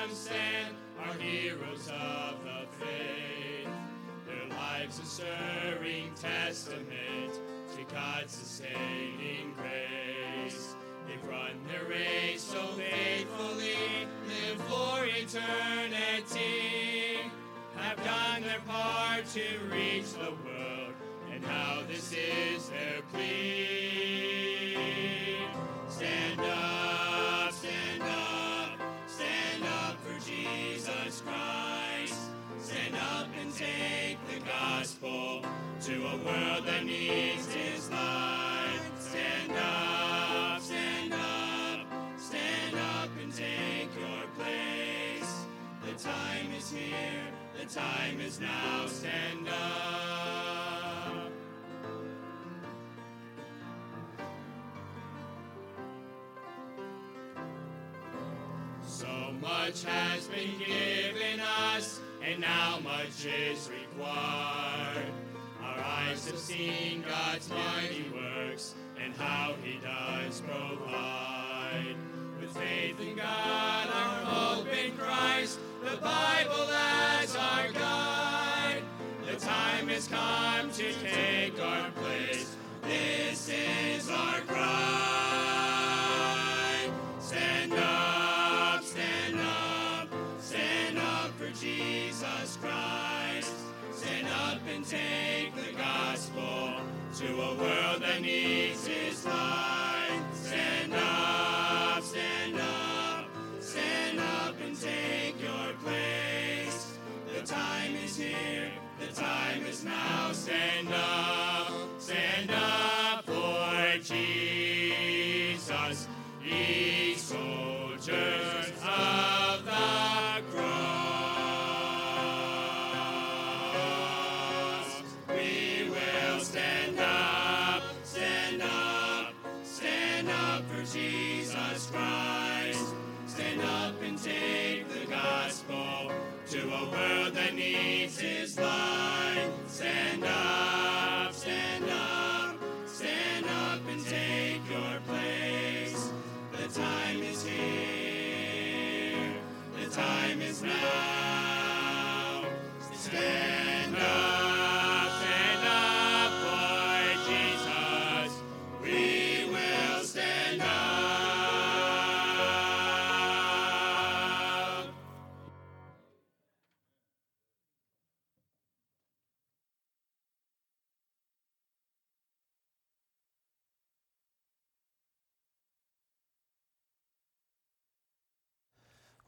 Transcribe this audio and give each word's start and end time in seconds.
one 0.00 0.14
stand 0.14 0.74
are 0.98 1.14
heroes 1.14 1.88
of 1.88 2.42
the 2.44 2.66
faith. 2.78 3.68
Their 4.26 4.48
lives 4.56 4.98
a 4.98 5.04
stirring 5.04 6.12
testament 6.14 7.40
to 7.76 7.94
God's 7.94 8.32
sustaining 8.32 9.54
grace. 9.56 10.74
They've 11.06 11.28
run 11.28 11.60
their 11.68 11.84
race 11.84 12.42
so 12.42 12.66
faithfully, 12.68 14.06
live 14.26 14.60
for 14.62 15.04
eternity, 15.04 16.50
have 17.76 18.02
done 18.02 18.42
their 18.42 18.60
part 18.66 19.26
to 19.34 19.42
reach 19.70 20.12
the 20.14 20.32
world, 20.44 20.94
and 21.30 21.42
now 21.42 21.82
this 21.86 22.12
is 22.12 22.70
their 22.70 23.02
plea. 23.12 23.79
Take 33.78 34.18
the 34.28 34.40
gospel 34.46 35.42
to 35.82 35.92
a 35.92 36.16
world 36.24 36.66
that 36.66 36.84
needs 36.84 37.46
his 37.52 37.90
light. 37.90 38.80
Stand 38.98 39.52
up, 39.52 40.60
stand 40.60 41.12
up, 41.12 41.86
stand 42.18 42.76
up 42.76 43.08
and 43.22 43.32
take 43.34 43.88
your 43.98 44.24
place. 44.38 45.44
The 45.86 45.92
time 46.02 46.52
is 46.56 46.70
here, 46.70 47.26
the 47.58 47.66
time 47.66 48.20
is 48.20 48.40
now. 48.40 48.86
Stand 48.86 49.48
up. 49.48 51.30
So 58.86 59.32
much 59.40 59.84
has 59.84 60.26
been 60.26 60.58
given 60.58 61.40
us, 61.40 62.00
and 62.22 62.40
now 62.40 62.78
much 62.82 63.24
is 63.24 63.70
required. 63.70 65.12
Our 65.62 65.78
eyes 65.78 66.26
have 66.26 66.38
seen 66.38 67.04
God's 67.08 67.48
mighty 67.48 68.10
works 68.14 68.74
and 69.02 69.14
how 69.14 69.54
He 69.62 69.78
does 69.78 70.40
provide. 70.40 71.96
With 72.40 72.56
faith 72.56 73.00
in 73.00 73.16
God, 73.16 73.88
our 73.88 74.24
hope 74.24 74.68
in 74.68 74.96
Christ, 74.96 75.58
the 75.82 75.96
Bible 75.96 76.68
as 76.70 77.36
our 77.36 77.70
guide. 77.72 78.82
The 79.26 79.36
time 79.36 79.88
has 79.88 80.08
come 80.08 80.70
to 80.72 80.92
take 80.92 81.60
our 81.60 81.90
place. 81.90 82.39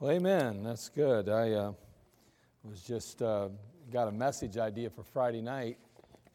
Well, 0.02 0.10
amen. 0.10 0.64
That's 0.64 0.88
good. 0.88 1.28
I 1.28 1.52
uh, 1.52 1.72
was 2.64 2.82
just 2.82 3.22
uh, 3.22 3.50
got 3.92 4.08
a 4.08 4.10
message 4.10 4.56
idea 4.58 4.90
for 4.90 5.04
Friday 5.04 5.40
night 5.40 5.78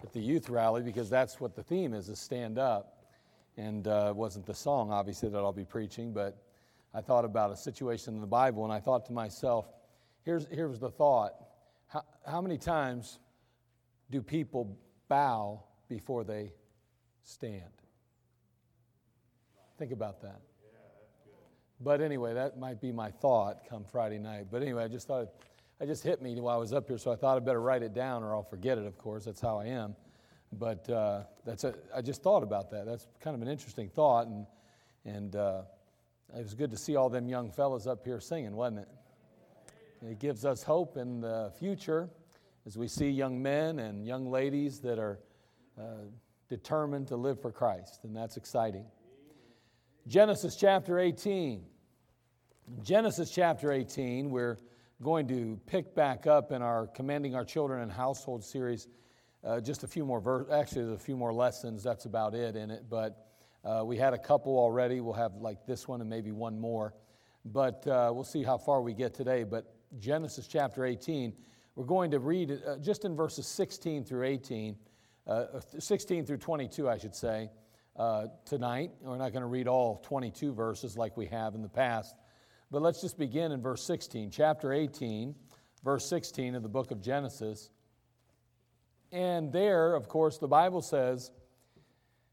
at 0.01 0.13
the 0.13 0.22
youth 0.22 0.50
rally 0.50 0.81
because 0.81 1.09
that's 1.09 1.41
what 1.41 1.53
the 1.53 1.63
theme 1.63 1.94
is: 1.94 2.07
is 2.07 2.17
stand 2.17 2.57
up. 2.57 3.03
And 3.57 3.85
uh, 3.89 4.05
it 4.11 4.16
wasn't 4.16 4.45
the 4.45 4.53
song, 4.53 4.94
obviously, 4.94 5.28
that 5.28 5.38
I'll 5.38 5.51
be 5.51 5.66
preaching, 5.66 6.13
but 6.13 6.41
I 6.94 7.01
thought 7.01 7.25
about 7.25 7.51
a 7.51 7.57
situation 7.57 8.16
in 8.16 8.22
the 8.22 8.25
Bible, 8.25 8.63
and 8.63 8.72
I 8.72 8.79
thought 8.79 9.05
to 9.07 9.11
myself, 9.11 9.67
here's 10.23 10.47
here's 10.49 10.79
the 10.79 10.89
thought: 10.89 11.34
how, 11.88 12.05
how 12.25 12.39
many 12.39 12.57
times 12.57 13.19
do 14.09 14.22
people 14.22 14.78
bow 15.09 15.61
before 15.89 16.23
they 16.23 16.53
stand? 17.22 17.63
Think 19.78 19.91
about 19.91 20.22
that. 20.22 20.39
But 21.79 22.01
anyway, 22.01 22.33
that 22.33 22.57
might 22.57 22.81
be 22.81 22.91
my 22.91 23.11
thought 23.11 23.67
come 23.69 23.83
Friday 23.83 24.17
night. 24.17 24.47
But 24.51 24.63
anyway, 24.63 24.83
I 24.83 24.88
just 24.88 25.07
thought, 25.07 25.29
it 25.79 25.85
just 25.85 26.03
hit 26.03 26.21
me 26.21 26.39
while 26.41 26.55
I 26.55 26.59
was 26.59 26.73
up 26.73 26.88
here, 26.88 26.97
so 26.97 27.11
I 27.11 27.15
thought 27.15 27.38
I'd 27.38 27.45
better 27.45 27.61
write 27.61 27.83
it 27.83 27.93
down 27.93 28.23
or 28.23 28.33
I'll 28.33 28.43
forget 28.43 28.77
it, 28.77 28.85
of 28.85 28.97
course. 28.97 29.25
That's 29.25 29.41
how 29.41 29.59
I 29.59 29.65
am. 29.65 29.95
But 30.51 30.89
uh, 30.89 31.23
that's 31.45 31.63
a, 31.63 31.75
I 31.95 32.01
just 32.01 32.23
thought 32.23 32.41
about 32.41 32.71
that. 32.71 32.85
That's 32.85 33.05
kind 33.19 33.35
of 33.35 33.41
an 33.41 33.47
interesting 33.47 33.89
thought. 33.89 34.27
And, 34.27 34.45
and 35.05 35.35
uh, 35.35 35.61
it 36.35 36.41
was 36.41 36.55
good 36.55 36.71
to 36.71 36.77
see 36.77 36.95
all 36.95 37.09
them 37.09 37.29
young 37.29 37.51
fellas 37.51 37.85
up 37.85 38.03
here 38.03 38.19
singing, 38.19 38.55
wasn't 38.55 38.79
it? 38.79 38.87
It 40.09 40.19
gives 40.19 40.45
us 40.45 40.63
hope 40.63 40.97
in 40.97 41.21
the 41.21 41.51
future 41.59 42.09
as 42.66 42.77
we 42.77 42.87
see 42.87 43.09
young 43.09 43.41
men 43.41 43.79
and 43.79 44.05
young 44.05 44.29
ladies 44.29 44.79
that 44.81 44.99
are 44.99 45.19
uh, 45.79 46.05
determined 46.49 47.07
to 47.07 47.16
live 47.16 47.41
for 47.41 47.51
Christ, 47.51 48.01
and 48.03 48.16
that's 48.16 48.37
exciting. 48.37 48.85
Genesis 50.07 50.56
chapter 50.56 51.00
18. 51.00 51.66
Genesis 52.81 53.29
chapter 53.29 53.73
18, 53.73 54.29
we're 54.29 54.57
going 55.03 55.28
to 55.28 55.59
pick 55.66 55.94
back 55.95 56.25
up 56.25 56.53
in 56.53 56.62
our 56.62 56.88
Commanding 56.88 57.35
Our 57.35 57.44
Children 57.44 57.81
and 57.81 57.91
Household 57.91 58.41
series. 58.41 58.88
Uh, 59.44 59.59
just 59.59 59.84
a 59.84 59.87
few 59.87 60.05
more, 60.05 60.22
ver- 60.22 60.49
actually, 60.49 60.85
there's 60.85 60.96
a 60.96 61.03
few 61.03 61.17
more 61.17 61.34
lessons. 61.34 61.84
That's 61.84 62.05
about 62.05 62.35
it 62.35 62.55
in 62.55 62.72
it. 62.72 62.85
But 62.90 63.28
uh, 63.66 63.84
we 63.84 63.97
had 63.97 64.14
a 64.14 64.17
couple 64.17 64.58
already. 64.58 65.02
We'll 65.02 65.11
have 65.11 65.34
like 65.41 65.66
this 65.66 65.90
one 65.90 65.99
and 65.99 66.09
maybe 66.09 66.31
one 66.31 66.58
more. 66.58 66.93
But 67.43 67.85
uh, 67.85 68.09
we'll 68.14 68.23
see 68.23 68.43
how 68.43 68.58
far 68.58 68.81
we 68.81 68.93
get 68.93 69.14
today. 69.14 69.43
But 69.43 69.76
Genesis 69.99 70.47
chapter 70.47 70.85
18, 70.85 71.34
we're 71.76 71.84
going 71.84 72.11
to 72.11 72.20
read 72.20 72.61
uh, 72.66 72.78
just 72.78 73.03
in 73.03 73.14
verses 73.14 73.46
16 73.46 74.05
through 74.05 74.26
18, 74.26 74.78
uh, 75.28 75.46
16 75.78 76.26
through 76.26 76.37
22, 76.37 76.87
I 76.87 76.97
should 76.97 77.16
say 77.16 77.49
uh, 77.97 78.28
tonight. 78.46 78.91
We're 79.02 79.17
not 79.17 79.32
going 79.32 79.41
to 79.41 79.47
read 79.47 79.67
all 79.67 80.02
22 80.05 80.53
verses 80.53 80.97
like 80.97 81.17
we 81.17 81.26
have 81.28 81.55
in 81.55 81.61
the 81.61 81.70
past, 81.70 82.16
but 82.72 82.82
let's 82.82 83.02
just 83.02 83.17
begin 83.17 83.52
in 83.52 83.61
verse 83.61 83.84
16, 83.84 84.29
chapter 84.29 84.72
18, 84.72 85.34
verse 85.84 86.08
16 86.08 86.55
of 86.55 86.64
the 86.64 86.70
book 86.70 86.91
of 86.91 87.02
Genesis. 87.02 87.70
And 89.11 89.52
there, 89.52 89.96
of 89.96 90.08
course, 90.08 90.38
the 90.38 90.47
Bible 90.47 90.82
says, 90.82 91.32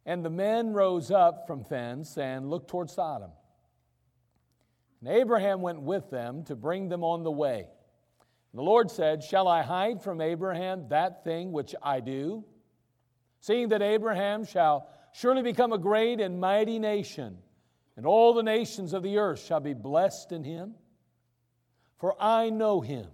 And 0.04 0.24
the 0.24 0.30
men 0.30 0.72
rose 0.72 1.10
up 1.10 1.46
from 1.46 1.64
thence 1.68 2.18
and 2.18 2.50
looked 2.50 2.68
toward 2.68 2.90
Sodom. 2.90 3.30
And 5.00 5.08
Abraham 5.08 5.60
went 5.60 5.80
with 5.82 6.10
them 6.10 6.44
to 6.44 6.56
bring 6.56 6.88
them 6.88 7.04
on 7.04 7.22
the 7.22 7.30
way. 7.30 7.68
And 8.52 8.58
the 8.58 8.62
Lord 8.62 8.90
said, 8.90 9.22
Shall 9.22 9.48
I 9.48 9.62
hide 9.62 10.02
from 10.02 10.20
Abraham 10.20 10.88
that 10.88 11.24
thing 11.24 11.52
which 11.52 11.74
I 11.82 12.00
do? 12.00 12.44
Seeing 13.40 13.68
that 13.68 13.82
Abraham 13.82 14.44
shall 14.44 14.88
surely 15.14 15.42
become 15.42 15.72
a 15.72 15.78
great 15.78 16.20
and 16.20 16.40
mighty 16.40 16.78
nation, 16.78 17.38
and 17.96 18.04
all 18.04 18.34
the 18.34 18.42
nations 18.42 18.92
of 18.92 19.04
the 19.04 19.16
earth 19.16 19.40
shall 19.40 19.60
be 19.60 19.72
blessed 19.72 20.32
in 20.32 20.42
him. 20.42 20.74
For 21.98 22.20
I 22.20 22.50
know 22.50 22.80
him, 22.80 23.06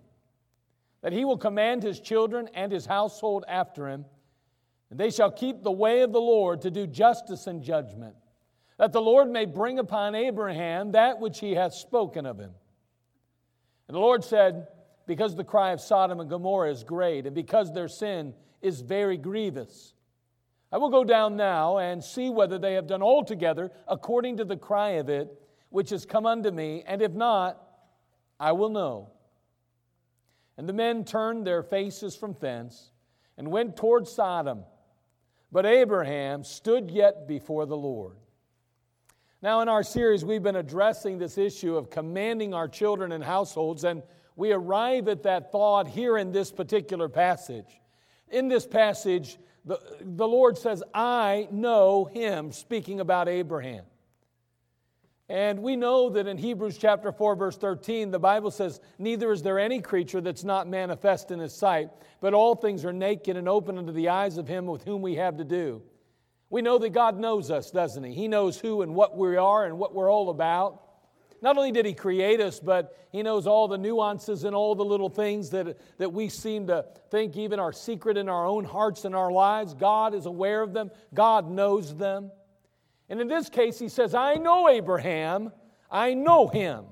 that 1.02 1.12
he 1.12 1.26
will 1.26 1.37
command 1.37 1.82
his 1.82 2.00
children 2.00 2.49
and 2.55 2.73
his 2.73 2.87
household 2.87 3.44
after 3.47 3.87
him, 3.87 4.06
and 4.88 4.99
they 4.99 5.11
shall 5.11 5.31
keep 5.31 5.62
the 5.62 5.70
way 5.70 6.00
of 6.00 6.12
the 6.12 6.20
Lord 6.20 6.62
to 6.62 6.70
do 6.70 6.87
justice 6.87 7.47
and 7.47 7.62
judgment, 7.62 8.17
that 8.79 8.93
the 8.93 9.03
Lord 9.03 9.29
may 9.29 9.44
bring 9.44 9.79
upon 9.79 10.14
Abraham 10.14 10.93
that 10.93 11.20
which 11.20 11.38
he 11.38 11.55
hath 11.55 11.75
spoken 11.75 12.25
of 12.25 12.38
him. 12.38 12.53
And 13.88 13.94
the 13.94 14.00
Lord 14.00 14.25
said, 14.25 14.69
Because 15.06 15.37
the 15.37 15.44
cry 15.44 15.73
of 15.73 15.82
Sodom 15.82 16.19
and 16.19 16.31
Gomorrah 16.31 16.70
is 16.70 16.82
great, 16.82 17.26
and 17.26 17.35
because 17.35 17.75
their 17.75 17.88
sin 17.88 18.32
is 18.62 18.81
very 18.81 19.19
grievous, 19.19 19.93
I 20.72 20.78
will 20.78 20.90
go 20.90 21.05
down 21.05 21.37
now 21.37 21.78
and 21.78 22.02
see 22.02 22.31
whether 22.31 22.58
they 22.58 22.75
have 22.75 22.87
done 22.87 23.02
altogether 23.02 23.70
according 23.88 24.37
to 24.37 24.44
the 24.44 24.56
cry 24.56 24.90
of 24.90 25.08
it, 25.08 25.28
which 25.69 25.90
has 25.90 26.05
come 26.05 26.26
unto 26.26 26.50
me, 26.50 26.84
and 26.87 27.02
if 27.02 27.12
not, 27.12 27.61
I 28.38 28.52
will 28.52 28.70
know. 28.70 29.11
And 30.56 30.69
the 30.69 30.72
men 30.72 31.05
turned 31.05 31.46
their 31.46 31.62
faces 31.62 32.14
from 32.14 32.37
thence 32.38 32.93
and 33.37 33.49
went 33.49 33.76
toward 33.76 34.06
Sodom. 34.06 34.64
But 35.50 35.67
Abraham 35.67 36.44
stood 36.44 36.90
yet 36.90 37.26
before 37.26 37.67
the 37.67 37.76
Lord. 37.76 38.17
Now, 39.43 39.62
in 39.62 39.69
our 39.69 39.82
series, 39.82 40.25
we've 40.25 40.43
been 40.43 40.56
addressing 40.56 41.19
this 41.19 41.38
issue 41.38 41.76
of 41.76 41.90
commanding 41.90 42.52
our 42.52 42.69
children 42.69 43.11
and 43.12 43.25
households, 43.25 43.84
and 43.84 44.02
we 44.37 44.52
arrive 44.52 45.08
at 45.08 45.22
that 45.22 45.50
thought 45.50 45.88
here 45.88 46.19
in 46.19 46.31
this 46.31 46.52
particular 46.52 47.08
passage. 47.08 47.81
In 48.28 48.49
this 48.49 48.67
passage, 48.67 49.38
the, 49.64 49.78
the 50.00 50.26
Lord 50.26 50.56
says, 50.56 50.82
I 50.94 51.48
know 51.50 52.06
him, 52.06 52.52
speaking 52.52 53.00
about 53.00 53.28
Abraham. 53.28 53.84
And 55.28 55.60
we 55.62 55.76
know 55.76 56.10
that 56.10 56.26
in 56.26 56.38
Hebrews 56.38 56.76
chapter 56.76 57.12
4, 57.12 57.36
verse 57.36 57.56
13, 57.56 58.10
the 58.10 58.18
Bible 58.18 58.50
says, 58.50 58.80
Neither 58.98 59.30
is 59.30 59.42
there 59.42 59.60
any 59.60 59.80
creature 59.80 60.20
that's 60.20 60.42
not 60.42 60.66
manifest 60.66 61.30
in 61.30 61.38
his 61.38 61.54
sight, 61.54 61.90
but 62.20 62.34
all 62.34 62.56
things 62.56 62.84
are 62.84 62.92
naked 62.92 63.36
and 63.36 63.48
open 63.48 63.78
unto 63.78 63.92
the 63.92 64.08
eyes 64.08 64.38
of 64.38 64.48
him 64.48 64.66
with 64.66 64.82
whom 64.82 65.02
we 65.02 65.14
have 65.14 65.36
to 65.36 65.44
do. 65.44 65.82
We 66.50 66.62
know 66.62 66.78
that 66.78 66.90
God 66.90 67.16
knows 67.16 67.48
us, 67.48 67.70
doesn't 67.70 68.02
he? 68.02 68.12
He 68.12 68.26
knows 68.26 68.58
who 68.58 68.82
and 68.82 68.92
what 68.92 69.16
we 69.16 69.36
are 69.36 69.66
and 69.66 69.78
what 69.78 69.94
we're 69.94 70.10
all 70.10 70.30
about. 70.30 70.82
Not 71.42 71.56
only 71.56 71.72
did 71.72 71.87
he 71.87 71.94
create 71.94 72.40
us, 72.40 72.60
but 72.60 72.96
he 73.10 73.22
knows 73.22 73.46
all 73.46 73.66
the 73.66 73.78
nuances 73.78 74.44
and 74.44 74.54
all 74.54 74.75
the 74.75 74.84
little 74.84 75.08
things 75.08 75.50
that, 75.50 75.78
that 75.98 76.12
we 76.12 76.28
seem 76.28 76.66
to 76.66 76.84
think 77.10 77.37
even 77.37 77.58
are 77.58 77.72
secret 77.72 78.16
in 78.16 78.28
our 78.28 78.46
own 78.46 78.64
hearts 78.64 79.04
and 79.04 79.14
our 79.14 79.32
lives. 79.32 79.75
God 79.75 80.14
is 80.14 80.26
aware 80.26 80.62
of 80.62 80.72
them, 80.72 80.90
God 81.14 81.50
knows 81.50 81.96
them. 81.96 82.31
And 83.08 83.20
in 83.20 83.28
this 83.28 83.48
case, 83.48 83.78
he 83.78 83.88
says, 83.88 84.14
I 84.14 84.34
know 84.34 84.69
Abraham, 84.69 85.50
I 85.90 86.14
know 86.14 86.46
him. 86.48 86.84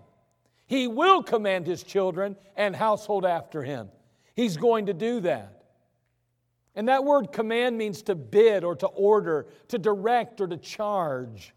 He 0.66 0.86
will 0.88 1.22
command 1.22 1.66
his 1.66 1.82
children 1.82 2.36
and 2.56 2.74
household 2.74 3.24
after 3.24 3.62
him. 3.62 3.88
He's 4.34 4.56
going 4.56 4.86
to 4.86 4.94
do 4.94 5.20
that. 5.20 5.62
And 6.74 6.88
that 6.88 7.04
word 7.04 7.32
command 7.32 7.76
means 7.76 8.02
to 8.02 8.14
bid 8.14 8.64
or 8.64 8.76
to 8.76 8.86
order, 8.86 9.46
to 9.68 9.78
direct 9.78 10.40
or 10.40 10.46
to 10.46 10.56
charge. 10.56 11.54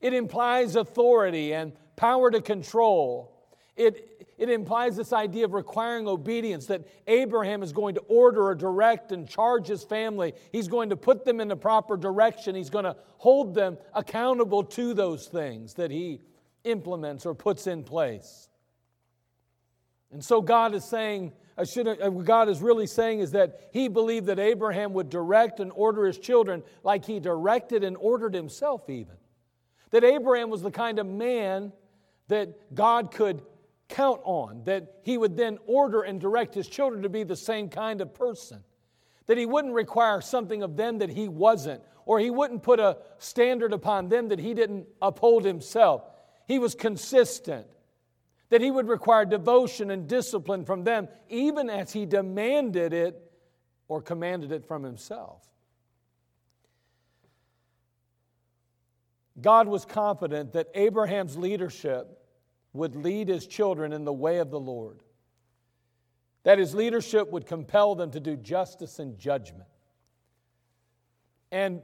It 0.00 0.12
implies 0.12 0.76
authority 0.76 1.54
and 1.54 1.72
power 1.96 2.30
to 2.30 2.40
control. 2.40 3.32
It, 3.76 4.26
it 4.38 4.48
implies 4.48 4.96
this 4.96 5.12
idea 5.12 5.44
of 5.44 5.52
requiring 5.52 6.08
obedience 6.08 6.66
that 6.66 6.86
Abraham 7.06 7.62
is 7.62 7.72
going 7.72 7.94
to 7.96 8.00
order 8.02 8.46
or 8.46 8.54
direct 8.54 9.12
and 9.12 9.28
charge 9.28 9.66
his 9.66 9.82
family. 9.82 10.32
He's 10.52 10.68
going 10.68 10.90
to 10.90 10.96
put 10.96 11.24
them 11.24 11.40
in 11.40 11.48
the 11.48 11.56
proper 11.56 11.96
direction. 11.96 12.54
He's 12.54 12.70
going 12.70 12.84
to 12.84 12.96
hold 13.18 13.54
them 13.54 13.76
accountable 13.94 14.64
to 14.64 14.94
those 14.94 15.26
things 15.26 15.74
that 15.74 15.90
he 15.90 16.20
implements 16.64 17.26
or 17.26 17.34
puts 17.34 17.66
in 17.66 17.82
place. 17.82 18.48
And 20.10 20.24
so 20.24 20.40
God 20.40 20.74
is 20.74 20.84
saying, 20.84 21.32
uh, 21.58 21.64
God 22.08 22.48
is 22.48 22.60
really 22.60 22.86
saying 22.86 23.20
is 23.20 23.32
that 23.32 23.68
he 23.72 23.88
believed 23.88 24.26
that 24.26 24.38
Abraham 24.38 24.92
would 24.94 25.10
direct 25.10 25.60
and 25.60 25.72
order 25.74 26.06
his 26.06 26.18
children 26.18 26.62
like 26.82 27.04
he 27.04 27.20
directed 27.20 27.84
and 27.84 27.96
ordered 27.98 28.34
himself, 28.34 28.88
even. 28.88 29.16
That 29.90 30.04
Abraham 30.04 30.50
was 30.50 30.62
the 30.62 30.70
kind 30.70 30.98
of 30.98 31.06
man 31.06 31.72
that 32.28 32.74
God 32.74 33.12
could 33.12 33.42
count 33.88 34.20
on, 34.24 34.64
that 34.64 35.00
he 35.02 35.16
would 35.16 35.36
then 35.36 35.58
order 35.66 36.02
and 36.02 36.20
direct 36.20 36.54
his 36.54 36.66
children 36.66 37.02
to 37.02 37.08
be 37.08 37.22
the 37.22 37.36
same 37.36 37.68
kind 37.68 38.00
of 38.00 38.14
person, 38.14 38.64
that 39.26 39.38
he 39.38 39.46
wouldn't 39.46 39.74
require 39.74 40.20
something 40.20 40.62
of 40.62 40.76
them 40.76 40.98
that 40.98 41.10
he 41.10 41.28
wasn't, 41.28 41.82
or 42.04 42.18
he 42.18 42.30
wouldn't 42.30 42.62
put 42.62 42.80
a 42.80 42.98
standard 43.18 43.72
upon 43.72 44.08
them 44.08 44.28
that 44.28 44.38
he 44.38 44.54
didn't 44.54 44.86
uphold 45.00 45.44
himself. 45.44 46.02
He 46.48 46.58
was 46.58 46.74
consistent, 46.74 47.66
that 48.48 48.60
he 48.60 48.70
would 48.70 48.88
require 48.88 49.24
devotion 49.24 49.90
and 49.90 50.08
discipline 50.08 50.64
from 50.64 50.84
them, 50.84 51.08
even 51.28 51.68
as 51.68 51.92
he 51.92 52.06
demanded 52.06 52.92
it 52.92 53.20
or 53.88 54.02
commanded 54.02 54.52
it 54.52 54.66
from 54.66 54.82
himself. 54.82 55.42
God 59.40 59.68
was 59.68 59.84
confident 59.84 60.52
that 60.52 60.68
Abraham's 60.74 61.36
leadership 61.36 62.22
would 62.72 62.96
lead 62.96 63.28
his 63.28 63.46
children 63.46 63.92
in 63.92 64.04
the 64.04 64.12
way 64.12 64.38
of 64.38 64.50
the 64.50 64.60
Lord, 64.60 65.02
that 66.44 66.58
his 66.58 66.74
leadership 66.74 67.30
would 67.32 67.46
compel 67.46 67.94
them 67.94 68.10
to 68.12 68.20
do 68.20 68.36
justice 68.36 68.98
and 68.98 69.18
judgment. 69.18 69.68
And 71.50 71.82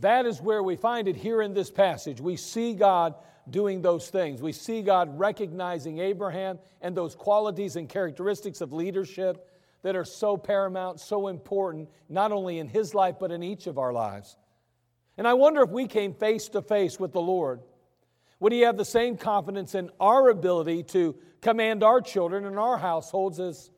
that 0.00 0.26
is 0.26 0.40
where 0.40 0.62
we 0.62 0.76
find 0.76 1.08
it 1.08 1.16
here 1.16 1.40
in 1.42 1.54
this 1.54 1.70
passage. 1.70 2.20
We 2.20 2.36
see 2.36 2.74
God 2.74 3.14
doing 3.50 3.80
those 3.80 4.10
things. 4.10 4.42
We 4.42 4.52
see 4.52 4.82
God 4.82 5.18
recognizing 5.18 5.98
Abraham 5.98 6.58
and 6.80 6.96
those 6.96 7.14
qualities 7.14 7.76
and 7.76 7.88
characteristics 7.88 8.60
of 8.60 8.72
leadership 8.72 9.48
that 9.82 9.96
are 9.96 10.04
so 10.04 10.36
paramount, 10.36 11.00
so 11.00 11.28
important, 11.28 11.88
not 12.08 12.32
only 12.32 12.58
in 12.58 12.68
his 12.68 12.94
life, 12.94 13.16
but 13.18 13.30
in 13.30 13.42
each 13.42 13.66
of 13.66 13.78
our 13.78 13.92
lives. 13.92 14.36
And 15.18 15.28
I 15.28 15.34
wonder 15.34 15.62
if 15.62 15.70
we 15.70 15.86
came 15.86 16.14
face 16.14 16.48
to 16.50 16.62
face 16.62 16.98
with 16.98 17.12
the 17.12 17.20
Lord 17.20 17.60
would 18.40 18.52
he 18.52 18.60
have 18.60 18.76
the 18.76 18.84
same 18.84 19.16
confidence 19.16 19.74
in 19.74 19.90
our 19.98 20.28
ability 20.28 20.84
to 20.84 21.16
command 21.40 21.82
our 21.82 22.00
children 22.00 22.44
and 22.44 22.58
our 22.58 22.78
households 22.78 23.40
as 23.40 23.70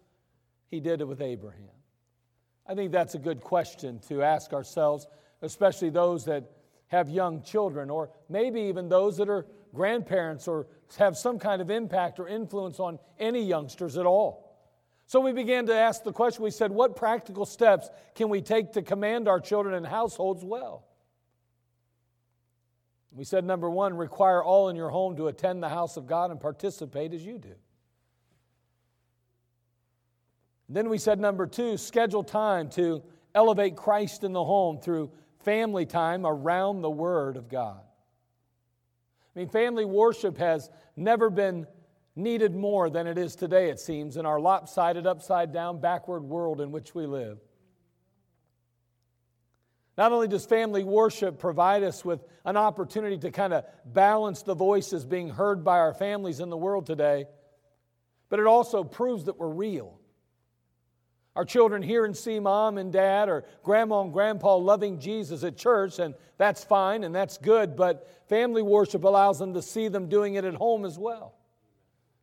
he 0.70 0.80
did 0.80 1.00
it 1.00 1.08
with 1.08 1.22
Abraham? 1.22 1.64
I 2.66 2.74
think 2.74 2.92
that's 2.92 3.14
a 3.14 3.18
good 3.18 3.40
question 3.40 4.00
to 4.08 4.22
ask 4.22 4.52
ourselves, 4.52 5.06
especially 5.42 5.90
those 5.90 6.26
that 6.26 6.50
have 6.88 7.08
young 7.08 7.42
children, 7.42 7.88
or 7.88 8.10
maybe 8.28 8.60
even 8.62 8.88
those 8.88 9.16
that 9.16 9.28
are 9.28 9.46
grandparents 9.72 10.46
or 10.46 10.66
have 10.98 11.16
some 11.16 11.38
kind 11.38 11.62
of 11.62 11.70
impact 11.70 12.20
or 12.20 12.28
influence 12.28 12.80
on 12.80 12.98
any 13.18 13.42
youngsters 13.42 13.96
at 13.96 14.04
all. 14.04 14.58
So 15.06 15.20
we 15.20 15.32
began 15.32 15.66
to 15.66 15.74
ask 15.74 16.04
the 16.04 16.12
question 16.12 16.44
we 16.44 16.50
said, 16.50 16.70
what 16.70 16.96
practical 16.96 17.46
steps 17.46 17.88
can 18.14 18.28
we 18.28 18.42
take 18.42 18.72
to 18.72 18.82
command 18.82 19.26
our 19.26 19.40
children 19.40 19.74
and 19.74 19.86
households 19.86 20.44
well? 20.44 20.84
We 23.12 23.24
said 23.24 23.44
number 23.44 23.68
one, 23.68 23.96
require 23.96 24.42
all 24.42 24.68
in 24.68 24.76
your 24.76 24.90
home 24.90 25.16
to 25.16 25.26
attend 25.28 25.62
the 25.62 25.68
house 25.68 25.96
of 25.96 26.06
God 26.06 26.30
and 26.30 26.40
participate 26.40 27.12
as 27.12 27.24
you 27.24 27.38
do. 27.38 27.54
Then 30.68 30.88
we 30.88 30.98
said 30.98 31.18
number 31.18 31.46
two, 31.46 31.76
schedule 31.76 32.22
time 32.22 32.70
to 32.70 33.02
elevate 33.34 33.76
Christ 33.76 34.22
in 34.22 34.32
the 34.32 34.44
home 34.44 34.78
through 34.78 35.10
family 35.40 35.86
time 35.86 36.24
around 36.24 36.82
the 36.82 36.90
Word 36.90 37.36
of 37.36 37.48
God. 37.48 37.80
I 39.34 39.38
mean, 39.38 39.48
family 39.48 39.84
worship 39.84 40.38
has 40.38 40.70
never 40.96 41.30
been 41.30 41.66
needed 42.14 42.54
more 42.54 42.90
than 42.90 43.06
it 43.06 43.18
is 43.18 43.34
today, 43.34 43.70
it 43.70 43.80
seems, 43.80 44.16
in 44.16 44.26
our 44.26 44.38
lopsided, 44.38 45.06
upside 45.06 45.52
down, 45.52 45.80
backward 45.80 46.22
world 46.22 46.60
in 46.60 46.70
which 46.70 46.94
we 46.94 47.06
live. 47.06 47.38
Not 50.00 50.12
only 50.12 50.28
does 50.28 50.46
family 50.46 50.82
worship 50.82 51.38
provide 51.38 51.82
us 51.82 52.02
with 52.02 52.24
an 52.46 52.56
opportunity 52.56 53.18
to 53.18 53.30
kind 53.30 53.52
of 53.52 53.66
balance 53.84 54.42
the 54.42 54.54
voices 54.54 55.04
being 55.04 55.28
heard 55.28 55.62
by 55.62 55.76
our 55.76 55.92
families 55.92 56.40
in 56.40 56.48
the 56.48 56.56
world 56.56 56.86
today, 56.86 57.26
but 58.30 58.40
it 58.40 58.46
also 58.46 58.82
proves 58.82 59.24
that 59.24 59.38
we're 59.38 59.50
real. 59.50 60.00
Our 61.36 61.44
children 61.44 61.82
hear 61.82 62.06
and 62.06 62.16
see 62.16 62.40
mom 62.40 62.78
and 62.78 62.90
dad 62.90 63.28
or 63.28 63.44
grandma 63.62 64.00
and 64.00 64.10
grandpa 64.10 64.56
loving 64.56 65.00
Jesus 65.00 65.44
at 65.44 65.58
church, 65.58 65.98
and 65.98 66.14
that's 66.38 66.64
fine 66.64 67.04
and 67.04 67.14
that's 67.14 67.36
good, 67.36 67.76
but 67.76 68.08
family 68.26 68.62
worship 68.62 69.04
allows 69.04 69.38
them 69.38 69.52
to 69.52 69.60
see 69.60 69.88
them 69.88 70.08
doing 70.08 70.32
it 70.36 70.46
at 70.46 70.54
home 70.54 70.86
as 70.86 70.98
well. 70.98 71.34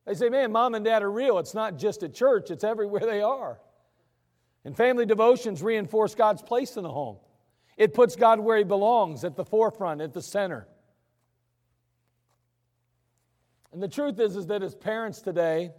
They 0.07 0.15
say, 0.15 0.29
man, 0.29 0.51
mom 0.51 0.73
and 0.73 0.83
dad 0.83 1.03
are 1.03 1.11
real. 1.11 1.37
It's 1.37 1.53
not 1.53 1.77
just 1.77 2.01
at 2.01 2.15
church, 2.15 2.49
it's 2.49 2.63
everywhere 2.63 3.01
they 3.01 3.21
are. 3.21 3.59
And 4.65 4.75
family 4.75 5.05
devotions 5.05 5.61
reinforce 5.61 6.15
God's 6.15 6.41
place 6.41 6.75
in 6.75 6.81
the 6.81 6.89
home. 6.89 7.17
It 7.77 7.93
puts 7.93 8.15
God 8.15 8.39
where 8.39 8.57
He 8.57 8.63
belongs, 8.63 9.23
at 9.23 9.35
the 9.35 9.45
forefront, 9.45 10.01
at 10.01 10.13
the 10.13 10.21
center. 10.21 10.67
And 13.71 13.81
the 13.81 13.87
truth 13.87 14.19
is, 14.19 14.35
is 14.35 14.47
that 14.47 14.63
as 14.63 14.73
parents 14.73 15.21
today, 15.21 15.71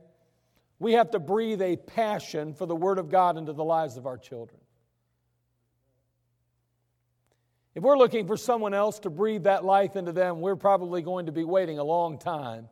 we 0.78 0.93
have 0.93 1.11
to 1.11 1.19
breathe 1.19 1.61
a 1.61 1.76
passion 1.76 2.55
for 2.55 2.67
the 2.67 2.76
Word 2.76 2.99
of 2.99 3.11
God 3.11 3.37
into 3.37 3.52
the 3.52 3.64
lives 3.64 3.97
of 3.97 4.07
our 4.07 4.17
children. 4.17 4.61
If 7.75 7.83
we're 7.83 7.99
looking 7.99 8.26
for 8.26 8.37
someone 8.37 8.75
else 8.75 9.00
to 9.00 9.11
breathe 9.11 9.45
that 9.45 9.64
life 9.64 9.97
into 9.97 10.12
them, 10.12 10.40
we're 10.40 10.57
probably 10.57 11.02
going 11.02 11.26
to 11.26 11.33
be 11.33 11.45
waiting 11.45 11.78
a 11.78 11.85
long 11.85 12.19
time. 12.19 12.69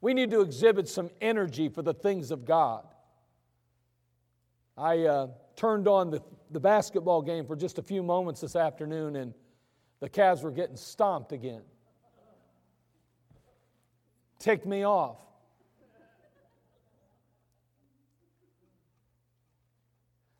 We 0.00 0.14
need 0.14 0.30
to 0.30 0.40
exhibit 0.40 0.88
some 0.88 1.10
energy 1.20 1.68
for 1.68 1.82
the 1.82 1.94
things 1.94 2.30
of 2.30 2.44
God. 2.44 2.86
I 4.76 5.00
uh, 5.00 5.26
turned 5.56 5.88
on 5.88 6.10
the, 6.10 6.22
the 6.50 6.60
basketball 6.60 7.22
game 7.22 7.46
for 7.46 7.56
just 7.56 7.78
a 7.78 7.82
few 7.82 8.02
moments 8.02 8.40
this 8.40 8.56
afternoon, 8.56 9.16
and 9.16 9.34
the 10.00 10.08
Cavs 10.08 10.42
were 10.42 10.50
getting 10.50 10.76
stomped 10.76 11.32
again. 11.32 11.62
Ticked 14.38 14.66
me 14.66 14.84
off. 14.84 15.18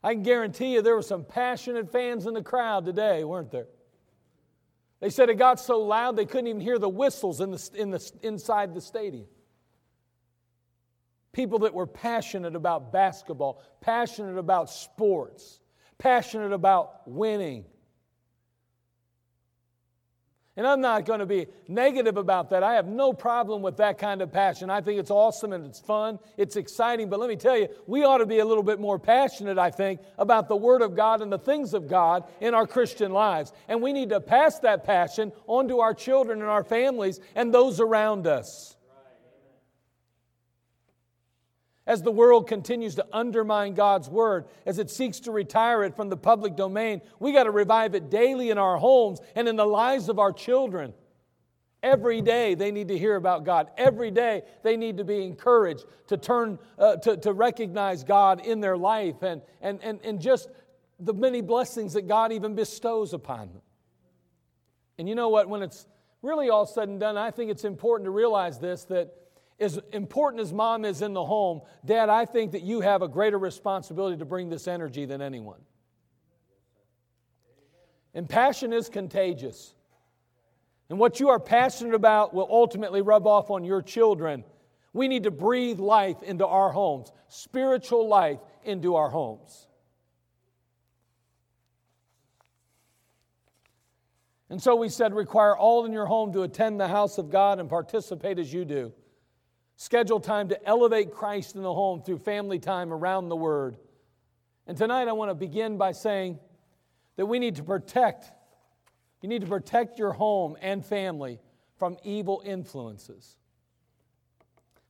I 0.02 0.14
can 0.14 0.22
guarantee 0.22 0.72
you 0.72 0.82
there 0.82 0.94
were 0.94 1.02
some 1.02 1.24
passionate 1.24 1.92
fans 1.92 2.26
in 2.26 2.32
the 2.32 2.42
crowd 2.42 2.86
today, 2.86 3.22
weren't 3.22 3.50
there? 3.50 3.66
They 5.00 5.10
said 5.10 5.28
it 5.28 5.34
got 5.34 5.60
so 5.60 5.80
loud 5.80 6.16
they 6.16 6.26
couldn't 6.26 6.46
even 6.46 6.60
hear 6.60 6.78
the 6.78 6.88
whistles 6.88 7.40
in 7.40 7.50
the, 7.50 7.70
in 7.74 7.90
the, 7.90 8.12
inside 8.22 8.74
the 8.74 8.80
stadium. 8.80 9.26
People 11.32 11.60
that 11.60 11.74
were 11.74 11.86
passionate 11.86 12.56
about 12.56 12.92
basketball, 12.92 13.62
passionate 13.80 14.36
about 14.36 14.68
sports, 14.68 15.60
passionate 15.98 16.52
about 16.52 17.06
winning. 17.06 17.64
And 20.56 20.66
I'm 20.66 20.80
not 20.80 21.06
going 21.06 21.20
to 21.20 21.26
be 21.26 21.46
negative 21.68 22.16
about 22.16 22.50
that. 22.50 22.64
I 22.64 22.74
have 22.74 22.86
no 22.86 23.12
problem 23.12 23.62
with 23.62 23.76
that 23.76 23.96
kind 23.96 24.20
of 24.20 24.32
passion. 24.32 24.68
I 24.68 24.80
think 24.80 24.98
it's 24.98 25.10
awesome 25.10 25.52
and 25.52 25.64
it's 25.64 25.78
fun, 25.78 26.18
it's 26.36 26.56
exciting. 26.56 27.08
But 27.08 27.20
let 27.20 27.30
me 27.30 27.36
tell 27.36 27.56
you, 27.56 27.68
we 27.86 28.04
ought 28.04 28.18
to 28.18 28.26
be 28.26 28.40
a 28.40 28.44
little 28.44 28.64
bit 28.64 28.80
more 28.80 28.98
passionate, 28.98 29.56
I 29.56 29.70
think, 29.70 30.00
about 30.18 30.48
the 30.48 30.56
Word 30.56 30.82
of 30.82 30.96
God 30.96 31.22
and 31.22 31.32
the 31.32 31.38
things 31.38 31.72
of 31.72 31.88
God 31.88 32.24
in 32.40 32.52
our 32.52 32.66
Christian 32.66 33.12
lives. 33.12 33.52
And 33.68 33.80
we 33.80 33.92
need 33.92 34.08
to 34.10 34.20
pass 34.20 34.58
that 34.58 34.84
passion 34.84 35.32
on 35.46 35.68
to 35.68 35.80
our 35.80 35.94
children 35.94 36.40
and 36.40 36.50
our 36.50 36.64
families 36.64 37.20
and 37.36 37.54
those 37.54 37.78
around 37.78 38.26
us 38.26 38.76
as 41.90 42.02
the 42.02 42.12
world 42.12 42.46
continues 42.46 42.94
to 42.94 43.04
undermine 43.12 43.74
God's 43.74 44.08
word, 44.08 44.44
as 44.64 44.78
it 44.78 44.88
seeks 44.88 45.18
to 45.20 45.32
retire 45.32 45.82
it 45.82 45.96
from 45.96 46.08
the 46.08 46.16
public 46.16 46.54
domain, 46.54 47.00
we 47.18 47.32
got 47.32 47.44
to 47.44 47.50
revive 47.50 47.96
it 47.96 48.08
daily 48.08 48.50
in 48.50 48.58
our 48.58 48.76
homes 48.76 49.18
and 49.34 49.48
in 49.48 49.56
the 49.56 49.66
lives 49.66 50.08
of 50.08 50.20
our 50.20 50.32
children. 50.32 50.94
Every 51.82 52.22
day 52.22 52.54
they 52.54 52.70
need 52.70 52.86
to 52.88 52.96
hear 52.96 53.16
about 53.16 53.44
God. 53.44 53.72
Every 53.76 54.12
day 54.12 54.42
they 54.62 54.76
need 54.76 54.98
to 54.98 55.04
be 55.04 55.24
encouraged 55.24 55.84
to 56.06 56.16
turn, 56.16 56.60
uh, 56.78 56.94
to, 56.98 57.16
to 57.16 57.32
recognize 57.32 58.04
God 58.04 58.46
in 58.46 58.60
their 58.60 58.76
life 58.76 59.22
and, 59.22 59.42
and, 59.60 59.80
and, 59.82 59.98
and 60.04 60.20
just 60.20 60.48
the 61.00 61.12
many 61.12 61.40
blessings 61.40 61.94
that 61.94 62.06
God 62.06 62.32
even 62.32 62.54
bestows 62.54 63.14
upon 63.14 63.48
them. 63.48 63.62
And 64.96 65.08
you 65.08 65.16
know 65.16 65.30
what? 65.30 65.48
When 65.48 65.60
it's 65.60 65.88
really 66.22 66.50
all 66.50 66.66
said 66.66 66.88
and 66.88 67.00
done, 67.00 67.16
I 67.16 67.32
think 67.32 67.50
it's 67.50 67.64
important 67.64 68.04
to 68.04 68.12
realize 68.12 68.60
this 68.60 68.84
that 68.84 69.12
as 69.60 69.78
important 69.92 70.40
as 70.40 70.52
mom 70.52 70.84
is 70.84 71.02
in 71.02 71.12
the 71.12 71.24
home, 71.24 71.60
dad, 71.84 72.08
I 72.08 72.24
think 72.24 72.52
that 72.52 72.62
you 72.62 72.80
have 72.80 73.02
a 73.02 73.08
greater 73.08 73.38
responsibility 73.38 74.16
to 74.16 74.24
bring 74.24 74.48
this 74.48 74.66
energy 74.66 75.04
than 75.04 75.20
anyone. 75.20 75.60
And 78.14 78.28
passion 78.28 78.72
is 78.72 78.88
contagious. 78.88 79.74
And 80.88 80.98
what 80.98 81.20
you 81.20 81.28
are 81.28 81.38
passionate 81.38 81.94
about 81.94 82.34
will 82.34 82.48
ultimately 82.50 83.02
rub 83.02 83.26
off 83.26 83.50
on 83.50 83.62
your 83.62 83.82
children. 83.82 84.44
We 84.92 85.06
need 85.06 85.24
to 85.24 85.30
breathe 85.30 85.78
life 85.78 86.22
into 86.22 86.46
our 86.46 86.72
homes, 86.72 87.12
spiritual 87.28 88.08
life 88.08 88.40
into 88.64 88.96
our 88.96 89.10
homes. 89.10 89.68
And 94.48 94.60
so 94.60 94.74
we 94.74 94.88
said, 94.88 95.14
require 95.14 95.56
all 95.56 95.84
in 95.84 95.92
your 95.92 96.06
home 96.06 96.32
to 96.32 96.42
attend 96.42 96.80
the 96.80 96.88
house 96.88 97.18
of 97.18 97.30
God 97.30 97.60
and 97.60 97.68
participate 97.68 98.40
as 98.40 98.52
you 98.52 98.64
do. 98.64 98.92
Schedule 99.80 100.20
time 100.20 100.48
to 100.48 100.62
elevate 100.68 101.10
Christ 101.10 101.56
in 101.56 101.62
the 101.62 101.72
home 101.72 102.02
through 102.02 102.18
family 102.18 102.58
time 102.58 102.92
around 102.92 103.30
the 103.30 103.34
Word. 103.36 103.78
And 104.66 104.76
tonight 104.76 105.08
I 105.08 105.12
want 105.12 105.30
to 105.30 105.34
begin 105.34 105.78
by 105.78 105.92
saying 105.92 106.38
that 107.16 107.24
we 107.24 107.38
need 107.38 107.56
to 107.56 107.62
protect, 107.62 108.30
you 109.22 109.28
need 109.30 109.40
to 109.40 109.46
protect 109.46 109.98
your 109.98 110.12
home 110.12 110.54
and 110.60 110.84
family 110.84 111.40
from 111.78 111.96
evil 112.04 112.42
influences. 112.44 113.38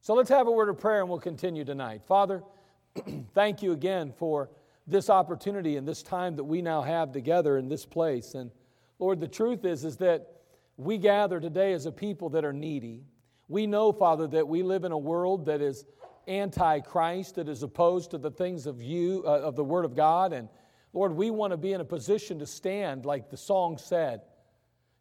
So 0.00 0.14
let's 0.14 0.28
have 0.28 0.49
a 0.49 0.50
word 0.50 0.68
of 0.68 0.80
prayer 0.80 1.02
and 1.02 1.09
we'll 1.09 1.20
continue 1.20 1.64
tonight. 1.64 2.02
Father, 2.09 2.42
thank 3.32 3.62
you 3.62 3.70
again 3.70 4.12
for 4.18 4.50
this 4.88 5.09
opportunity 5.09 5.76
and 5.76 5.87
this 5.87 6.02
time 6.02 6.35
that 6.35 6.42
we 6.42 6.62
now 6.62 6.82
have 6.82 7.12
together 7.12 7.59
in 7.59 7.68
this 7.68 7.87
place. 7.87 8.35
And 8.35 8.50
Lord, 8.99 9.20
the 9.20 9.28
truth 9.28 9.64
is, 9.64 9.85
is 9.85 9.99
that 9.99 10.40
we 10.76 10.99
gather 10.99 11.38
today 11.38 11.75
as 11.75 11.87
a 11.87 11.92
people 11.92 12.28
that 12.30 12.44
are 12.44 12.52
needy. 12.52 13.04
We 13.50 13.66
know, 13.66 13.90
Father, 13.90 14.28
that 14.28 14.47
we 14.47 14.62
live 14.62 14.85
in 14.85 14.92
a 14.92 14.99
world 14.99 15.47
that 15.47 15.61
is 15.61 15.85
anti-Christ, 16.28 17.35
that 17.35 17.49
is 17.49 17.64
opposed 17.64 18.12
to 18.12 18.19
the 18.19 18.30
things 18.30 18.64
of 18.64 18.80
you, 18.80 19.25
uh, 19.26 19.40
of 19.40 19.57
the 19.57 19.64
Word 19.64 19.85
of 19.85 19.97
God. 19.97 20.33
And 20.33 20.49
Lord, 20.92 21.16
we 21.16 21.33
want 21.33 21.50
to 21.50 21.57
be 21.57 21.73
in 21.73 21.80
a 21.80 21.85
position 21.85 22.38
to 22.38 22.47
stand, 22.47 23.04
like 23.04 23.28
the 23.28 23.37
song 23.37 23.76
said. 23.76 24.21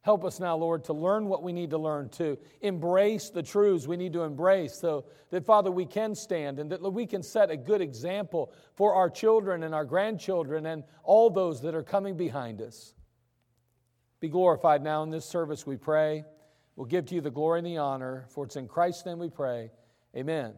Help 0.02 0.26
us 0.26 0.40
now, 0.40 0.58
Lord, 0.58 0.86
to 0.86 0.94
learn 0.94 1.28
what 1.28 1.44
we 1.44 1.54
need 1.54 1.70
to 1.70 1.78
learn, 1.78 2.10
to 2.10 2.40
embrace 2.62 3.30
the 3.30 3.44
truths 3.44 3.86
we 3.86 3.98
need 3.98 4.14
to 4.14 4.24
embrace, 4.24 4.74
so 4.74 5.06
that, 5.30 5.46
Father, 5.46 5.70
we 5.70 5.86
can 5.86 6.16
stand 6.16 6.58
and 6.58 6.72
that 6.72 6.82
we 6.82 7.06
can 7.06 7.22
set 7.22 7.52
a 7.52 7.58
good 7.58 7.82
example 7.82 8.52
for 8.74 8.96
our 8.96 9.12
children 9.12 9.62
and 9.62 9.76
our 9.76 9.86
grandchildren 9.86 10.66
and 10.66 10.84
all 11.04 11.30
those 11.30 11.62
that 11.62 11.76
are 11.76 11.84
coming 11.84 12.18
behind 12.18 12.64
us. 12.64 12.96
Be 14.20 14.30
glorified 14.30 14.82
now 14.82 15.04
in 15.04 15.12
this 15.12 15.26
service, 15.26 15.68
we 15.68 15.78
pray. 15.78 16.24
We'll 16.80 16.86
give 16.86 17.08
to 17.08 17.16
you 17.16 17.20
the 17.20 17.30
glory 17.30 17.60
and 17.60 17.68
the 17.68 17.76
honor, 17.76 18.26
for 18.30 18.46
it's 18.46 18.56
in 18.56 18.70
Christ's 18.70 19.06
name 19.06 19.20
we 19.20 19.30
pray. 19.30 19.70
Amen. 20.16 20.54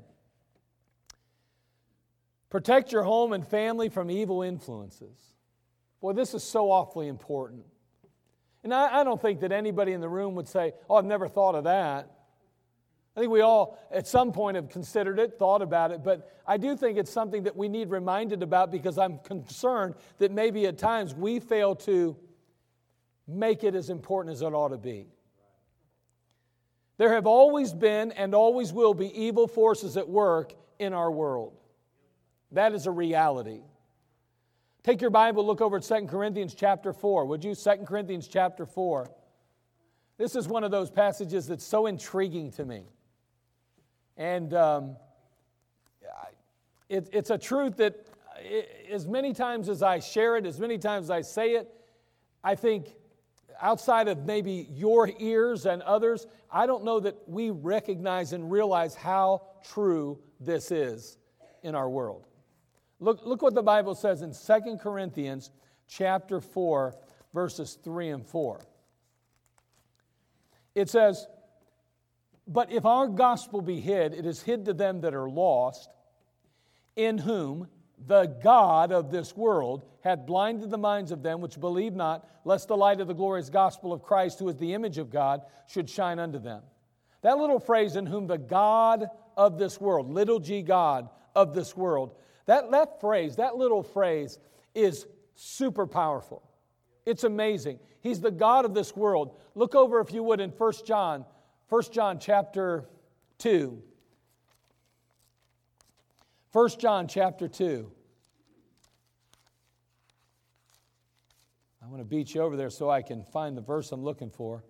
Protect 2.51 2.91
your 2.91 3.01
home 3.01 3.33
and 3.33 3.45
family 3.45 3.89
from 3.89 4.11
evil 4.11 4.43
influences. 4.43 5.17
Boy, 5.99 6.13
this 6.13 6.35
is 6.35 6.43
so 6.43 6.69
awfully 6.69 7.07
important. 7.07 7.65
And 8.63 8.71
I, 8.71 8.99
I, 8.99 9.03
don't 9.03 9.19
think 9.19 9.39
that 9.39 9.51
anybody 9.51 9.93
in 9.93 9.99
the 9.99 10.07
room 10.07 10.35
would 10.35 10.47
say, 10.47 10.73
Oh, 10.87 10.97
I've 10.97 11.05
never 11.05 11.27
thought 11.27 11.55
of 11.55 11.63
that. 11.63 12.11
I 13.17 13.21
think 13.21 13.31
we 13.31 13.41
all, 13.41 13.79
at 13.89 14.05
some 14.05 14.31
point, 14.31 14.57
have 14.57 14.69
considered 14.69 15.17
it, 15.17 15.39
thought 15.39 15.63
about 15.63 15.89
it, 15.89 16.03
but 16.03 16.39
I 16.45 16.57
do 16.57 16.77
think 16.77 16.99
it's 16.99 17.11
something 17.11 17.41
that 17.43 17.57
we 17.57 17.67
need 17.67 17.89
reminded 17.89 18.43
about 18.43 18.69
because 18.69 18.99
I'm 18.99 19.17
concerned 19.23 19.95
that 20.19 20.31
maybe 20.31 20.67
at 20.67 20.77
times 20.77 21.15
we 21.15 21.39
fail 21.39 21.73
to 21.77 22.15
make 23.27 23.63
it 23.63 23.73
as 23.73 23.89
important 23.89 24.35
as 24.35 24.43
it 24.43 24.53
ought 24.53 24.69
to 24.69 24.77
be. 24.77 25.07
There 27.01 27.15
have 27.15 27.25
always 27.25 27.73
been 27.73 28.11
and 28.11 28.35
always 28.35 28.71
will 28.71 28.93
be 28.93 29.07
evil 29.19 29.47
forces 29.47 29.97
at 29.97 30.07
work 30.07 30.53
in 30.77 30.93
our 30.93 31.09
world. 31.09 31.57
That 32.51 32.75
is 32.75 32.85
a 32.85 32.91
reality. 32.91 33.61
Take 34.83 35.01
your 35.01 35.09
Bible, 35.09 35.43
look 35.43 35.61
over 35.61 35.77
at 35.77 35.81
2 35.81 36.05
Corinthians 36.05 36.53
chapter 36.53 36.93
4. 36.93 37.25
Would 37.25 37.43
you? 37.43 37.55
2 37.55 37.71
Corinthians 37.87 38.27
chapter 38.27 38.67
4. 38.67 39.09
This 40.19 40.35
is 40.35 40.47
one 40.47 40.63
of 40.63 40.69
those 40.69 40.91
passages 40.91 41.47
that's 41.47 41.65
so 41.65 41.87
intriguing 41.87 42.51
to 42.51 42.65
me. 42.65 42.83
And 44.15 44.53
um, 44.53 44.95
it, 46.87 47.09
it's 47.11 47.31
a 47.31 47.37
truth 47.39 47.77
that, 47.77 47.95
it, 48.41 48.69
as 48.91 49.07
many 49.07 49.33
times 49.33 49.69
as 49.69 49.81
I 49.81 49.97
share 49.97 50.37
it, 50.37 50.45
as 50.45 50.59
many 50.59 50.77
times 50.77 51.05
as 51.05 51.09
I 51.09 51.21
say 51.21 51.53
it, 51.53 51.67
I 52.43 52.53
think 52.53 52.93
outside 53.61 54.07
of 54.07 54.25
maybe 54.25 54.67
your 54.71 55.09
ears 55.19 55.65
and 55.65 55.81
others, 55.83 56.27
I 56.51 56.65
don't 56.65 56.83
know 56.83 56.99
that 56.99 57.15
we 57.27 57.49
recognize 57.49 58.33
and 58.33 58.51
realize 58.51 58.95
how 58.95 59.43
true 59.63 60.19
this 60.39 60.71
is 60.71 61.17
in 61.63 61.75
our 61.75 61.89
world. 61.89 62.25
Look, 62.99 63.25
look 63.25 63.41
what 63.41 63.53
the 63.53 63.63
Bible 63.63 63.95
says 63.95 64.21
in 64.21 64.33
2 64.33 64.77
Corinthians 64.77 65.51
chapter 65.87 66.39
4, 66.39 66.95
verses 67.33 67.77
3 67.83 68.09
and 68.09 68.25
4. 68.25 68.61
It 70.75 70.89
says, 70.89 71.27
But 72.47 72.71
if 72.71 72.85
our 72.85 73.07
gospel 73.07 73.61
be 73.61 73.79
hid, 73.79 74.13
it 74.13 74.25
is 74.25 74.41
hid 74.41 74.65
to 74.65 74.73
them 74.73 75.01
that 75.01 75.13
are 75.13 75.29
lost, 75.29 75.89
in 76.95 77.17
whom 77.17 77.67
the 78.07 78.25
God 78.43 78.91
of 78.91 79.11
this 79.11 79.35
world 79.35 79.83
hath 80.01 80.25
blinded 80.25 80.69
the 80.69 80.77
minds 80.77 81.11
of 81.11 81.23
them 81.23 81.41
which 81.41 81.59
believe 81.59 81.93
not, 81.93 82.27
lest 82.45 82.67
the 82.67 82.77
light 82.77 82.99
of 82.99 83.07
the 83.07 83.13
glorious 83.13 83.49
gospel 83.49 83.93
of 83.93 84.01
Christ, 84.01 84.39
who 84.39 84.49
is 84.49 84.57
the 84.57 84.73
image 84.73 84.97
of 84.97 85.09
God, 85.09 85.41
should 85.67 85.89
shine 85.89 86.19
unto 86.19 86.39
them. 86.39 86.63
That 87.21 87.37
little 87.37 87.59
phrase, 87.59 87.95
in 87.95 88.05
whom 88.05 88.27
the 88.27 88.37
God 88.37 89.07
of 89.37 89.57
this 89.57 89.79
world, 89.79 90.11
little 90.11 90.39
g 90.39 90.61
God 90.61 91.09
of 91.35 91.53
this 91.53 91.77
world, 91.77 92.15
that, 92.47 92.71
that 92.71 92.99
phrase, 92.99 93.35
that 93.35 93.55
little 93.55 93.83
phrase 93.83 94.39
is 94.73 95.05
super 95.35 95.85
powerful. 95.85 96.43
It's 97.05 97.23
amazing. 97.23 97.79
He's 98.01 98.19
the 98.19 98.31
God 98.31 98.65
of 98.65 98.73
this 98.73 98.95
world. 98.95 99.39
Look 99.53 99.75
over, 99.75 99.99
if 99.99 100.11
you 100.11 100.23
would, 100.23 100.39
in 100.39 100.49
1 100.49 100.73
John, 100.85 101.25
1 101.69 101.83
John 101.91 102.19
chapter 102.19 102.89
2. 103.37 103.81
1 106.51 106.69
John 106.79 107.07
chapter 107.07 107.47
2. 107.47 107.89
I 111.81 111.87
want 111.87 112.01
to 112.01 112.05
beat 112.05 112.35
you 112.35 112.41
over 112.41 112.57
there 112.57 112.69
so 112.69 112.89
I 112.89 113.01
can 113.01 113.23
find 113.23 113.55
the 113.55 113.61
verse 113.61 113.93
I'm 113.93 114.03
looking 114.03 114.29
for. 114.29 114.61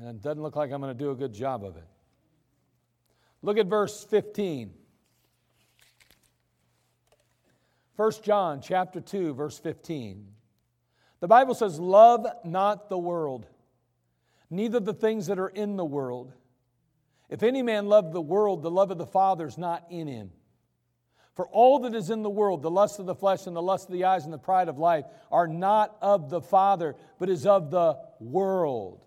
And 0.00 0.08
it 0.08 0.22
doesn't 0.22 0.42
look 0.42 0.56
like 0.56 0.72
I'm 0.72 0.80
going 0.80 0.96
to 0.96 0.98
do 0.98 1.12
a 1.12 1.14
good 1.14 1.32
job 1.32 1.64
of 1.64 1.76
it. 1.76 1.86
Look 3.40 3.56
at 3.56 3.66
verse 3.66 4.02
15. 4.02 4.72
1 7.94 8.12
John 8.24 8.60
chapter 8.60 9.00
2 9.00 9.34
verse 9.34 9.58
15. 9.58 10.26
The 11.20 11.28
Bible 11.28 11.54
says, 11.54 11.78
"Love 11.78 12.26
not 12.44 12.88
the 12.88 12.98
world, 12.98 13.46
neither 14.50 14.80
the 14.80 14.94
things 14.94 15.26
that 15.26 15.38
are 15.38 15.50
in 15.50 15.76
the 15.76 15.84
world. 15.84 16.32
If 17.32 17.42
any 17.42 17.62
man 17.62 17.86
love 17.86 18.12
the 18.12 18.20
world, 18.20 18.60
the 18.62 18.70
love 18.70 18.90
of 18.90 18.98
the 18.98 19.06
Father 19.06 19.46
is 19.46 19.56
not 19.56 19.84
in 19.88 20.06
him." 20.06 20.32
For 21.32 21.48
all 21.48 21.78
that 21.78 21.94
is 21.94 22.10
in 22.10 22.22
the 22.22 22.28
world, 22.28 22.60
the 22.60 22.70
lust 22.70 22.98
of 22.98 23.06
the 23.06 23.14
flesh 23.14 23.46
and 23.46 23.56
the 23.56 23.62
lust 23.62 23.88
of 23.88 23.94
the 23.94 24.04
eyes 24.04 24.24
and 24.26 24.34
the 24.34 24.38
pride 24.38 24.68
of 24.68 24.78
life, 24.78 25.06
are 25.30 25.48
not 25.48 25.96
of 26.02 26.28
the 26.28 26.42
Father, 26.42 26.94
but 27.18 27.30
is 27.30 27.46
of 27.46 27.70
the 27.70 27.98
world. 28.20 29.06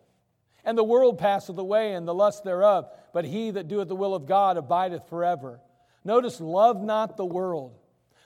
And 0.64 0.76
the 0.76 0.84
world 0.84 1.20
passeth 1.20 1.60
away, 1.60 1.94
and 1.94 2.08
the 2.08 2.16
lust 2.16 2.44
thereof, 2.44 2.90
but 3.14 3.26
he 3.26 3.52
that 3.52 3.68
doeth 3.68 3.90
the 3.90 3.96
will 3.96 4.16
of 4.16 4.26
God 4.26 4.58
abideth 4.58 5.08
forever. 5.08 5.62
Notice, 6.04 6.42
love 6.42 6.82
not 6.82 7.18
the 7.18 7.26
world. 7.28 7.78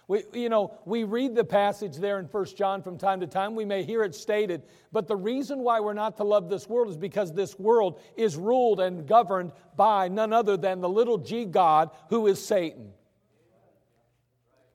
We, 0.09 0.23
you 0.33 0.49
know, 0.49 0.73
we 0.85 1.03
read 1.03 1.35
the 1.35 1.43
passage 1.43 1.97
there 1.97 2.17
in 2.17 2.25
1 2.25 2.45
John 2.55 2.81
from 2.81 2.97
time 2.97 3.19
to 3.19 3.27
time. 3.27 3.53
We 3.53 3.63
may 3.63 3.83
hear 3.83 4.03
it 4.03 4.15
stated, 4.15 4.63
but 4.91 5.07
the 5.07 5.15
reason 5.15 5.59
why 5.59 5.79
we're 5.79 5.93
not 5.93 6.17
to 6.17 6.23
love 6.23 6.49
this 6.49 6.67
world 6.67 6.89
is 6.89 6.97
because 6.97 7.31
this 7.31 7.59
world 7.59 8.01
is 8.17 8.35
ruled 8.35 8.79
and 8.79 9.07
governed 9.07 9.51
by 9.77 10.07
none 10.07 10.33
other 10.33 10.57
than 10.57 10.81
the 10.81 10.89
little 10.89 11.19
g 11.19 11.45
God 11.45 11.91
who 12.09 12.25
is 12.25 12.43
Satan. 12.43 12.91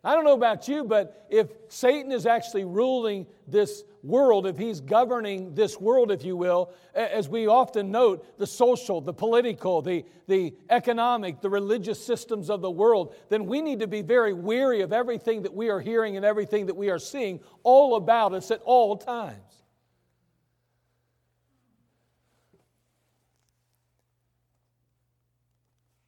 I 0.05 0.15
don't 0.15 0.25
know 0.25 0.35
about 0.35 0.69
you, 0.69 0.85
but 0.85 1.27
if 1.31 1.49
Satan 1.69 2.13
is 2.13 2.27
actually 2.27 2.67
ruling 2.67 3.27
this 3.49 3.85
world, 4.03 4.47
if 4.47 4.59
he's 4.59 4.83
governing 4.83 5.55
this 5.55 5.81
world, 5.81 6.11
if 6.11 6.23
you 6.25 6.37
will, 6.37 6.75
as 6.95 7.27
we 7.27 7.47
often 7.47 7.91
note, 7.91 8.39
the 8.39 8.47
social, 8.47 9.01
the 9.01 9.15
political, 9.15 9.81
the, 9.81 10.05
the 10.27 10.55
economic, 10.69 11.41
the 11.41 11.49
religious 11.49 12.05
systems 12.05 12.51
of 12.51 12.61
the 12.61 12.71
world, 12.71 13.15
then 13.31 13.47
we 13.47 13.63
need 13.63 13.81
to 13.81 13.87
be 13.87 14.03
very 14.03 14.35
weary 14.35 14.83
of 14.83 14.93
everything 14.93 15.41
that 15.43 15.55
we 15.55 15.71
are 15.71 15.81
hearing 15.81 16.17
and 16.19 16.25
everything 16.25 16.67
that 16.67 16.77
we 16.77 16.91
are 16.91 16.99
seeing 16.99 17.41
all 17.63 17.97
about 17.97 18.35
us 18.35 18.51
at 18.51 18.61
all 18.63 18.99
times. 18.99 19.39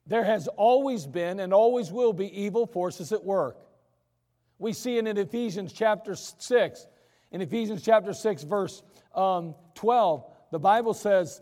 There 0.07 0.23
has 0.23 0.49
always 0.49 1.07
been 1.07 1.41
and 1.41 1.55
always 1.55 1.91
will 1.91 2.13
be 2.13 2.43
evil 2.43 2.67
forces 2.67 3.11
at 3.11 3.25
work. 3.25 3.66
We 4.59 4.73
see 4.73 4.97
it 4.99 5.07
in 5.07 5.19
Ephesians 5.19 5.73
chapter 5.73 6.15
6. 6.15 6.87
In 7.33 7.41
Ephesians 7.41 7.83
chapter 7.83 8.13
6, 8.13 8.45
verse 8.45 8.83
um, 9.15 9.55
12, 9.75 10.25
the 10.53 10.59
Bible 10.59 10.95
says, 10.95 11.41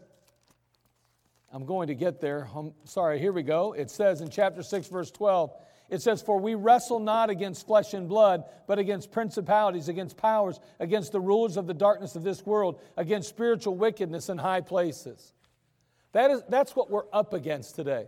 I'm 1.52 1.66
going 1.66 1.88
to 1.88 1.94
get 1.94 2.20
there. 2.20 2.48
I'm 2.54 2.72
sorry, 2.84 3.20
here 3.20 3.32
we 3.32 3.42
go. 3.42 3.74
It 3.74 3.90
says 3.90 4.20
in 4.20 4.30
chapter 4.30 4.62
6, 4.62 4.88
verse 4.88 5.10
12, 5.12 5.52
it 5.90 6.02
says, 6.02 6.22
For 6.22 6.40
we 6.40 6.56
wrestle 6.56 6.98
not 6.98 7.30
against 7.30 7.66
flesh 7.66 7.94
and 7.94 8.08
blood, 8.08 8.44
but 8.66 8.78
against 8.78 9.12
principalities, 9.12 9.88
against 9.88 10.16
powers, 10.16 10.58
against 10.80 11.12
the 11.12 11.20
rulers 11.20 11.56
of 11.56 11.66
the 11.66 11.74
darkness 11.74 12.16
of 12.16 12.24
this 12.24 12.44
world, 12.44 12.80
against 12.96 13.28
spiritual 13.28 13.76
wickedness 13.76 14.28
in 14.28 14.38
high 14.38 14.62
places. 14.62 15.32
That 16.12 16.30
is, 16.30 16.42
that's 16.48 16.74
what 16.74 16.90
we're 16.90 17.04
up 17.12 17.34
against 17.34 17.76
today. 17.76 18.06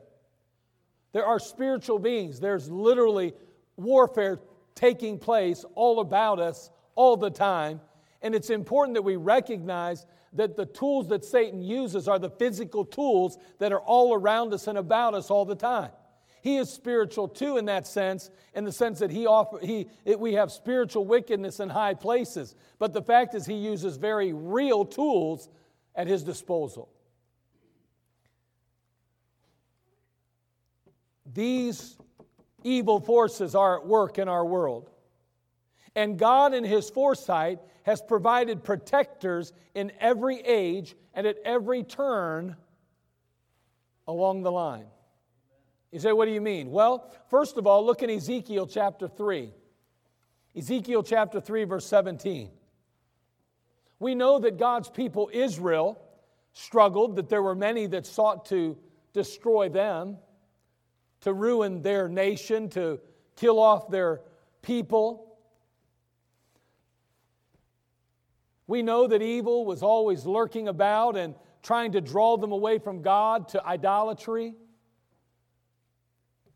There 1.12 1.26
are 1.26 1.38
spiritual 1.38 1.98
beings, 1.98 2.40
there's 2.40 2.68
literally 2.70 3.34
warfare 3.76 4.40
taking 4.76 5.18
place 5.18 5.64
all 5.74 5.98
about 5.98 6.38
us 6.38 6.70
all 6.94 7.16
the 7.16 7.30
time. 7.30 7.80
And 8.22 8.34
it's 8.34 8.50
important 8.50 8.94
that 8.94 9.02
we 9.02 9.16
recognize 9.16 10.06
that 10.34 10.56
the 10.56 10.66
tools 10.66 11.08
that 11.08 11.24
Satan 11.24 11.62
uses 11.62 12.06
are 12.06 12.18
the 12.18 12.30
physical 12.30 12.84
tools 12.84 13.38
that 13.58 13.72
are 13.72 13.80
all 13.80 14.14
around 14.14 14.52
us 14.54 14.68
and 14.68 14.78
about 14.78 15.14
us 15.14 15.30
all 15.30 15.44
the 15.44 15.56
time. 15.56 15.90
He 16.42 16.58
is 16.58 16.70
spiritual 16.70 17.26
too 17.26 17.56
in 17.56 17.64
that 17.64 17.88
sense, 17.88 18.30
in 18.54 18.64
the 18.64 18.70
sense 18.70 19.00
that 19.00 19.10
he 19.10 19.26
offer, 19.26 19.58
he, 19.58 19.88
it, 20.04 20.20
we 20.20 20.34
have 20.34 20.52
spiritual 20.52 21.04
wickedness 21.04 21.58
in 21.58 21.68
high 21.68 21.94
places. 21.94 22.54
But 22.78 22.92
the 22.92 23.02
fact 23.02 23.34
is, 23.34 23.46
he 23.46 23.54
uses 23.54 23.96
very 23.96 24.32
real 24.32 24.84
tools 24.84 25.48
at 25.96 26.06
his 26.06 26.22
disposal. 26.22 26.88
These 31.32 31.96
evil 32.66 33.00
forces 33.00 33.54
are 33.54 33.78
at 33.78 33.86
work 33.86 34.18
in 34.18 34.28
our 34.28 34.44
world. 34.44 34.90
And 35.94 36.18
God, 36.18 36.52
in 36.52 36.64
His 36.64 36.90
foresight, 36.90 37.60
has 37.84 38.02
provided 38.02 38.64
protectors 38.64 39.52
in 39.74 39.92
every 40.00 40.40
age 40.40 40.96
and 41.14 41.26
at 41.26 41.36
every 41.44 41.84
turn 41.84 42.56
along 44.06 44.42
the 44.42 44.50
line. 44.50 44.86
You 45.92 46.00
say, 46.00 46.12
what 46.12 46.26
do 46.26 46.32
you 46.32 46.40
mean? 46.40 46.70
Well, 46.70 47.10
first 47.30 47.56
of 47.56 47.66
all, 47.66 47.86
look 47.86 48.02
in 48.02 48.10
Ezekiel 48.10 48.66
chapter 48.66 49.08
3. 49.08 49.52
Ezekiel 50.56 51.02
chapter 51.02 51.40
3, 51.40 51.64
verse 51.64 51.86
17. 51.86 52.50
We 53.98 54.14
know 54.14 54.40
that 54.40 54.58
God's 54.58 54.90
people, 54.90 55.30
Israel, 55.32 55.98
struggled, 56.52 57.16
that 57.16 57.28
there 57.28 57.42
were 57.42 57.54
many 57.54 57.86
that 57.86 58.04
sought 58.06 58.46
to 58.46 58.76
destroy 59.12 59.68
them 59.68 60.18
to 61.22 61.32
ruin 61.32 61.82
their 61.82 62.08
nation, 62.08 62.68
to 62.70 63.00
kill 63.36 63.58
off 63.58 63.88
their 63.90 64.20
people. 64.62 65.38
We 68.66 68.82
know 68.82 69.06
that 69.06 69.22
evil 69.22 69.64
was 69.64 69.82
always 69.82 70.26
lurking 70.26 70.68
about 70.68 71.16
and 71.16 71.34
trying 71.62 71.92
to 71.92 72.00
draw 72.00 72.36
them 72.36 72.52
away 72.52 72.78
from 72.78 73.02
God 73.02 73.48
to 73.48 73.64
idolatry. 73.64 74.54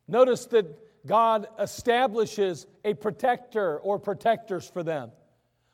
Notice 0.09 0.47
that 0.47 1.07
God 1.07 1.47
establishes 1.59 2.67
a 2.85 2.95
protector 2.95 3.79
or 3.79 3.99
protectors 3.99 4.69
for 4.69 4.83
them. 4.83 5.13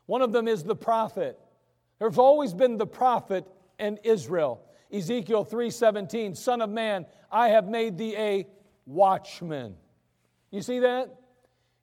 One 0.07 0.23
of 0.23 0.33
them 0.33 0.47
is 0.47 0.63
the 0.63 0.77
prophet. 0.77 1.39
There's 1.99 2.19
always 2.19 2.55
been 2.55 2.77
the 2.77 2.87
prophet 2.87 3.47
in 3.79 3.99
Israel. 4.05 4.63
Ezekiel 4.93 5.45
3:17, 5.45 6.35
"Son 6.35 6.61
of 6.61 6.71
man, 6.71 7.07
I 7.31 7.49
have 7.49 7.69
made 7.69 7.99
thee 7.99 8.17
a 8.17 8.47
watchman. 8.87 9.77
You 10.51 10.63
see 10.63 10.81
that? 10.81 11.15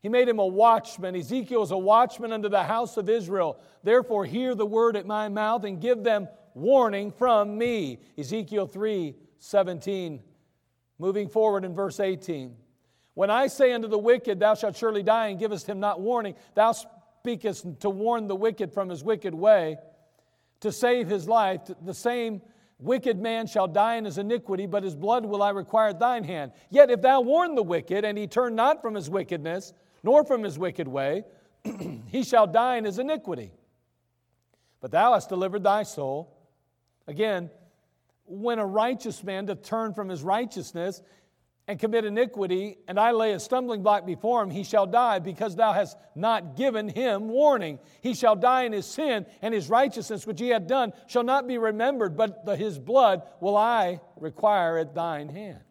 He 0.01 0.09
made 0.09 0.27
him 0.27 0.39
a 0.39 0.45
watchman. 0.45 1.15
Ezekiel 1.15 1.63
is 1.63 1.71
a 1.71 1.77
watchman 1.77 2.33
unto 2.33 2.49
the 2.49 2.63
house 2.63 2.97
of 2.97 3.09
Israel. 3.09 3.59
Therefore, 3.83 4.25
hear 4.25 4.55
the 4.55 4.65
word 4.65 4.97
at 4.97 5.05
my 5.05 5.29
mouth 5.29 5.63
and 5.63 5.79
give 5.79 6.03
them 6.03 6.27
warning 6.53 7.11
from 7.11 7.57
me. 7.57 7.99
Ezekiel 8.17 8.67
3 8.67 9.15
17. 9.39 10.21
Moving 10.99 11.27
forward 11.27 11.65
in 11.65 11.73
verse 11.73 11.99
18. 11.99 12.55
When 13.13 13.29
I 13.29 13.47
say 13.47 13.73
unto 13.73 13.87
the 13.87 13.97
wicked, 13.97 14.39
Thou 14.39 14.55
shalt 14.55 14.75
surely 14.75 15.03
die, 15.03 15.27
and 15.27 15.39
givest 15.39 15.67
him 15.67 15.79
not 15.79 16.01
warning, 16.01 16.35
thou 16.55 16.71
speakest 16.71 17.79
to 17.81 17.89
warn 17.89 18.27
the 18.27 18.35
wicked 18.35 18.73
from 18.73 18.89
his 18.89 19.03
wicked 19.03 19.33
way, 19.33 19.77
to 20.61 20.71
save 20.71 21.07
his 21.07 21.27
life, 21.27 21.61
the 21.81 21.93
same 21.93 22.41
Wicked 22.79 23.19
man 23.19 23.47
shall 23.47 23.67
die 23.67 23.95
in 23.95 24.05
his 24.05 24.17
iniquity, 24.17 24.65
but 24.65 24.83
his 24.83 24.95
blood 24.95 25.25
will 25.25 25.41
I 25.41 25.51
require 25.51 25.89
at 25.89 25.99
thine 25.99 26.23
hand. 26.23 26.51
Yet 26.69 26.89
if 26.89 27.01
thou 27.01 27.21
warn 27.21 27.55
the 27.55 27.63
wicked, 27.63 28.03
and 28.03 28.17
he 28.17 28.27
turn 28.27 28.55
not 28.55 28.81
from 28.81 28.95
his 28.95 29.09
wickedness, 29.09 29.73
nor 30.03 30.25
from 30.25 30.43
his 30.43 30.59
wicked 30.59 30.87
way, 30.87 31.23
he 32.07 32.23
shall 32.23 32.47
die 32.47 32.77
in 32.77 32.85
his 32.85 32.99
iniquity. 32.99 33.51
But 34.81 34.91
thou 34.91 35.13
hast 35.13 35.29
delivered 35.29 35.63
thy 35.63 35.83
soul. 35.83 36.35
Again, 37.07 37.49
when 38.25 38.59
a 38.59 38.65
righteous 38.65 39.23
man 39.23 39.45
doth 39.45 39.63
turn 39.63 39.93
from 39.93 40.09
his 40.09 40.23
righteousness, 40.23 41.01
and 41.67 41.79
commit 41.79 42.03
iniquity, 42.03 42.77
and 42.87 42.99
I 42.99 43.11
lay 43.11 43.31
a 43.31 43.39
stumbling 43.39 43.83
block 43.83 44.05
before 44.05 44.43
him, 44.43 44.49
he 44.49 44.63
shall 44.63 44.85
die, 44.85 45.19
because 45.19 45.55
thou 45.55 45.71
hast 45.71 45.97
not 46.13 46.57
given 46.57 46.89
him 46.89 47.29
warning. 47.29 47.79
He 48.01 48.13
shall 48.13 48.35
die 48.35 48.63
in 48.63 48.73
his 48.73 48.85
sin, 48.85 49.25
and 49.41 49.53
his 49.53 49.69
righteousness 49.69 50.27
which 50.27 50.41
he 50.41 50.49
had 50.49 50.67
done 50.67 50.91
shall 51.07 51.23
not 51.23 51.47
be 51.47 51.57
remembered, 51.57 52.17
but 52.17 52.45
the, 52.45 52.57
his 52.57 52.77
blood 52.77 53.23
will 53.39 53.55
I 53.55 54.01
require 54.17 54.77
at 54.77 54.93
thine 54.93 55.29
hand. 55.29 55.61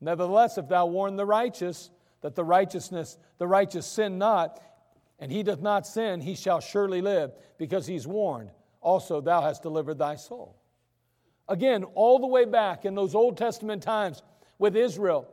Nevertheless, 0.00 0.58
if 0.58 0.68
thou 0.68 0.86
warn 0.86 1.16
the 1.16 1.24
righteous 1.24 1.90
that 2.20 2.34
the 2.34 2.44
righteousness, 2.44 3.16
the 3.38 3.46
righteous 3.46 3.86
sin 3.86 4.18
not, 4.18 4.60
and 5.18 5.32
he 5.32 5.42
doth 5.42 5.62
not 5.62 5.86
sin, 5.86 6.20
he 6.20 6.34
shall 6.34 6.60
surely 6.60 7.00
live, 7.00 7.32
because 7.56 7.86
he's 7.86 8.06
warned. 8.06 8.50
Also, 8.82 9.20
thou 9.22 9.40
hast 9.40 9.62
delivered 9.62 9.96
thy 9.96 10.16
soul. 10.16 10.58
Again, 11.48 11.84
all 11.94 12.18
the 12.18 12.26
way 12.26 12.44
back 12.44 12.84
in 12.84 12.94
those 12.94 13.14
Old 13.14 13.36
Testament 13.36 13.82
times, 13.82 14.22
with 14.62 14.76
Israel. 14.76 15.28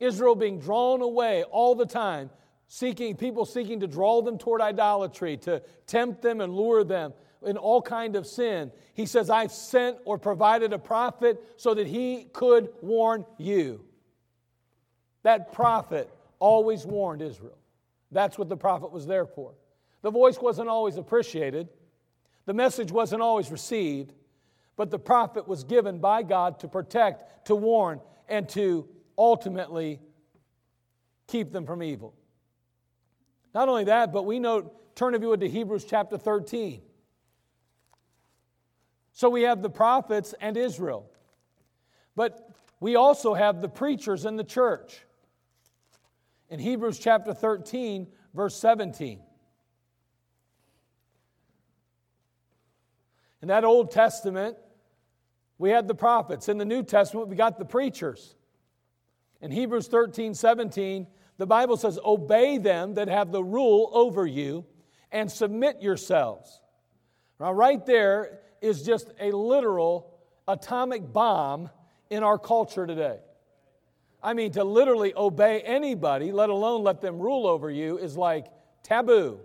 Israel 0.00 0.34
being 0.34 0.58
drawn 0.58 1.02
away 1.02 1.44
all 1.44 1.76
the 1.76 1.86
time, 1.86 2.30
seeking 2.66 3.16
people 3.16 3.46
seeking 3.46 3.78
to 3.78 3.86
draw 3.86 4.20
them 4.22 4.36
toward 4.36 4.60
idolatry, 4.60 5.36
to 5.36 5.62
tempt 5.86 6.20
them 6.20 6.40
and 6.40 6.52
lure 6.52 6.82
them 6.82 7.12
in 7.46 7.56
all 7.56 7.80
kind 7.80 8.16
of 8.16 8.26
sin. 8.26 8.72
He 8.94 9.06
says, 9.06 9.30
I've 9.30 9.52
sent 9.52 9.98
or 10.04 10.18
provided 10.18 10.72
a 10.72 10.80
prophet 10.80 11.40
so 11.56 11.74
that 11.74 11.86
he 11.86 12.24
could 12.32 12.70
warn 12.82 13.24
you. 13.38 13.84
That 15.22 15.52
prophet 15.52 16.10
always 16.40 16.84
warned 16.84 17.22
Israel. 17.22 17.58
That's 18.10 18.36
what 18.36 18.48
the 18.48 18.56
prophet 18.56 18.90
was 18.90 19.06
there 19.06 19.26
for. 19.26 19.52
The 20.02 20.10
voice 20.10 20.40
wasn't 20.40 20.68
always 20.68 20.96
appreciated, 20.96 21.68
the 22.46 22.54
message 22.54 22.90
wasn't 22.90 23.22
always 23.22 23.52
received, 23.52 24.12
but 24.76 24.90
the 24.90 24.98
prophet 24.98 25.46
was 25.46 25.64
given 25.64 25.98
by 25.98 26.22
God 26.22 26.60
to 26.60 26.68
protect, 26.68 27.46
to 27.46 27.54
warn, 27.54 28.00
and 28.28 28.48
to 28.50 28.88
ultimately 29.18 30.00
keep 31.26 31.52
them 31.52 31.66
from 31.66 31.82
evil. 31.82 32.14
Not 33.54 33.68
only 33.68 33.84
that, 33.84 34.12
but 34.12 34.24
we 34.24 34.38
know, 34.38 34.72
turn 34.94 35.14
if 35.14 35.22
you 35.22 35.28
would 35.28 35.40
to 35.40 35.48
Hebrews 35.48 35.84
chapter 35.84 36.16
13. 36.16 36.80
So 39.12 39.28
we 39.28 39.42
have 39.42 39.62
the 39.62 39.70
prophets 39.70 40.34
and 40.40 40.56
Israel. 40.56 41.10
But 42.16 42.50
we 42.80 42.96
also 42.96 43.34
have 43.34 43.60
the 43.60 43.68
preachers 43.68 44.24
in 44.24 44.36
the 44.36 44.44
church. 44.44 45.04
In 46.48 46.58
Hebrews 46.58 46.98
chapter 46.98 47.34
13, 47.34 48.06
verse 48.34 48.56
17. 48.56 49.20
In 53.42 53.48
that 53.48 53.64
Old 53.64 53.90
Testament, 53.90 54.56
we 55.58 55.70
had 55.70 55.88
the 55.88 55.94
prophets. 55.94 56.48
In 56.48 56.58
the 56.58 56.64
New 56.64 56.82
Testament, 56.82 57.28
we 57.28 57.36
got 57.36 57.58
the 57.58 57.64
preachers. 57.64 58.36
In 59.40 59.50
Hebrews 59.50 59.88
13, 59.88 60.34
17, 60.34 61.08
the 61.38 61.46
Bible 61.46 61.76
says, 61.76 61.98
Obey 62.04 62.58
them 62.58 62.94
that 62.94 63.08
have 63.08 63.32
the 63.32 63.42
rule 63.42 63.90
over 63.92 64.24
you 64.24 64.64
and 65.10 65.30
submit 65.30 65.82
yourselves. 65.82 66.60
Now, 67.40 67.52
right 67.52 67.84
there 67.84 68.38
is 68.60 68.84
just 68.84 69.10
a 69.20 69.32
literal 69.32 70.14
atomic 70.46 71.12
bomb 71.12 71.68
in 72.10 72.22
our 72.22 72.38
culture 72.38 72.86
today. 72.86 73.18
I 74.22 74.34
mean, 74.34 74.52
to 74.52 74.62
literally 74.62 75.12
obey 75.16 75.62
anybody, 75.62 76.30
let 76.30 76.48
alone 76.48 76.84
let 76.84 77.00
them 77.00 77.18
rule 77.18 77.48
over 77.48 77.68
you, 77.68 77.98
is 77.98 78.16
like 78.16 78.46
taboo, 78.84 79.40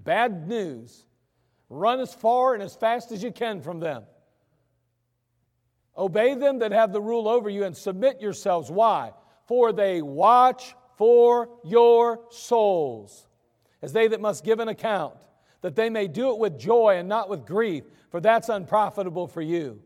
bad 0.00 0.48
news. 0.48 1.06
Run 1.68 2.00
as 2.00 2.14
far 2.14 2.54
and 2.54 2.62
as 2.62 2.76
fast 2.76 3.12
as 3.12 3.22
you 3.22 3.32
can 3.32 3.60
from 3.60 3.80
them. 3.80 4.04
Obey 5.96 6.34
them 6.34 6.58
that 6.60 6.72
have 6.72 6.92
the 6.92 7.00
rule 7.00 7.28
over 7.28 7.48
you 7.48 7.64
and 7.64 7.76
submit 7.76 8.20
yourselves. 8.20 8.70
Why? 8.70 9.12
For 9.46 9.72
they 9.72 10.02
watch 10.02 10.74
for 10.96 11.48
your 11.64 12.20
souls, 12.30 13.26
as 13.82 13.92
they 13.92 14.08
that 14.08 14.20
must 14.20 14.44
give 14.44 14.60
an 14.60 14.68
account, 14.68 15.14
that 15.62 15.74
they 15.74 15.90
may 15.90 16.06
do 16.06 16.30
it 16.30 16.38
with 16.38 16.58
joy 16.58 16.96
and 16.98 17.08
not 17.08 17.28
with 17.28 17.46
grief, 17.46 17.84
for 18.10 18.20
that's 18.20 18.48
unprofitable 18.48 19.26
for 19.26 19.42
you. 19.42 19.82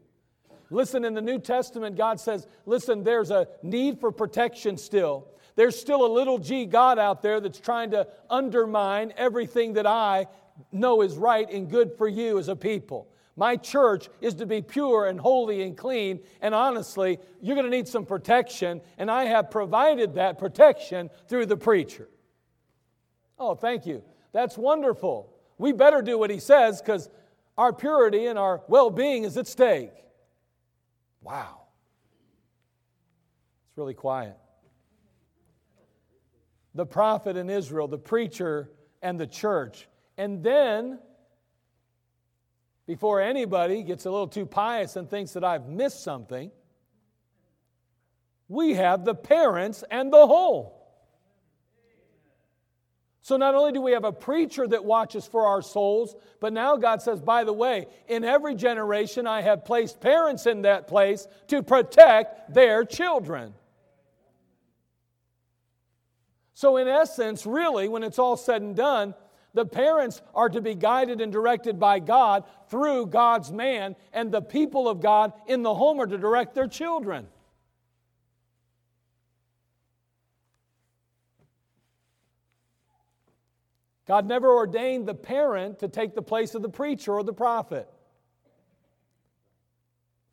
Listen, 0.70 1.04
in 1.04 1.14
the 1.14 1.20
New 1.20 1.38
Testament, 1.38 1.96
God 1.96 2.20
says, 2.20 2.46
listen, 2.64 3.02
there's 3.02 3.30
a 3.30 3.48
need 3.62 3.98
for 3.98 4.12
protection 4.12 4.76
still. 4.76 5.26
There's 5.56 5.78
still 5.78 6.06
a 6.06 6.12
little 6.12 6.38
g 6.38 6.64
God 6.64 6.98
out 6.98 7.22
there 7.22 7.40
that's 7.40 7.58
trying 7.58 7.90
to 7.90 8.06
undermine 8.28 9.12
everything 9.16 9.72
that 9.74 9.86
I 9.86 10.26
know 10.72 11.02
is 11.02 11.16
right 11.16 11.48
and 11.50 11.68
good 11.68 11.92
for 11.96 12.08
you 12.08 12.38
as 12.38 12.48
a 12.48 12.56
people. 12.56 13.08
My 13.36 13.56
church 13.56 14.08
is 14.20 14.34
to 14.34 14.46
be 14.46 14.60
pure 14.60 15.06
and 15.06 15.18
holy 15.18 15.62
and 15.62 15.76
clean. 15.76 16.20
And 16.42 16.54
honestly, 16.54 17.18
you're 17.40 17.56
going 17.56 17.70
to 17.70 17.74
need 17.74 17.88
some 17.88 18.04
protection, 18.04 18.80
and 18.98 19.10
I 19.10 19.24
have 19.24 19.50
provided 19.50 20.14
that 20.14 20.38
protection 20.38 21.08
through 21.28 21.46
the 21.46 21.56
preacher. 21.56 22.08
Oh, 23.38 23.54
thank 23.54 23.86
you. 23.86 24.02
That's 24.32 24.58
wonderful. 24.58 25.32
We 25.56 25.72
better 25.72 26.02
do 26.02 26.18
what 26.18 26.30
he 26.30 26.38
says 26.38 26.82
because 26.82 27.08
our 27.56 27.72
purity 27.72 28.26
and 28.26 28.38
our 28.38 28.62
well 28.68 28.90
being 28.90 29.24
is 29.24 29.36
at 29.36 29.46
stake. 29.46 29.92
Wow. 31.22 31.62
It's 33.68 33.78
really 33.78 33.94
quiet. 33.94 34.36
The 36.74 36.86
prophet 36.86 37.36
in 37.36 37.50
Israel, 37.50 37.88
the 37.88 37.98
preacher, 37.98 38.70
and 39.02 39.18
the 39.18 39.26
church. 39.26 39.88
And 40.20 40.42
then, 40.42 40.98
before 42.86 43.22
anybody 43.22 43.82
gets 43.82 44.04
a 44.04 44.10
little 44.10 44.28
too 44.28 44.44
pious 44.44 44.96
and 44.96 45.08
thinks 45.08 45.32
that 45.32 45.44
I've 45.44 45.66
missed 45.66 46.02
something, 46.02 46.50
we 48.46 48.74
have 48.74 49.06
the 49.06 49.14
parents 49.14 49.82
and 49.90 50.12
the 50.12 50.26
whole. 50.26 50.76
So 53.22 53.38
not 53.38 53.54
only 53.54 53.72
do 53.72 53.80
we 53.80 53.92
have 53.92 54.04
a 54.04 54.12
preacher 54.12 54.68
that 54.68 54.84
watches 54.84 55.24
for 55.24 55.46
our 55.46 55.62
souls, 55.62 56.14
but 56.38 56.52
now 56.52 56.76
God 56.76 57.00
says, 57.00 57.22
by 57.22 57.44
the 57.44 57.54
way, 57.54 57.86
in 58.06 58.22
every 58.22 58.54
generation 58.54 59.26
I 59.26 59.40
have 59.40 59.64
placed 59.64 60.02
parents 60.02 60.44
in 60.44 60.60
that 60.62 60.86
place 60.86 61.26
to 61.48 61.62
protect 61.62 62.52
their 62.52 62.84
children. 62.84 63.54
So, 66.52 66.76
in 66.76 66.88
essence, 66.88 67.46
really, 67.46 67.88
when 67.88 68.02
it's 68.02 68.18
all 68.18 68.36
said 68.36 68.60
and 68.60 68.76
done, 68.76 69.14
the 69.54 69.66
parents 69.66 70.22
are 70.34 70.48
to 70.48 70.60
be 70.60 70.74
guided 70.74 71.20
and 71.20 71.32
directed 71.32 71.78
by 71.78 71.98
God 71.98 72.44
through 72.68 73.06
God's 73.06 73.50
man, 73.50 73.96
and 74.12 74.30
the 74.30 74.42
people 74.42 74.88
of 74.88 75.00
God 75.00 75.32
in 75.46 75.62
the 75.62 75.74
home 75.74 76.00
are 76.00 76.06
to 76.06 76.18
direct 76.18 76.54
their 76.54 76.68
children. 76.68 77.26
God 84.06 84.26
never 84.26 84.52
ordained 84.52 85.06
the 85.06 85.14
parent 85.14 85.78
to 85.80 85.88
take 85.88 86.14
the 86.14 86.22
place 86.22 86.56
of 86.56 86.62
the 86.62 86.68
preacher 86.68 87.12
or 87.12 87.22
the 87.22 87.32
prophet. 87.32 87.88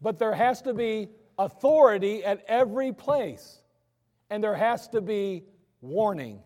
But 0.02 0.18
there 0.18 0.34
has 0.34 0.64
to 0.64 0.74
be 0.74 1.10
authority 1.38 2.24
at 2.24 2.44
every 2.48 2.92
place, 2.92 3.62
and 4.32 4.44
there 4.44 4.56
has 4.56 4.88
to 4.90 5.02
be 5.02 5.44
warning, 5.82 6.40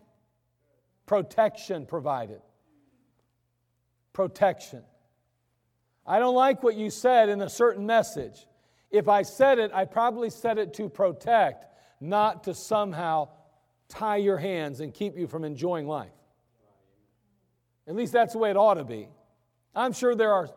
protection 1.06 1.86
provided. 1.86 2.42
Protection. 4.12 4.82
I 6.06 6.18
don't 6.18 6.34
like 6.34 6.62
what 6.62 6.74
you 6.74 6.90
said 6.90 7.28
in 7.28 7.40
a 7.40 7.48
certain 7.48 7.86
message. 7.86 8.46
If 8.90 9.08
I 9.08 9.22
said 9.22 9.58
it, 9.58 9.70
I 9.72 9.84
probably 9.84 10.30
said 10.30 10.58
it 10.58 10.74
to 10.74 10.88
protect, 10.88 11.66
not 12.00 12.44
to 12.44 12.54
somehow 12.54 13.28
tie 13.88 14.16
your 14.16 14.38
hands 14.38 14.80
and 14.80 14.92
keep 14.92 15.16
you 15.16 15.26
from 15.26 15.44
enjoying 15.44 15.86
life. 15.86 16.10
At 17.86 17.94
least 17.94 18.12
that's 18.12 18.32
the 18.32 18.38
way 18.38 18.50
it 18.50 18.56
ought 18.56 18.74
to 18.74 18.84
be. 18.84 19.08
I'm 19.74 19.92
sure 19.92 20.14
there 20.14 20.32
are 20.32 20.48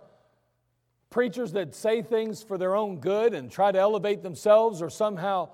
preachers 1.09 1.53
that 1.53 1.73
say 1.73 2.01
things 2.01 2.43
for 2.43 2.57
their 2.57 2.75
own 2.75 2.99
good 2.99 3.33
and 3.33 3.49
try 3.49 3.71
to 3.71 3.79
elevate 3.79 4.21
themselves 4.21 4.81
or 4.81 4.89
somehow 4.89 5.49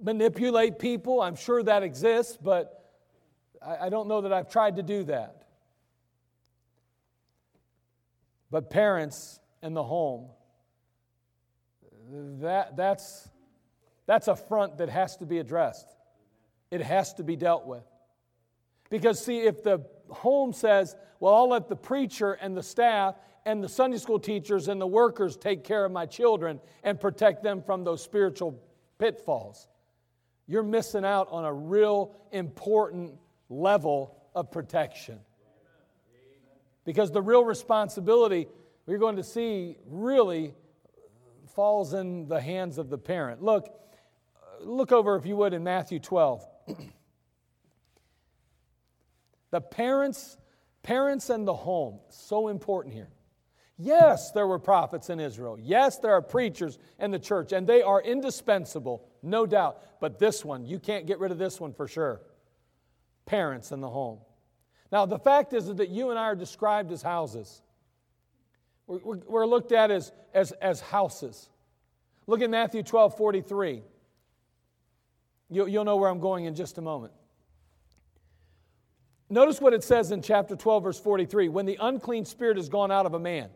manipulate 0.00 0.78
people. 0.78 1.22
I'm 1.22 1.36
sure 1.36 1.62
that 1.62 1.82
exists, 1.82 2.36
but 2.40 2.84
I, 3.66 3.88
don't 3.88 4.06
know 4.06 4.20
that 4.20 4.32
I've 4.32 4.50
tried 4.50 4.76
to 4.76 4.82
do 4.82 5.04
that. 5.04 5.45
But 8.50 8.70
parents 8.70 9.40
and 9.62 9.76
the 9.76 9.82
home, 9.82 10.28
that, 12.40 12.76
that's, 12.76 13.28
that's 14.06 14.28
a 14.28 14.36
front 14.36 14.78
that 14.78 14.88
has 14.88 15.16
to 15.18 15.26
be 15.26 15.38
addressed. 15.38 15.86
It 16.70 16.80
has 16.80 17.14
to 17.14 17.24
be 17.24 17.36
dealt 17.36 17.66
with. 17.66 17.84
Because, 18.90 19.24
see, 19.24 19.40
if 19.40 19.62
the 19.62 19.84
home 20.10 20.52
says, 20.52 20.94
well, 21.18 21.34
I'll 21.34 21.48
let 21.48 21.68
the 21.68 21.76
preacher 21.76 22.34
and 22.34 22.56
the 22.56 22.62
staff 22.62 23.16
and 23.44 23.62
the 23.62 23.68
Sunday 23.68 23.98
school 23.98 24.18
teachers 24.18 24.68
and 24.68 24.80
the 24.80 24.86
workers 24.86 25.36
take 25.36 25.64
care 25.64 25.84
of 25.84 25.92
my 25.92 26.06
children 26.06 26.60
and 26.82 27.00
protect 27.00 27.42
them 27.42 27.62
from 27.62 27.84
those 27.84 28.02
spiritual 28.02 28.60
pitfalls, 28.98 29.68
you're 30.46 30.62
missing 30.62 31.04
out 31.04 31.28
on 31.30 31.44
a 31.44 31.52
real 31.52 32.14
important 32.32 33.14
level 33.48 34.16
of 34.34 34.50
protection. 34.50 35.18
Because 36.86 37.12
the 37.12 37.20
real 37.20 37.44
responsibility 37.44 38.48
we're 38.86 38.98
going 38.98 39.16
to 39.16 39.24
see 39.24 39.76
really 39.86 40.54
falls 41.54 41.92
in 41.92 42.28
the 42.28 42.40
hands 42.40 42.78
of 42.78 42.88
the 42.88 42.98
parent. 42.98 43.42
Look, 43.42 43.68
look 44.60 44.92
over, 44.92 45.16
if 45.16 45.26
you 45.26 45.36
would, 45.36 45.52
in 45.52 45.62
Matthew 45.62 45.98
12. 45.98 46.46
The 49.52 49.60
parents, 49.60 50.36
parents 50.82 51.30
and 51.30 51.46
the 51.46 51.54
home, 51.54 52.00
so 52.10 52.48
important 52.48 52.94
here. 52.94 53.08
Yes, 53.78 54.32
there 54.32 54.46
were 54.46 54.58
prophets 54.58 55.08
in 55.08 55.20
Israel. 55.20 55.56
Yes, 55.58 55.98
there 55.98 56.12
are 56.12 56.20
preachers 56.20 56.78
in 56.98 57.10
the 57.10 57.18
church, 57.18 57.52
and 57.52 57.66
they 57.66 57.80
are 57.80 58.02
indispensable, 58.02 59.06
no 59.22 59.46
doubt. 59.46 59.80
But 60.00 60.18
this 60.18 60.44
one, 60.44 60.66
you 60.66 60.78
can't 60.78 61.06
get 61.06 61.20
rid 61.20 61.30
of 61.30 61.38
this 61.38 61.60
one 61.60 61.72
for 61.72 61.86
sure. 61.86 62.20
Parents 63.24 63.70
in 63.70 63.80
the 63.80 63.88
home. 63.88 64.18
Now, 64.92 65.06
the 65.06 65.18
fact 65.18 65.52
is 65.52 65.66
that 65.74 65.88
you 65.88 66.10
and 66.10 66.18
I 66.18 66.24
are 66.24 66.34
described 66.36 66.92
as 66.92 67.02
houses. 67.02 67.62
We're, 68.86 69.46
looked 69.46 69.72
at 69.72 69.90
as, 69.90 70.12
as, 70.32 70.52
as 70.52 70.80
houses. 70.80 71.48
Look 72.26 72.40
at 72.40 72.50
Matthew 72.50 72.82
12 72.82 73.16
43. 73.16 73.82
You, 75.48 75.66
you'll 75.66 75.84
know 75.84 75.96
where 75.96 76.08
I'm 76.08 76.20
going 76.20 76.44
in 76.44 76.54
just 76.54 76.78
a 76.78 76.80
moment. 76.82 77.12
Notice 79.28 79.60
what 79.60 79.72
it 79.72 79.82
says 79.82 80.12
in 80.12 80.22
chapter 80.22 80.54
12, 80.54 80.84
verse 80.84 81.00
43. 81.00 81.48
When 81.48 81.66
the 81.66 81.78
unclean 81.80 82.24
spirit 82.24 82.58
is 82.58 82.68
gone 82.68 82.92
out 82.92 83.06
of 83.06 83.14
a 83.14 83.18
man, 83.18 83.50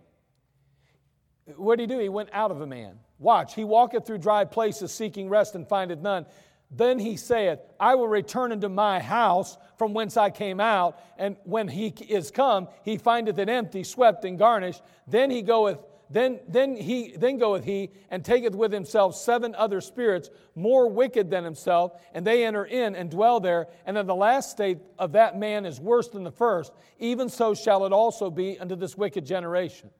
what 1.57 1.79
did 1.79 1.91
he 1.91 1.97
do? 1.97 2.01
He 2.01 2.09
went 2.09 2.31
out 2.33 2.51
of 2.51 2.61
a 2.61 2.67
man. 2.67 2.99
Watch, 3.19 3.55
he 3.55 3.65
walketh 3.65 4.07
through 4.07 4.19
dry 4.19 4.45
places 4.45 4.93
seeking 4.93 5.29
rest 5.29 5.55
and 5.55 5.69
findeth 5.69 6.01
none. 6.01 6.27
Then 6.71 6.99
he 6.99 7.17
saith, 7.17 7.59
I 7.79 7.97
will 7.97 8.09
return 8.09 8.53
into 8.53 8.69
my 8.69 9.01
house 9.01 9.59
from 9.77 9.93
whence 9.93 10.17
I 10.17 10.31
came 10.31 10.61
out. 10.61 11.01
And 11.19 11.37
when 11.45 11.67
he 11.69 11.89
is 12.09 12.31
come, 12.31 12.69
he 12.85 12.97
findeth 12.97 13.39
it 13.39 13.49
empty, 13.49 13.83
swept, 13.83 14.25
and 14.25 14.39
garnished. 14.39 14.83
Then 15.07 15.31
he 15.31 15.43
goeth 15.43 15.85
then, 16.11 16.41
then 16.49 16.77
he 16.77 17.15
then 17.17 17.39
goeth 17.39 17.65
he 17.65 17.91
and 18.11 18.25
taketh 18.25 18.55
with 18.57 18.73
himself 18.73 19.15
seven 19.15 19.55
other 19.55 19.81
spirits 19.81 20.29
more 20.57 20.89
wicked 20.89 21.31
than 21.31 21.45
himself, 21.45 21.93
and 22.13 22.27
they 22.27 22.45
enter 22.45 22.65
in 22.65 22.97
and 22.97 23.09
dwell 23.11 23.39
there. 23.39 23.69
And 23.87 23.97
then 23.97 24.09
the 24.09 24.15
last 24.15 24.51
state 24.51 24.79
of 24.99 25.13
that 25.13 25.39
man 25.39 25.65
is 25.65 25.81
worse 25.81 26.09
than 26.09 26.25
the 26.25 26.33
first. 26.33 26.73
Even 26.99 27.29
so 27.29 27.55
shall 27.55 27.87
it 27.87 27.93
also 27.93 28.29
be 28.29 28.59
unto 28.59 28.75
this 28.75 28.97
wicked 28.97 29.25
generation. 29.25 29.91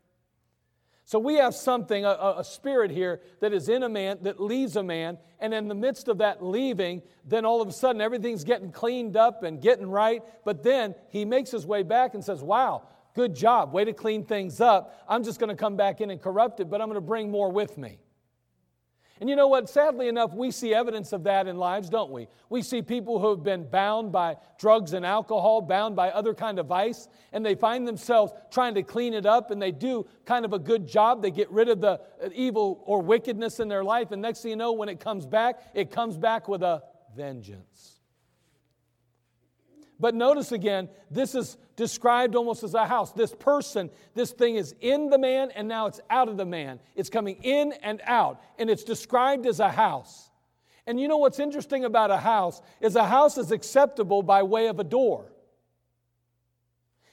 So 1.11 1.19
we 1.19 1.35
have 1.39 1.57
something, 1.57 2.05
a, 2.05 2.35
a, 2.39 2.45
spirit 2.45 2.93
here 2.93 3.21
that 3.41 3.53
is 3.53 3.69
in 3.69 3.83
a 3.83 3.89
man, 3.89 4.19
that 4.23 4.41
leaves 4.41 4.77
a 4.77 4.83
man, 4.85 5.19
and 5.41 5.53
in 5.53 5.67
the 5.67 5.75
midst 5.75 6.07
of 6.07 6.19
that 6.19 6.41
leaving, 6.41 7.03
then 7.25 7.45
all 7.45 7.61
of 7.61 7.67
a 7.67 7.73
sudden 7.73 8.01
everything's 8.01 8.45
getting 8.45 8.71
cleaned 8.71 9.17
up 9.17 9.43
and 9.43 9.61
getting 9.61 9.91
right. 9.91 10.23
But 10.45 10.63
then 10.63 10.95
he 11.09 11.25
makes 11.25 11.51
his 11.51 11.67
way 11.67 11.83
back 11.83 12.15
and 12.15 12.25
says, 12.25 12.45
Wow, 12.45 12.85
good 13.17 13.35
job, 13.35 13.73
way 13.73 13.85
to 13.87 13.93
clean 13.93 14.25
things 14.25 14.61
up. 14.61 15.05
I'm 15.09 15.25
just 15.25 15.41
going 15.41 15.51
to 15.51 15.57
come 15.57 15.75
back 15.75 16.01
in 16.01 16.11
and 16.11 16.23
corrupt 16.23 16.61
it, 16.61 16.71
but 16.71 16.81
I'm 16.81 16.87
going 16.87 16.95
to 16.95 17.01
bring 17.01 17.29
more 17.29 17.51
with 17.51 17.77
me. 17.77 17.99
And 19.21 19.29
you 19.29 19.37
know 19.37 19.49
what? 19.49 19.69
Sadly 19.69 20.09
enough, 20.09 20.33
we 20.33 20.51
see 20.51 20.73
evidence 20.73 21.13
of 21.13 21.25
that 21.25 21.47
in 21.47 21.57
lives, 21.57 21.91
don't 21.91 22.11
we? 22.11 22.27
We 22.49 22.63
see 22.63 22.81
people 22.81 23.21
who 23.21 23.29
have 23.29 23.43
been 23.43 23.69
bound 23.69 24.13
by 24.13 24.39
drugs 24.59 24.95
and 24.95 25.05
alcohol, 25.05 25.61
bound 25.61 25.95
by 25.95 26.11
other 26.11 26.33
kind 26.33 26.59
of 26.59 26.67
vice, 26.67 27.07
and 27.33 27.45
they 27.45 27.55
find 27.55 27.87
themselves 27.87 28.33
trying 28.51 28.75
to 28.75 28.83
clean 28.83 29.13
it 29.13 29.27
up, 29.27 29.51
and 29.51 29.61
they 29.61 29.73
do 29.73 30.07
kind 30.25 30.47
of 30.47 30.55
a 30.55 30.59
good 30.59 30.89
job. 30.89 31.21
They 31.21 31.31
get 31.31 31.51
rid 31.51 31.69
of 31.69 31.83
the 31.83 32.01
uh, 32.25 32.31
evil 32.35 32.83
or 32.87 33.03
wickedness 33.03 33.61
in 33.61 33.69
their 33.69 33.85
life, 33.85 34.11
and 34.11 34.23
next 34.23 34.41
thing 34.41 34.53
you 34.53 34.57
know, 34.57 34.73
when 34.73 34.89
it 34.89 35.01
comes 35.01 35.27
back, 35.27 35.61
it 35.75 35.91
comes 35.91 36.17
back 36.17 36.49
with 36.49 36.63
a 36.63 36.83
vengeance. 37.15 38.00
But 40.01 40.15
notice 40.15 40.51
again, 40.51 40.89
this 41.11 41.35
is 41.35 41.59
described 41.77 42.35
almost 42.35 42.65
as 42.65 42.73
a 42.73 42.87
house. 42.87 43.13
This 43.13 43.35
person, 43.35 43.91
this 44.15 44.33
thing 44.33 44.57
is 44.57 44.75
in 44.81 45.11
the 45.11 45.19
man 45.19 45.51
and 45.55 45.69
now 45.69 45.87
it's 45.87 46.01
out 46.09 46.29
of 46.29 46.39
the 46.39 46.47
man. 46.47 46.81
It's 46.97 47.11
coming 47.11 47.37
in 47.43 47.75
and 47.83 48.01
out, 48.05 48.41
and 48.59 48.71
it's 48.71 48.83
described 48.83 49.47
as 49.47 49.61
a 49.61 49.69
house. 49.69 50.31
And 50.87 50.99
you 50.99 51.07
know 51.07 51.19
what's 51.19 51.39
interesting 51.39 51.85
about 51.85 52.11
a 52.11 52.17
house 52.17 52.63
is 52.81 52.97
a 52.97 53.07
house 53.07 53.37
is 53.37 53.53
acceptable 53.53 54.23
by 54.23 54.43
way 54.43 54.69
of 54.69 54.81
a 54.81 54.85
door. 54.85 55.31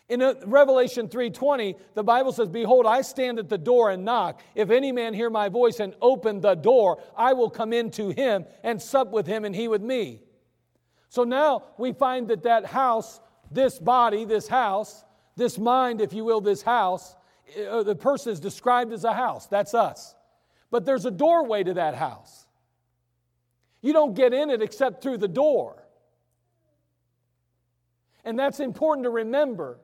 In 0.10 0.22
uh, 0.22 0.36
Revelation 0.46 1.10
3:20, 1.10 1.76
the 1.94 2.04
Bible 2.04 2.32
says, 2.32 2.48
"Behold, 2.48 2.86
I 2.86 3.02
stand 3.02 3.40
at 3.40 3.50
the 3.50 3.58
door 3.58 3.90
and 3.90 4.06
knock. 4.06 4.42
If 4.56 4.70
any 4.70 4.94
man 4.94 5.14
hear 5.14 5.30
my 5.30 5.50
voice 5.50 5.82
and 5.82 5.94
open 6.02 6.40
the 6.40 6.56
door, 6.56 7.00
I 7.18 7.34
will 7.34 7.50
come 7.50 7.74
into 7.74 8.10
him 8.12 8.46
and 8.64 8.82
sup 8.82 9.12
with 9.12 9.28
him 9.28 9.44
and 9.44 9.54
he 9.54 9.68
with 9.68 9.82
me." 9.82 10.22
So 11.10 11.24
now 11.24 11.64
we 11.78 11.94
find 11.94 12.28
that 12.28 12.44
that 12.44 12.66
house, 12.66 13.20
this 13.52 13.80
body, 13.80 14.26
this 14.26 14.48
house, 14.48 15.04
this 15.36 15.58
mind, 15.58 16.02
if 16.02 16.14
you 16.14 16.26
will, 16.26 16.42
this 16.42 16.62
house, 16.62 17.16
uh, 17.70 17.84
the 17.84 17.96
person 17.96 18.34
is 18.34 18.40
described 18.40 18.92
as 18.92 19.04
a 19.04 19.14
house. 19.14 19.48
That's 19.48 19.74
us. 19.74 20.16
But 20.70 20.86
there's 20.86 21.06
a 21.06 21.12
doorway 21.12 21.64
to 21.64 21.76
that 21.76 21.96
house. 21.96 22.46
You 23.82 23.94
don't 23.94 24.16
get 24.16 24.34
in 24.34 24.50
it 24.50 24.62
except 24.62 25.02
through 25.02 25.18
the 25.18 25.28
door. 25.28 25.84
And 28.26 28.38
that's 28.38 28.60
important 28.60 29.06
to 29.06 29.10
remember. 29.10 29.80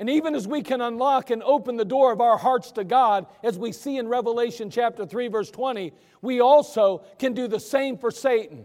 And 0.00 0.08
even 0.08 0.34
as 0.34 0.48
we 0.48 0.62
can 0.62 0.80
unlock 0.80 1.28
and 1.28 1.42
open 1.42 1.76
the 1.76 1.84
door 1.84 2.10
of 2.10 2.22
our 2.22 2.38
hearts 2.38 2.72
to 2.72 2.84
God, 2.84 3.26
as 3.42 3.58
we 3.58 3.70
see 3.70 3.98
in 3.98 4.08
Revelation 4.08 4.70
chapter 4.70 5.04
3, 5.04 5.28
verse 5.28 5.50
20, 5.50 5.92
we 6.22 6.40
also 6.40 7.04
can 7.18 7.34
do 7.34 7.46
the 7.46 7.60
same 7.60 7.98
for 7.98 8.10
Satan. 8.10 8.64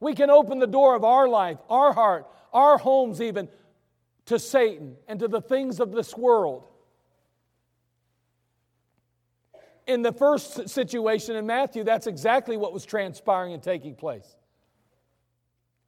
We 0.00 0.14
can 0.14 0.30
open 0.30 0.58
the 0.58 0.66
door 0.66 0.96
of 0.96 1.04
our 1.04 1.28
life, 1.28 1.58
our 1.70 1.92
heart, 1.92 2.26
our 2.52 2.76
homes, 2.76 3.20
even 3.22 3.48
to 4.24 4.36
Satan 4.36 4.96
and 5.06 5.20
to 5.20 5.28
the 5.28 5.40
things 5.40 5.78
of 5.78 5.92
this 5.92 6.16
world. 6.16 6.64
In 9.86 10.02
the 10.02 10.12
first 10.12 10.68
situation 10.68 11.36
in 11.36 11.46
Matthew, 11.46 11.84
that's 11.84 12.08
exactly 12.08 12.56
what 12.56 12.72
was 12.72 12.84
transpiring 12.84 13.52
and 13.52 13.62
taking 13.62 13.94
place. 13.94 14.36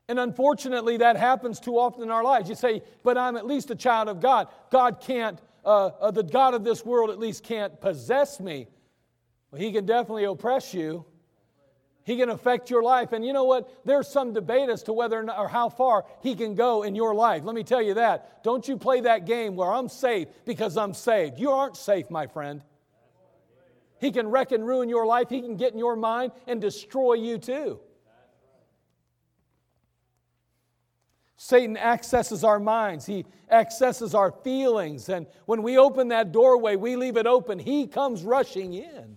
And 0.08 0.18
unfortunately, 0.18 0.96
that 0.98 1.16
happens 1.16 1.60
too 1.60 1.78
often 1.78 2.02
in 2.02 2.10
our 2.10 2.24
lives. 2.24 2.48
You 2.48 2.54
say, 2.54 2.82
but 3.02 3.18
I'm 3.18 3.36
at 3.36 3.46
least 3.46 3.70
a 3.70 3.74
child 3.74 4.08
of 4.08 4.20
God. 4.20 4.48
God 4.70 5.00
can't, 5.00 5.38
uh, 5.64 5.90
uh, 6.00 6.10
the 6.10 6.22
God 6.22 6.54
of 6.54 6.64
this 6.64 6.84
world 6.84 7.10
at 7.10 7.18
least 7.18 7.44
can't 7.44 7.78
possess 7.78 8.40
me. 8.40 8.68
Well, 9.50 9.60
he 9.60 9.70
can 9.70 9.84
definitely 9.84 10.24
oppress 10.24 10.72
you. 10.72 11.04
He 12.04 12.16
can 12.16 12.30
affect 12.30 12.70
your 12.70 12.82
life. 12.82 13.12
And 13.12 13.22
you 13.22 13.34
know 13.34 13.44
what? 13.44 13.84
There's 13.84 14.08
some 14.08 14.32
debate 14.32 14.70
as 14.70 14.82
to 14.84 14.94
whether 14.94 15.18
or, 15.18 15.24
not, 15.24 15.38
or 15.38 15.46
how 15.46 15.68
far 15.68 16.06
he 16.22 16.34
can 16.34 16.54
go 16.54 16.84
in 16.84 16.94
your 16.94 17.14
life. 17.14 17.44
Let 17.44 17.54
me 17.54 17.62
tell 17.62 17.82
you 17.82 17.92
that. 17.94 18.42
Don't 18.42 18.66
you 18.66 18.78
play 18.78 19.02
that 19.02 19.26
game 19.26 19.56
where 19.56 19.70
I'm 19.70 19.90
safe 19.90 20.28
because 20.46 20.78
I'm 20.78 20.94
saved. 20.94 21.38
You 21.38 21.50
aren't 21.50 21.76
safe, 21.76 22.10
my 22.10 22.26
friend. 22.26 22.62
He 24.00 24.10
can 24.10 24.28
wreck 24.28 24.52
and 24.52 24.66
ruin 24.66 24.88
your 24.88 25.04
life. 25.04 25.28
He 25.28 25.42
can 25.42 25.56
get 25.56 25.74
in 25.74 25.78
your 25.78 25.96
mind 25.96 26.32
and 26.46 26.62
destroy 26.62 27.14
you 27.14 27.36
too. 27.36 27.78
Satan 31.40 31.76
accesses 31.76 32.42
our 32.42 32.58
minds, 32.58 33.06
he 33.06 33.24
accesses 33.48 34.12
our 34.12 34.32
feelings, 34.32 35.08
and 35.08 35.24
when 35.46 35.62
we 35.62 35.78
open 35.78 36.08
that 36.08 36.32
doorway, 36.32 36.74
we 36.74 36.96
leave 36.96 37.16
it 37.16 37.28
open, 37.28 37.60
he 37.60 37.86
comes 37.86 38.24
rushing 38.24 38.74
in. 38.74 39.16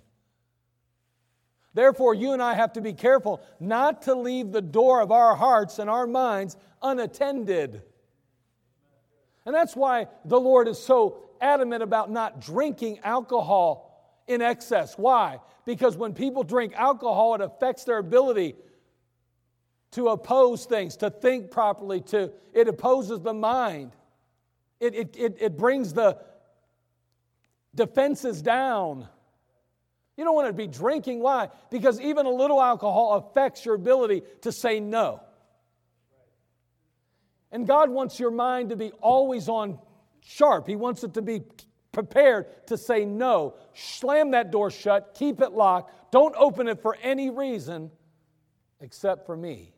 Therefore, 1.73 2.13
you 2.13 2.33
and 2.33 2.41
I 2.41 2.53
have 2.53 2.73
to 2.73 2.81
be 2.81 2.93
careful 2.93 3.41
not 3.59 4.03
to 4.03 4.13
leave 4.13 4.51
the 4.51 4.61
door 4.61 5.01
of 5.01 5.11
our 5.11 5.35
hearts 5.35 5.79
and 5.79 5.89
our 5.89 6.05
minds 6.05 6.57
unattended. 6.83 7.81
And 9.43 9.55
that's 9.55 9.75
why 9.75 10.07
the 10.23 10.39
Lord 10.39 10.67
is 10.67 10.77
so 10.77 11.23
adamant 11.41 11.81
about 11.81 12.11
not 12.11 12.39
drinking 12.39 12.99
alcohol 13.03 14.21
in 14.27 14.43
excess. 14.43 14.95
Why? 14.95 15.39
Because 15.65 15.97
when 15.97 16.13
people 16.13 16.43
drink 16.43 16.73
alcohol, 16.75 17.33
it 17.33 17.41
affects 17.41 17.83
their 17.83 17.97
ability 17.97 18.57
to 19.91 20.09
oppose 20.09 20.65
things, 20.65 20.97
to 20.97 21.09
think 21.09 21.51
properly, 21.51 22.01
to 22.01 22.31
it 22.53 22.67
opposes 22.67 23.19
the 23.21 23.33
mind. 23.33 23.91
It, 24.79 24.95
it, 24.95 25.15
it, 25.17 25.37
it 25.39 25.57
brings 25.57 25.93
the 25.93 26.17
defenses 27.75 28.41
down. 28.41 29.07
You 30.17 30.23
don't 30.23 30.35
want 30.35 30.47
to 30.47 30.53
be 30.53 30.67
drinking. 30.67 31.19
Why? 31.19 31.49
Because 31.69 31.99
even 32.01 32.25
a 32.25 32.29
little 32.29 32.61
alcohol 32.61 33.13
affects 33.13 33.65
your 33.65 33.75
ability 33.75 34.23
to 34.41 34.51
say 34.51 34.79
no. 34.79 35.21
And 37.51 37.67
God 37.67 37.89
wants 37.89 38.19
your 38.19 38.31
mind 38.31 38.69
to 38.69 38.75
be 38.75 38.91
always 39.01 39.49
on 39.49 39.77
sharp. 40.21 40.67
He 40.67 40.75
wants 40.75 41.03
it 41.03 41.13
to 41.15 41.21
be 41.21 41.41
prepared 41.91 42.67
to 42.67 42.77
say 42.77 43.05
no. 43.05 43.55
Slam 43.73 44.31
that 44.31 44.51
door 44.51 44.71
shut, 44.71 45.15
keep 45.17 45.41
it 45.41 45.51
locked, 45.51 46.11
don't 46.11 46.35
open 46.37 46.67
it 46.67 46.81
for 46.81 46.97
any 47.01 47.29
reason 47.29 47.91
except 48.79 49.25
for 49.25 49.35
me. 49.35 49.73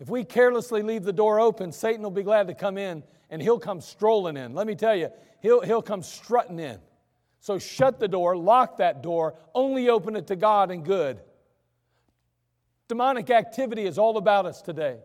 If 0.00 0.08
we 0.08 0.24
carelessly 0.24 0.82
leave 0.82 1.04
the 1.04 1.12
door 1.12 1.38
open, 1.38 1.70
Satan 1.72 2.02
will 2.02 2.10
be 2.10 2.22
glad 2.22 2.48
to 2.48 2.54
come 2.54 2.78
in 2.78 3.02
and 3.28 3.40
he'll 3.40 3.58
come 3.58 3.82
strolling 3.82 4.38
in. 4.38 4.54
Let 4.54 4.66
me 4.66 4.74
tell 4.74 4.96
you, 4.96 5.10
he'll, 5.40 5.60
he'll 5.60 5.82
come 5.82 6.02
strutting 6.02 6.58
in. 6.58 6.78
So 7.40 7.58
shut 7.58 8.00
the 8.00 8.08
door, 8.08 8.36
lock 8.36 8.78
that 8.78 9.02
door, 9.02 9.34
only 9.54 9.90
open 9.90 10.16
it 10.16 10.26
to 10.28 10.36
God 10.36 10.70
and 10.70 10.84
good. 10.84 11.20
Demonic 12.88 13.30
activity 13.30 13.84
is 13.84 13.98
all 13.98 14.16
about 14.16 14.46
us 14.46 14.62
today. 14.62 14.98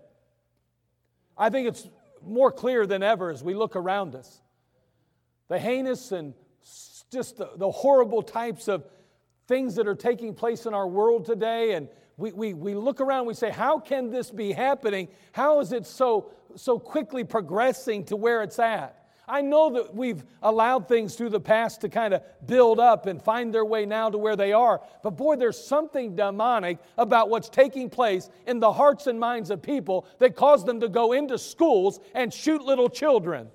I 1.38 1.50
think 1.50 1.68
it's 1.68 1.88
more 2.26 2.52
clear 2.52 2.88
than 2.88 3.04
ever 3.04 3.30
as 3.30 3.44
we 3.44 3.54
look 3.54 3.76
around 3.76 4.16
us. 4.16 4.42
The 5.50 5.60
heinous 5.60 6.12
and 6.12 6.34
just 7.12 7.38
the, 7.38 7.52
the 7.58 7.70
horrible 7.70 8.24
types 8.24 8.68
of 8.68 8.86
things 9.48 9.76
that 9.76 9.88
are 9.88 9.96
taking 9.96 10.34
place 10.34 10.66
in 10.66 10.74
our 10.74 10.88
world 10.88 11.26
today 11.26 11.74
and 11.74 11.88
we, 12.18 12.32
we, 12.32 12.54
we 12.54 12.76
look 12.76 13.02
around 13.02 13.26
we 13.26 13.34
say 13.34 13.50
how 13.50 13.80
can 13.80 14.10
this 14.10 14.32
be 14.32 14.52
happening? 14.52 15.10
How 15.32 15.60
is 15.60 15.72
it 15.74 15.86
so 15.86 16.32
so 16.56 16.80
quickly 16.80 17.24
progressing 17.24 18.06
to 18.06 18.16
where 18.16 18.42
it's 18.42 18.60
at? 18.60 19.06
I 19.28 19.42
know 19.42 19.72
that 19.72 19.96
we've 19.96 20.24
allowed 20.44 20.88
things 20.88 21.16
through 21.16 21.30
the 21.30 21.40
past 21.40 21.82
to 21.82 21.90
kind 21.90 22.14
of 22.14 22.22
build 22.46 22.80
up 22.80 23.08
and 23.08 23.22
find 23.22 23.54
their 23.54 23.66
way 23.66 23.86
now 23.86 24.10
to 24.10 24.18
where 24.20 24.36
they 24.36 24.54
are 24.54 24.82
but 25.02 25.12
boy 25.12 25.36
there's 25.36 25.58
something 25.58 26.16
demonic 26.16 26.78
about 26.98 27.30
what's 27.30 27.50
taking 27.50 27.90
place 27.90 28.30
in 28.46 28.60
the 28.60 28.72
hearts 28.72 29.08
and 29.08 29.20
minds 29.20 29.50
of 29.50 29.64
people 29.64 30.06
that 30.20 30.36
cause 30.36 30.64
them 30.64 30.80
to 30.80 30.88
go 30.88 31.14
into 31.14 31.40
schools 31.40 32.00
and 32.14 32.32
shoot 32.32 32.62
little 32.62 32.88
children 32.88 33.48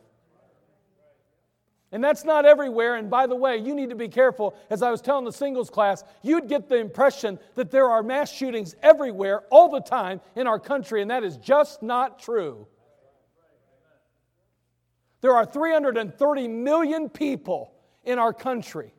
and 1.92 2.03
that's 2.05 2.24
not 2.24 2.44
everywhere. 2.44 2.96
And 2.96 3.11
by 3.11 3.26
the 3.26 3.35
way, 3.35 3.57
you 3.57 3.74
need 3.74 3.90
to 3.90 3.96
be 3.96 4.09
careful. 4.09 4.55
As 4.70 4.83
I 4.83 4.90
was 4.90 5.00
telling 5.00 5.24
the 5.24 5.33
singles 5.33 5.70
class, 5.70 6.05
you'd 6.22 6.48
get 6.48 6.68
the 6.68 6.76
impression 6.76 7.38
that 7.57 7.70
there 7.70 7.90
are 7.90 8.03
mass 8.03 8.31
shootings 8.31 8.76
everywhere 8.83 9.42
all 9.50 9.68
the 9.68 9.81
time 9.81 10.20
in 10.37 10.46
our 10.46 10.61
country, 10.61 11.03
and 11.03 11.11
that 11.11 11.24
is 11.24 11.37
just 11.37 11.83
not 11.83 12.20
true. 12.20 12.66
There 15.20 15.35
are 15.35 15.44
330 15.44 16.48
million 16.48 17.09
people 17.09 17.72
in 18.05 18.18
our 18.18 18.33
country. 18.33 18.94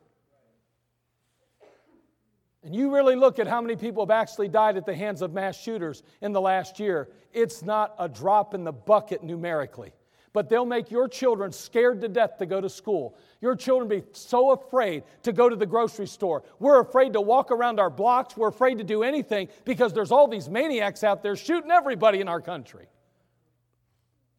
and 2.62 2.76
you 2.76 2.94
really 2.94 3.16
look 3.16 3.40
at 3.40 3.48
how 3.48 3.60
many 3.60 3.74
people 3.74 4.04
have 4.04 4.10
actually 4.10 4.48
died 4.48 4.76
at 4.76 4.86
the 4.86 4.94
hands 4.94 5.20
of 5.20 5.32
mass 5.32 5.58
shooters 5.58 6.04
in 6.20 6.30
the 6.30 6.40
last 6.40 6.78
year, 6.78 7.08
it's 7.32 7.62
not 7.62 7.94
a 7.98 8.08
drop 8.08 8.54
in 8.54 8.62
the 8.62 8.70
bucket 8.72 9.24
numerically. 9.24 9.92
But 10.32 10.48
they'll 10.48 10.64
make 10.64 10.90
your 10.90 11.08
children 11.08 11.52
scared 11.52 12.00
to 12.00 12.08
death 12.08 12.38
to 12.38 12.46
go 12.46 12.60
to 12.60 12.68
school. 12.70 13.18
Your 13.40 13.54
children 13.54 13.88
be 13.88 14.02
so 14.12 14.52
afraid 14.52 15.02
to 15.24 15.32
go 15.32 15.48
to 15.48 15.56
the 15.56 15.66
grocery 15.66 16.06
store. 16.06 16.42
We're 16.58 16.80
afraid 16.80 17.12
to 17.12 17.20
walk 17.20 17.50
around 17.50 17.78
our 17.78 17.90
blocks. 17.90 18.36
We're 18.36 18.48
afraid 18.48 18.78
to 18.78 18.84
do 18.84 19.02
anything 19.02 19.48
because 19.64 19.92
there's 19.92 20.10
all 20.10 20.28
these 20.28 20.48
maniacs 20.48 21.04
out 21.04 21.22
there 21.22 21.36
shooting 21.36 21.70
everybody 21.70 22.20
in 22.20 22.28
our 22.28 22.40
country. 22.40 22.86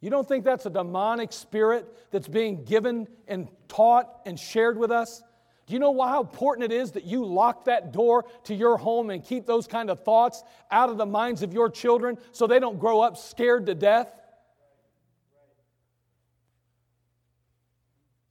You 0.02 0.10
don't 0.10 0.28
think 0.28 0.44
that's 0.44 0.66
a 0.66 0.70
demonic 0.70 1.32
spirit 1.32 1.88
that's 2.12 2.28
being 2.28 2.66
given 2.66 3.08
and 3.28 3.48
taught 3.68 4.10
and 4.26 4.38
shared 4.38 4.78
with 4.78 4.92
us? 4.92 5.24
Do 5.66 5.74
you 5.74 5.80
know 5.80 5.98
how 6.02 6.20
important 6.20 6.72
it 6.72 6.76
is 6.76 6.92
that 6.92 7.06
you 7.06 7.24
lock 7.24 7.66
that 7.66 7.94
door 7.94 8.26
to 8.44 8.54
your 8.54 8.78
home 8.78 9.12
and 9.12 9.24
keep 9.24 9.46
those 9.46 9.66
kind 9.66 9.90
of 9.90 10.04
thoughts 10.04 10.44
out 10.72 10.90
of 10.90 10.98
the 10.98 11.06
minds 11.06 11.42
of 11.42 11.54
your 11.54 11.70
children 11.70 12.18
so 12.34 12.48
they 12.48 12.60
don't 12.60 12.80
grow 12.80 13.00
up 13.00 13.16
scared 13.16 13.66
to 13.68 13.76
death? 13.76 14.14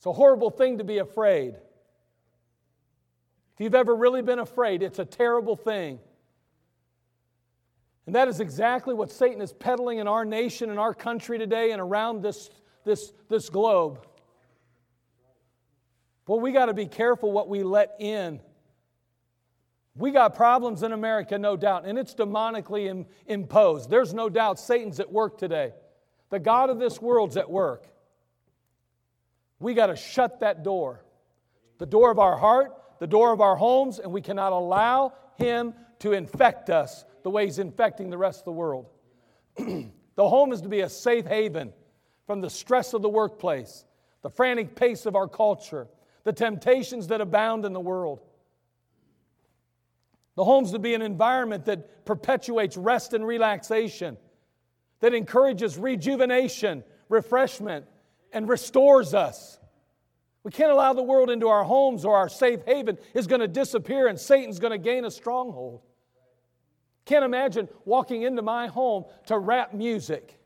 It's 0.02 0.06
a 0.08 0.12
horrible 0.12 0.50
thing 0.50 0.78
to 0.78 0.84
be 0.84 0.98
afraid. 0.98 1.54
If 3.54 3.60
you've 3.60 3.76
ever 3.76 3.94
really 3.94 4.20
been 4.20 4.40
afraid, 4.40 4.82
it's 4.82 4.98
a 4.98 5.04
terrible 5.04 5.54
thing. 5.54 6.00
And 8.06 8.16
that 8.16 8.26
is 8.26 8.40
exactly 8.40 8.94
what 8.94 9.12
Satan 9.12 9.40
is 9.40 9.52
peddling 9.52 9.98
in 9.98 10.08
our 10.08 10.24
nation 10.24 10.70
and 10.70 10.80
our 10.80 10.92
country 10.92 11.38
today 11.38 11.70
and 11.70 11.80
around 11.80 12.20
this, 12.20 12.50
this, 12.84 13.12
this 13.28 13.48
globe. 13.48 14.04
Well, 16.26 16.40
we 16.40 16.50
got 16.50 16.66
to 16.66 16.74
be 16.74 16.86
careful 16.86 17.30
what 17.30 17.48
we 17.48 17.62
let 17.62 17.94
in. 18.00 18.40
We 19.94 20.10
got 20.10 20.34
problems 20.34 20.82
in 20.82 20.90
America, 20.90 21.38
no 21.38 21.56
doubt, 21.56 21.84
and 21.86 21.96
it's 21.96 22.12
demonically 22.12 22.88
Im- 22.88 23.06
imposed. 23.28 23.88
There's 23.88 24.12
no 24.12 24.28
doubt 24.28 24.58
Satan's 24.58 24.98
at 24.98 25.12
work 25.12 25.38
today. 25.38 25.74
The 26.30 26.40
God 26.40 26.70
of 26.70 26.80
this 26.80 27.00
world's 27.00 27.36
at 27.36 27.48
work. 27.48 27.86
We 29.62 29.74
got 29.74 29.86
to 29.86 29.96
shut 29.96 30.40
that 30.40 30.62
door 30.64 31.04
the 31.78 31.86
door 31.86 32.12
of 32.12 32.20
our 32.20 32.36
heart, 32.36 32.70
the 33.00 33.08
door 33.08 33.32
of 33.32 33.40
our 33.40 33.56
homes, 33.56 33.98
and 33.98 34.12
we 34.12 34.20
cannot 34.20 34.52
allow 34.52 35.14
him 35.36 35.74
to 35.98 36.12
infect 36.12 36.70
us 36.70 37.04
the 37.24 37.30
way 37.30 37.44
he's 37.44 37.58
infecting 37.58 38.08
the 38.08 38.18
rest 38.18 38.40
of 38.40 38.44
the 38.44 38.52
world. 38.52 38.86
the 39.56 39.90
home 40.16 40.52
is 40.52 40.60
to 40.60 40.68
be 40.68 40.80
a 40.80 40.88
safe 40.88 41.26
haven 41.26 41.72
from 42.24 42.40
the 42.40 42.50
stress 42.50 42.94
of 42.94 43.02
the 43.02 43.08
workplace, 43.08 43.84
the 44.22 44.30
frantic 44.30 44.76
pace 44.76 45.06
of 45.06 45.16
our 45.16 45.26
culture, 45.26 45.88
the 46.22 46.32
temptations 46.32 47.08
that 47.08 47.20
abound 47.20 47.64
in 47.64 47.72
the 47.72 47.80
world. 47.80 48.20
The 50.36 50.44
home's 50.44 50.70
to 50.70 50.78
be 50.78 50.94
an 50.94 51.02
environment 51.02 51.64
that 51.64 52.04
perpetuates 52.04 52.76
rest 52.76 53.12
and 53.12 53.26
relaxation, 53.26 54.16
that 55.00 55.14
encourages 55.14 55.76
rejuvenation, 55.76 56.84
refreshment, 57.08 57.86
and 58.32 58.48
restores 58.48 59.14
us. 59.14 59.58
We 60.44 60.50
can't 60.50 60.72
allow 60.72 60.92
the 60.92 61.02
world 61.02 61.30
into 61.30 61.48
our 61.48 61.62
homes 61.62 62.04
or 62.04 62.16
our 62.16 62.28
safe 62.28 62.60
haven 62.66 62.98
is 63.14 63.26
going 63.26 63.40
to 63.40 63.48
disappear 63.48 64.08
and 64.08 64.18
Satan's 64.18 64.58
going 64.58 64.72
to 64.72 64.78
gain 64.78 65.04
a 65.04 65.10
stronghold. 65.10 65.82
Can't 67.04 67.24
imagine 67.24 67.68
walking 67.84 68.22
into 68.22 68.42
my 68.42 68.66
home 68.66 69.04
to 69.26 69.38
rap 69.38 69.72
music. 69.72 70.38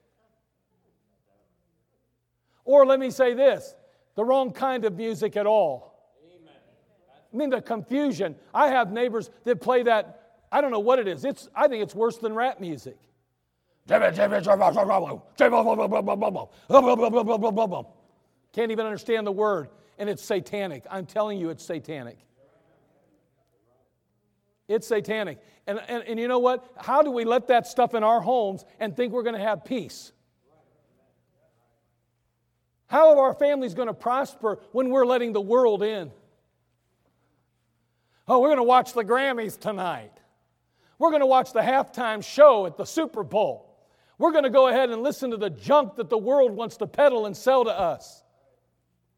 Or 2.64 2.84
let 2.84 2.98
me 2.98 3.10
say 3.10 3.34
this 3.34 3.74
the 4.16 4.24
wrong 4.24 4.50
kind 4.52 4.84
of 4.84 4.96
music 4.96 5.36
at 5.36 5.46
all. 5.46 5.94
I 7.32 7.36
mean, 7.36 7.50
the 7.50 7.60
confusion. 7.60 8.34
I 8.54 8.68
have 8.68 8.92
neighbors 8.92 9.30
that 9.44 9.60
play 9.60 9.82
that, 9.82 10.38
I 10.50 10.60
don't 10.60 10.70
know 10.70 10.80
what 10.80 10.98
it 10.98 11.06
is. 11.06 11.24
It's, 11.24 11.48
I 11.54 11.68
think 11.68 11.82
it's 11.82 11.94
worse 11.94 12.16
than 12.16 12.34
rap 12.34 12.60
music. 12.60 12.96
Can't 18.52 18.72
even 18.72 18.86
understand 18.86 19.26
the 19.26 19.32
word, 19.32 19.68
and 19.98 20.08
it's 20.08 20.24
satanic. 20.24 20.84
I'm 20.90 21.06
telling 21.06 21.38
you, 21.38 21.50
it's 21.50 21.64
satanic. 21.64 22.18
It's 24.68 24.86
satanic. 24.86 25.38
And, 25.66 25.80
and, 25.88 26.02
and 26.04 26.18
you 26.18 26.26
know 26.26 26.40
what? 26.40 26.68
How 26.76 27.02
do 27.02 27.10
we 27.10 27.24
let 27.24 27.48
that 27.48 27.66
stuff 27.66 27.94
in 27.94 28.02
our 28.02 28.20
homes 28.20 28.64
and 28.80 28.96
think 28.96 29.12
we're 29.12 29.22
going 29.22 29.36
to 29.36 29.42
have 29.42 29.64
peace? 29.64 30.12
How 32.88 33.16
are 33.16 33.26
our 33.26 33.34
families 33.34 33.74
going 33.74 33.88
to 33.88 33.94
prosper 33.94 34.58
when 34.72 34.90
we're 34.90 35.06
letting 35.06 35.32
the 35.32 35.40
world 35.40 35.82
in? 35.82 36.10
Oh, 38.28 38.40
we're 38.40 38.48
going 38.48 38.58
to 38.58 38.64
watch 38.64 38.92
the 38.92 39.04
Grammys 39.04 39.58
tonight. 39.58 40.12
We're 40.98 41.10
going 41.10 41.20
to 41.20 41.26
watch 41.26 41.52
the 41.52 41.60
halftime 41.60 42.24
show 42.24 42.66
at 42.66 42.76
the 42.76 42.84
Super 42.84 43.22
Bowl. 43.22 43.65
We're 44.18 44.32
going 44.32 44.44
to 44.44 44.50
go 44.50 44.68
ahead 44.68 44.90
and 44.90 45.02
listen 45.02 45.30
to 45.32 45.36
the 45.36 45.50
junk 45.50 45.96
that 45.96 46.08
the 46.08 46.18
world 46.18 46.52
wants 46.52 46.78
to 46.78 46.86
peddle 46.86 47.26
and 47.26 47.36
sell 47.36 47.64
to 47.64 47.70
us. 47.70 48.22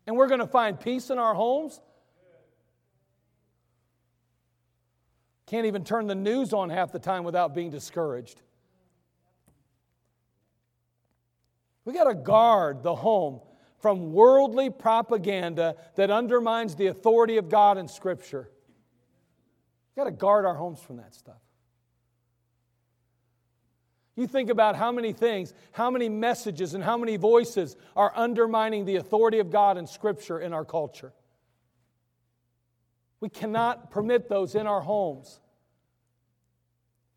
And 0.06 0.16
we're 0.16 0.26
going 0.26 0.40
to 0.40 0.46
find 0.46 0.78
peace 0.78 1.10
in 1.10 1.18
our 1.18 1.34
homes. 1.34 1.80
Can't 5.46 5.66
even 5.66 5.84
turn 5.84 6.06
the 6.06 6.14
news 6.14 6.52
on 6.52 6.68
half 6.68 6.92
the 6.92 6.98
time 6.98 7.24
without 7.24 7.54
being 7.54 7.70
discouraged. 7.70 8.42
We 11.84 11.94
got 11.94 12.04
to 12.04 12.14
guard 12.14 12.82
the 12.82 12.94
home 12.94 13.40
from 13.78 14.12
worldly 14.12 14.68
propaganda 14.68 15.76
that 15.94 16.10
undermines 16.10 16.74
the 16.74 16.88
authority 16.88 17.36
of 17.36 17.48
God 17.48 17.78
in 17.78 17.88
Scripture. 17.88 18.50
We've 19.94 20.04
got 20.04 20.10
to 20.10 20.16
guard 20.16 20.44
our 20.44 20.54
homes 20.54 20.80
from 20.80 20.96
that 20.98 21.14
stuff. 21.14 21.40
You 24.18 24.26
think 24.26 24.50
about 24.50 24.74
how 24.74 24.90
many 24.90 25.12
things, 25.12 25.54
how 25.70 25.92
many 25.92 26.08
messages, 26.08 26.74
and 26.74 26.82
how 26.82 26.96
many 26.96 27.16
voices 27.16 27.76
are 27.94 28.12
undermining 28.16 28.84
the 28.84 28.96
authority 28.96 29.38
of 29.38 29.48
God 29.48 29.78
and 29.78 29.88
Scripture 29.88 30.40
in 30.40 30.52
our 30.52 30.64
culture. 30.64 31.12
We 33.20 33.28
cannot 33.28 33.92
permit 33.92 34.28
those 34.28 34.56
in 34.56 34.66
our 34.66 34.80
homes. 34.80 35.38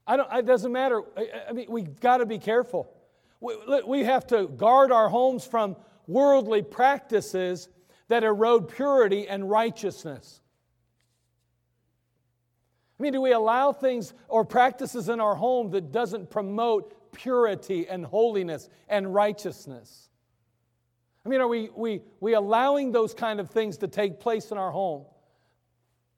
I 0.06 0.16
don't, 0.16 0.32
it 0.32 0.46
doesn't 0.46 0.72
matter. 0.72 1.02
I 1.50 1.54
mean, 1.54 1.66
we've 1.70 2.00
got 2.00 2.18
to 2.18 2.28
be 2.28 2.38
careful. 2.38 2.94
We, 3.40 3.56
we 3.88 4.04
have 4.04 4.28
to 4.28 4.48
guard 4.48 4.92
our 4.92 5.10
homes 5.10 5.44
from 5.44 5.78
worldly 6.06 6.62
practices 6.62 7.68
that 8.10 8.24
erode 8.24 8.70
purity 8.70 9.28
and 9.28 9.50
righteousness. 9.50 10.40
I 13.02 13.04
mean, 13.04 13.14
do 13.14 13.22
we 13.22 13.32
allow 13.32 13.72
things 13.72 14.14
or 14.28 14.46
practices 14.46 15.10
in 15.10 15.20
our 15.20 15.34
home 15.34 15.72
that 15.72 15.92
doesn't 15.92 16.30
promote 16.30 17.12
purity 17.12 17.88
and 17.90 18.06
holiness 18.06 18.70
and 18.88 19.12
righteousness? 19.12 20.08
I 21.26 21.30
mean, 21.30 21.42
are 21.42 21.48
we, 21.48 21.72
we, 21.76 22.02
we 22.20 22.36
allowing 22.36 22.92
those 22.92 23.16
kind 23.16 23.40
of 23.40 23.50
things 23.50 23.78
to 23.78 23.88
take 23.88 24.20
place 24.20 24.52
in 24.52 24.60
our 24.60 24.70
home 24.70 25.06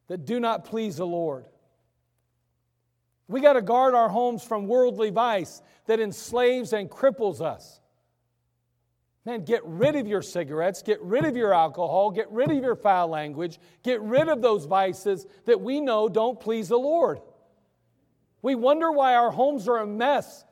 that 0.07 0.25
do 0.25 0.41
not 0.41 0.65
please 0.65 0.97
the 0.97 1.07
Lord? 1.07 1.45
We 3.29 3.39
got 3.39 3.53
to 3.53 3.61
guard 3.61 3.93
our 3.93 4.09
homes 4.09 4.43
from 4.43 4.67
worldly 4.67 5.09
vice 5.09 5.61
that 5.85 6.01
enslaves 6.01 6.73
and 6.73 6.89
cripples 6.89 7.39
us. 7.39 7.79
Man, 9.25 9.45
get 9.45 9.63
rid 9.63 9.95
of 9.95 10.05
your 10.05 10.21
cigarettes, 10.21 10.81
get 10.81 11.01
rid 11.01 11.23
of 11.23 11.38
your 11.38 11.53
alcohol, 11.53 12.12
get 12.12 12.29
rid 12.29 12.51
of 12.51 12.62
your 12.62 12.75
foul 12.75 13.07
language, 13.07 13.57
get 13.81 14.01
rid 14.01 14.27
of 14.27 14.41
those 14.41 14.65
vices 14.65 15.25
that 15.45 15.62
we 15.62 15.79
know 15.79 16.09
don't 16.09 16.39
please 16.39 16.67
the 16.67 16.77
Lord. 16.77 17.19
We 18.41 18.55
wonder 18.55 18.91
why 18.91 19.15
our 19.15 19.31
homes 19.31 19.69
are 19.69 19.77
a 19.77 19.88
mess 19.88 20.43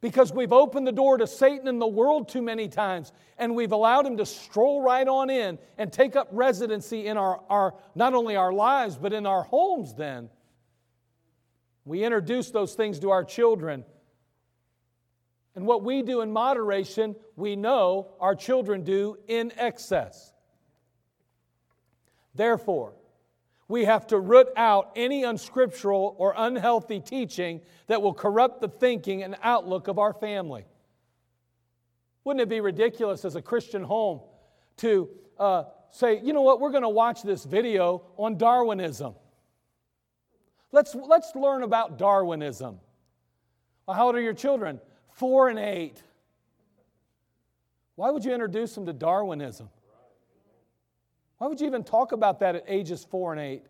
because 0.00 0.32
we've 0.32 0.52
opened 0.52 0.86
the 0.88 0.92
door 0.92 1.18
to 1.18 1.26
Satan 1.26 1.68
and 1.68 1.80
the 1.80 1.86
world 1.86 2.28
too 2.28 2.42
many 2.42 2.68
times 2.68 3.12
and 3.36 3.54
we've 3.54 3.72
allowed 3.72 4.06
him 4.06 4.16
to 4.16 4.26
stroll 4.26 4.82
right 4.82 5.06
on 5.06 5.30
in 5.30 5.58
and 5.76 5.92
take 5.92 6.16
up 6.16 6.28
residency 6.32 7.06
in 7.06 7.16
our, 7.16 7.40
our 7.48 7.74
not 7.94 8.14
only 8.14 8.34
our 8.34 8.52
lives 8.52 8.96
but 8.96 9.12
in 9.12 9.26
our 9.26 9.44
homes 9.44 9.94
then. 9.94 10.28
We 11.84 12.04
introduce 12.04 12.50
those 12.50 12.74
things 12.74 12.98
to 13.00 13.10
our 13.10 13.24
children 13.24 13.84
and 15.58 15.66
what 15.66 15.82
we 15.82 16.02
do 16.02 16.20
in 16.20 16.32
moderation, 16.32 17.16
we 17.34 17.56
know 17.56 18.10
our 18.20 18.36
children 18.36 18.84
do 18.84 19.16
in 19.26 19.52
excess. 19.56 20.32
Therefore, 22.32 22.94
we 23.66 23.84
have 23.84 24.06
to 24.06 24.20
root 24.20 24.46
out 24.56 24.92
any 24.94 25.24
unscriptural 25.24 26.14
or 26.16 26.32
unhealthy 26.36 27.00
teaching 27.00 27.60
that 27.88 28.00
will 28.00 28.14
corrupt 28.14 28.60
the 28.60 28.68
thinking 28.68 29.24
and 29.24 29.34
outlook 29.42 29.88
of 29.88 29.98
our 29.98 30.12
family. 30.12 30.64
Wouldn't 32.22 32.40
it 32.40 32.48
be 32.48 32.60
ridiculous 32.60 33.24
as 33.24 33.34
a 33.34 33.42
Christian 33.42 33.82
home 33.82 34.20
to 34.76 35.08
uh, 35.40 35.64
say, 35.90 36.20
you 36.22 36.32
know 36.32 36.42
what, 36.42 36.60
we're 36.60 36.70
going 36.70 36.84
to 36.84 36.88
watch 36.88 37.24
this 37.24 37.44
video 37.44 38.04
on 38.16 38.38
Darwinism? 38.38 39.16
Let's, 40.70 40.94
let's 40.94 41.34
learn 41.34 41.64
about 41.64 41.98
Darwinism. 41.98 42.78
Well, 43.86 43.96
how 43.96 44.06
old 44.06 44.14
are 44.14 44.20
your 44.20 44.34
children? 44.34 44.78
Four 45.18 45.48
and 45.48 45.58
eight. 45.58 46.02
Why 47.96 48.10
would 48.10 48.24
you 48.24 48.32
introduce 48.32 48.74
them 48.74 48.86
to 48.86 48.92
Darwinism? 48.92 49.68
Why 51.38 51.48
would 51.48 51.60
you 51.60 51.66
even 51.66 51.84
talk 51.84 52.12
about 52.12 52.40
that 52.40 52.54
at 52.54 52.64
ages 52.68 53.04
four 53.04 53.32
and 53.32 53.40
eight? 53.40 53.64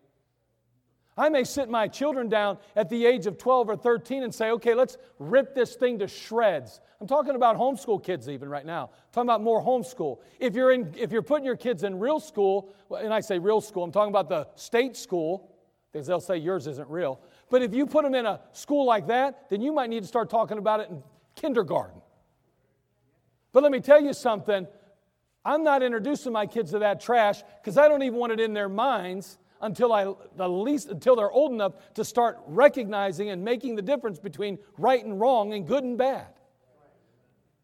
I 1.17 1.27
may 1.27 1.43
sit 1.43 1.67
my 1.67 1.87
children 1.87 2.29
down 2.29 2.59
at 2.75 2.89
the 2.89 3.05
age 3.05 3.25
of 3.27 3.37
12 3.37 3.69
or 3.69 3.75
13 3.75 4.23
and 4.23 4.33
say, 4.33 4.51
okay, 4.51 4.73
let's 4.73 4.97
rip 5.17 5.53
this 5.53 5.75
thing 5.75 5.99
to 5.99 6.07
shreds. 6.07 6.79
I'm 7.01 7.07
talking 7.07 7.35
about 7.35 7.57
homeschool 7.57 8.01
kids 8.01 8.29
even 8.29 8.47
right 8.47 8.65
now. 8.65 8.83
I'm 8.83 9.11
talking 9.11 9.27
about 9.27 9.41
more 9.41 9.61
homeschool. 9.61 10.19
If 10.39 10.55
you're, 10.55 10.71
in, 10.71 10.93
if 10.97 11.11
you're 11.11 11.21
putting 11.21 11.45
your 11.45 11.57
kids 11.57 11.83
in 11.83 11.99
real 11.99 12.21
school, 12.21 12.73
and 12.97 13.13
I 13.13 13.19
say 13.19 13.37
real 13.37 13.59
school, 13.59 13.83
I'm 13.83 13.91
talking 13.91 14.11
about 14.11 14.29
the 14.29 14.47
state 14.55 14.95
school, 14.95 15.51
because 15.91 16.07
they'll 16.07 16.21
say 16.21 16.37
yours 16.37 16.67
isn't 16.67 16.89
real. 16.89 17.19
But 17.49 17.63
if 17.63 17.73
you 17.73 17.85
put 17.85 18.03
them 18.03 18.15
in 18.15 18.25
a 18.25 18.39
school 18.53 18.85
like 18.85 19.07
that, 19.07 19.49
then 19.49 19.61
you 19.61 19.73
might 19.73 19.89
need 19.89 20.03
to 20.03 20.07
start 20.07 20.29
talking 20.29 20.57
about 20.57 20.79
it 20.79 20.91
kindergarten. 21.39 22.01
But 23.51 23.63
let 23.63 23.71
me 23.71 23.79
tell 23.79 24.01
you 24.01 24.13
something. 24.13 24.67
I'm 25.45 25.63
not 25.63 25.81
introducing 25.81 26.33
my 26.33 26.45
kids 26.45 26.71
to 26.71 26.79
that 26.79 27.01
trash 27.01 27.41
because 27.61 27.77
I 27.77 27.87
don't 27.87 28.03
even 28.03 28.19
want 28.19 28.33
it 28.33 28.39
in 28.39 28.53
their 28.53 28.69
minds 28.69 29.37
until 29.61 29.91
I 29.91 30.13
the 30.35 30.47
least 30.47 30.89
until 30.89 31.15
they're 31.15 31.31
old 31.31 31.51
enough 31.51 31.73
to 31.95 32.05
start 32.05 32.39
recognizing 32.47 33.29
and 33.29 33.43
making 33.43 33.75
the 33.75 33.81
difference 33.81 34.19
between 34.19 34.59
right 34.77 35.03
and 35.03 35.19
wrong 35.19 35.53
and 35.53 35.67
good 35.67 35.83
and 35.83 35.97
bad. 35.97 36.27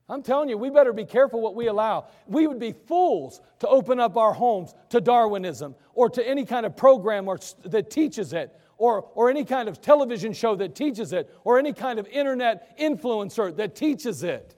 I'm 0.08 0.22
telling 0.22 0.50
you, 0.50 0.58
we 0.58 0.70
better 0.70 0.94
be 0.94 1.06
careful 1.06 1.42
what 1.42 1.56
we 1.56 1.66
allow. 1.68 2.08
We 2.28 2.46
would 2.46 2.60
be 2.60 2.74
fools 2.74 3.42
to 3.60 3.68
open 3.68 4.00
up 4.00 4.18
our 4.18 4.34
homes 4.34 4.76
to 4.90 5.02
Darwinism 5.02 5.76
or 5.96 6.10
to 6.12 6.28
any 6.28 6.46
kind 6.46 6.66
of 6.66 6.78
program 6.78 7.28
or, 7.28 7.40
that 7.66 7.90
teaches 7.90 8.32
it 8.32 8.56
or, 8.78 9.10
or 9.14 9.30
any 9.30 9.46
kind 9.46 9.70
of 9.70 9.82
television 9.82 10.34
show 10.34 10.56
that 10.56 10.76
teaches 10.76 11.14
it 11.14 11.34
or 11.44 11.58
any 11.60 11.74
kind 11.74 12.00
of 12.00 12.08
internet 12.08 12.78
influencer 12.80 13.56
that 13.56 13.76
teaches 13.76 14.24
it. 14.24 14.56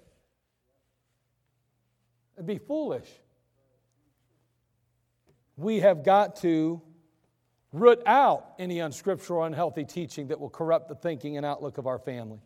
It'd 2.36 2.46
be 2.46 2.58
foolish. 2.58 3.10
We 5.56 5.80
have 5.80 6.04
got 6.04 6.36
to 6.38 6.82
root 7.72 8.02
out 8.06 8.54
any 8.60 8.80
unscriptural, 8.80 9.44
unhealthy 9.44 9.86
teaching 9.86 10.28
that 10.28 10.40
will 10.40 10.50
corrupt 10.50 10.88
the 10.88 10.96
thinking 10.96 11.38
and 11.38 11.46
outlook 11.46 11.78
of 11.78 11.88
our 11.88 12.00
family. 12.00 12.40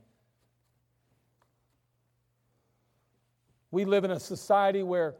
We 3.69 3.85
live 3.85 4.03
in 4.03 4.11
a 4.11 4.19
society 4.19 4.83
where 4.83 5.15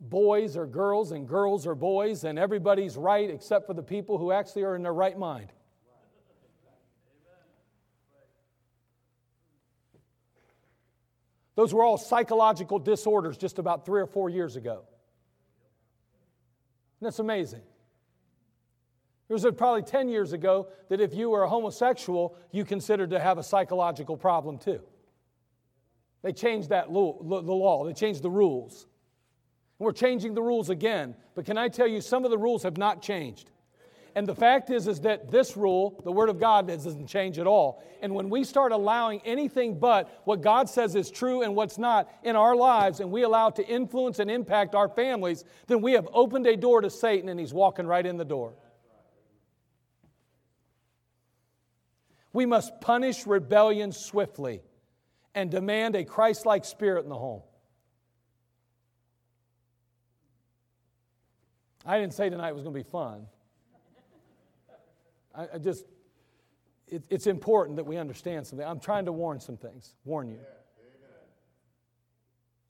boys 0.00 0.56
are 0.56 0.66
girls 0.66 1.12
and 1.12 1.28
girls 1.28 1.66
are 1.66 1.74
boys, 1.74 2.24
and 2.24 2.38
everybody's 2.38 2.96
right 2.96 3.28
except 3.28 3.66
for 3.66 3.74
the 3.74 3.82
people 3.82 4.18
who 4.18 4.32
actually 4.32 4.62
are 4.64 4.74
in 4.74 4.82
their 4.82 4.94
right 4.94 5.18
mind. 5.18 5.52
Those 11.56 11.74
were 11.74 11.84
all 11.84 11.98
psychological 11.98 12.78
disorders 12.78 13.36
just 13.36 13.58
about 13.58 13.84
three 13.84 14.00
or 14.00 14.06
four 14.06 14.30
years 14.30 14.56
ago. 14.56 14.82
And 17.00 17.06
that's 17.06 17.18
amazing. 17.18 17.60
It 19.28 19.32
was 19.32 19.46
probably 19.56 19.82
10 19.82 20.08
years 20.08 20.32
ago 20.32 20.68
that 20.88 21.00
if 21.00 21.14
you 21.14 21.30
were 21.30 21.42
a 21.42 21.48
homosexual, 21.48 22.36
you 22.50 22.64
considered 22.64 23.10
to 23.10 23.20
have 23.20 23.38
a 23.38 23.42
psychological 23.42 24.16
problem 24.16 24.58
too. 24.58 24.80
They 26.22 26.32
changed 26.32 26.70
that 26.70 26.90
law, 26.90 27.18
the 27.22 27.52
law, 27.52 27.84
they 27.84 27.92
changed 27.92 28.22
the 28.22 28.30
rules. 28.30 28.86
We're 29.80 29.92
changing 29.92 30.34
the 30.34 30.42
rules 30.42 30.68
again. 30.68 31.16
But 31.34 31.46
can 31.46 31.56
I 31.56 31.68
tell 31.68 31.86
you, 31.86 32.02
some 32.02 32.26
of 32.26 32.30
the 32.30 32.38
rules 32.38 32.62
have 32.62 32.76
not 32.76 33.00
changed. 33.00 33.50
And 34.14 34.26
the 34.26 34.34
fact 34.34 34.68
is, 34.68 34.86
is 34.86 35.00
that 35.00 35.30
this 35.30 35.56
rule, 35.56 35.98
the 36.04 36.12
Word 36.12 36.28
of 36.28 36.38
God, 36.38 36.66
doesn't 36.68 37.06
change 37.06 37.38
at 37.38 37.46
all. 37.46 37.82
And 38.02 38.14
when 38.14 38.28
we 38.28 38.44
start 38.44 38.72
allowing 38.72 39.22
anything 39.24 39.78
but 39.78 40.20
what 40.24 40.42
God 40.42 40.68
says 40.68 40.94
is 40.96 41.10
true 41.10 41.42
and 41.42 41.56
what's 41.56 41.78
not 41.78 42.10
in 42.24 42.36
our 42.36 42.54
lives, 42.54 43.00
and 43.00 43.10
we 43.10 43.22
allow 43.22 43.48
it 43.48 43.56
to 43.56 43.66
influence 43.66 44.18
and 44.18 44.30
impact 44.30 44.74
our 44.74 44.88
families, 44.88 45.44
then 45.66 45.80
we 45.80 45.92
have 45.92 46.08
opened 46.12 46.46
a 46.46 46.56
door 46.56 46.82
to 46.82 46.90
Satan 46.90 47.30
and 47.30 47.40
he's 47.40 47.54
walking 47.54 47.86
right 47.86 48.04
in 48.04 48.18
the 48.18 48.24
door. 48.24 48.52
We 52.34 52.44
must 52.44 52.82
punish 52.82 53.26
rebellion 53.26 53.92
swiftly 53.92 54.60
and 55.34 55.50
demand 55.50 55.96
a 55.96 56.04
Christ 56.04 56.44
like 56.44 56.66
spirit 56.66 57.04
in 57.04 57.08
the 57.08 57.18
home. 57.18 57.42
I 61.84 61.98
didn't 61.98 62.14
say 62.14 62.28
tonight 62.28 62.52
was 62.52 62.62
going 62.62 62.74
to 62.74 62.78
be 62.78 62.88
fun. 62.88 63.26
I, 65.34 65.46
I 65.54 65.58
just, 65.58 65.84
it, 66.88 67.04
it's 67.08 67.26
important 67.26 67.76
that 67.76 67.84
we 67.84 67.96
understand 67.96 68.46
something. 68.46 68.66
I'm 68.66 68.80
trying 68.80 69.06
to 69.06 69.12
warn 69.12 69.40
some 69.40 69.56
things, 69.56 69.94
warn 70.04 70.28
you. 70.28 70.40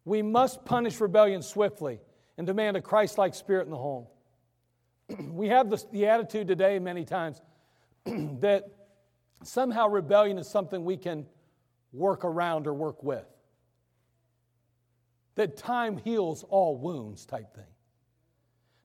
We 0.04 0.22
must 0.22 0.64
punish 0.64 1.00
rebellion 1.00 1.42
swiftly 1.42 2.00
and 2.38 2.46
demand 2.46 2.76
a 2.76 2.80
Christ 2.80 3.18
like 3.18 3.34
spirit 3.34 3.64
in 3.64 3.70
the 3.70 3.76
home. 3.76 4.06
we 5.30 5.48
have 5.48 5.70
the 5.92 6.06
attitude 6.06 6.48
today, 6.48 6.78
many 6.78 7.04
times, 7.04 7.40
that 8.04 8.64
somehow 9.42 9.88
rebellion 9.88 10.38
is 10.38 10.48
something 10.48 10.84
we 10.84 10.96
can 10.96 11.26
work 11.92 12.24
around 12.24 12.66
or 12.66 12.74
work 12.74 13.02
with. 13.02 13.26
That 15.34 15.56
time 15.56 15.96
heals 15.96 16.44
all 16.44 16.76
wounds 16.76 17.24
type 17.26 17.54
thing. 17.54 17.64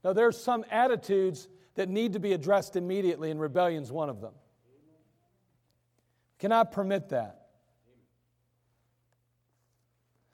Now, 0.06 0.14
there's 0.14 0.40
some 0.40 0.64
attitudes 0.70 1.48
that 1.74 1.90
need 1.90 2.14
to 2.14 2.20
be 2.20 2.34
addressed 2.34 2.76
immediately, 2.76 3.32
and 3.32 3.42
rebellion 3.42 3.82
is 3.82 3.92
one 3.92 4.08
of 4.08 4.22
them. 4.22 4.34
Cannot 6.38 6.72
permit 6.72 7.10
that. 7.10 7.48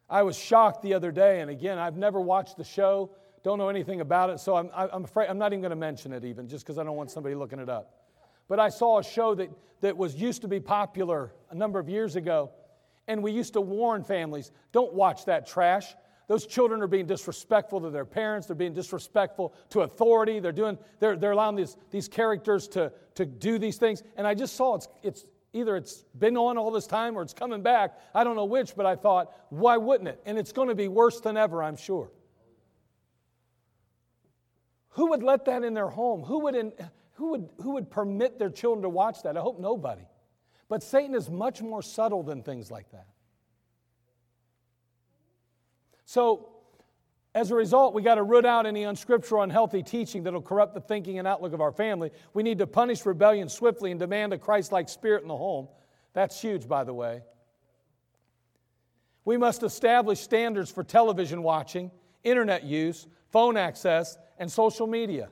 I 0.10 0.24
was 0.24 0.38
shocked 0.38 0.82
the 0.82 0.94
other 0.94 1.14
day, 1.14 1.40
and 1.40 1.50
again, 1.50 1.78
I've 1.78 1.96
never 1.96 2.20
watched 2.20 2.58
the 2.58 2.66
show, 2.66 3.12
don't 3.44 3.58
know 3.58 3.70
anything 3.70 4.02
about 4.02 4.30
it, 4.30 4.42
so 4.42 4.58
I'm, 4.58 4.70
I'm 4.76 5.06
afraid 5.06 5.30
I'm 5.30 5.38
not 5.38 5.54
even 5.54 5.62
going 5.62 5.70
to 5.70 5.78
mention 5.78 6.12
it, 6.12 6.26
even 6.26 6.50
just 6.50 6.66
because 6.66 6.78
I 6.78 6.84
don't 6.84 6.98
want 6.98 7.10
somebody 7.10 7.34
looking 7.34 7.60
it 7.60 7.70
up. 7.70 8.10
But 8.50 8.60
I 8.60 8.68
saw 8.68 9.00
a 9.00 9.04
show 9.06 9.36
that, 9.36 9.52
that 9.80 9.96
was 9.96 10.16
used 10.16 10.42
to 10.42 10.50
be 10.50 10.60
popular 10.60 11.32
a 11.50 11.56
number 11.56 11.80
of 11.80 11.88
years 11.88 12.18
ago, 12.18 12.52
and 13.08 13.24
we 13.24 13.32
used 13.32 13.54
to 13.54 13.62
warn 13.62 14.04
families 14.04 14.52
don't 14.74 14.94
watch 14.94 15.24
that 15.26 15.48
trash. 15.48 15.96
Those 16.32 16.46
children 16.48 16.82
are 16.82 16.88
being 16.88 17.08
disrespectful 17.08 17.82
to 17.82 17.90
their 17.90 18.06
parents, 18.06 18.48
they're 18.48 18.56
being 18.56 18.74
disrespectful 18.74 19.54
to 19.72 19.82
authority, 19.82 20.40
they're, 20.40 20.54
doing, 20.54 20.78
they're, 21.02 21.18
they're 21.18 21.34
allowing 21.34 21.58
these, 21.58 21.76
these 21.90 22.08
characters 22.08 22.70
to, 22.70 22.94
to 23.16 23.26
do 23.26 23.60
these 23.60 23.76
things. 23.76 24.02
And 24.16 24.26
I 24.26 24.34
just 24.34 24.56
saw 24.56 24.76
it's, 24.76 24.88
it's 25.04 25.26
either 25.52 25.76
it's 25.76 26.06
been 26.18 26.38
on 26.38 26.58
all 26.58 26.72
this 26.72 26.88
time 26.88 27.18
or 27.18 27.22
it's 27.22 27.34
coming 27.34 27.62
back. 27.62 28.00
I 28.16 28.24
don't 28.24 28.38
know 28.38 28.46
which, 28.46 28.78
but 28.78 28.86
I 28.86 28.96
thought, 28.96 29.34
why 29.50 29.76
wouldn't 29.76 30.08
it? 30.08 30.22
And 30.26 30.38
it's 30.38 30.54
going 30.54 30.70
to 30.70 30.76
be 30.76 30.88
worse 30.88 31.20
than 31.20 31.36
ever, 31.36 31.62
I'm 31.62 31.76
sure. 31.76 32.10
Who 34.92 35.08
would 35.08 35.24
let 35.24 35.44
that 35.44 35.66
in 35.66 35.74
their 35.74 35.90
home? 35.90 36.24
Who 36.24 36.44
would, 36.44 36.56
in, 36.56 36.72
who 37.16 37.32
would, 37.32 37.50
who 37.62 37.72
would 37.72 37.92
permit 37.92 38.40
their 38.40 38.52
children 38.52 38.84
to 38.84 38.90
watch 38.90 39.24
that? 39.24 39.36
I 39.36 39.42
hope 39.42 39.60
nobody. 39.60 40.08
But 40.70 40.82
Satan 40.82 41.14
is 41.14 41.30
much 41.30 41.62
more 41.62 41.82
subtle 41.82 42.24
than 42.24 42.42
things 42.42 42.72
like 42.72 42.90
that. 42.92 43.08
So, 46.12 46.50
as 47.34 47.52
a 47.52 47.56
result, 47.56 47.94
we 47.94 48.02
got 48.02 48.16
to 48.16 48.24
root 48.24 48.46
out 48.46 48.66
any 48.66 48.84
unscriptural, 48.84 49.44
unhealthy 49.44 49.82
teaching 49.82 50.24
that'll 50.24 50.42
corrupt 50.42 50.74
the 50.74 50.82
thinking 50.82 51.20
and 51.20 51.26
outlook 51.26 51.54
of 51.54 51.62
our 51.62 51.72
family. 51.72 52.12
We 52.34 52.44
need 52.44 52.58
to 52.58 52.68
punish 52.68 53.06
rebellion 53.06 53.48
swiftly 53.48 53.92
and 53.92 53.98
demand 53.98 54.34
a 54.34 54.38
Christ 54.38 54.74
like 54.74 54.90
spirit 54.90 55.22
in 55.22 55.30
the 55.30 55.38
home. 55.38 55.70
That's 56.12 56.42
huge, 56.42 56.68
by 56.68 56.84
the 56.84 56.94
way. 56.94 57.22
We 59.24 59.38
must 59.38 59.64
establish 59.64 60.20
standards 60.20 60.70
for 60.70 60.84
television 60.84 61.44
watching, 61.44 61.92
internet 62.26 62.66
use, 62.66 63.08
phone 63.30 63.56
access, 63.56 64.18
and 64.38 64.52
social 64.52 64.88
media. 64.88 65.30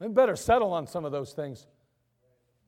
We 0.00 0.08
better 0.08 0.36
settle 0.36 0.74
on 0.74 0.86
some 0.86 1.06
of 1.06 1.12
those 1.12 1.32
things. 1.32 1.66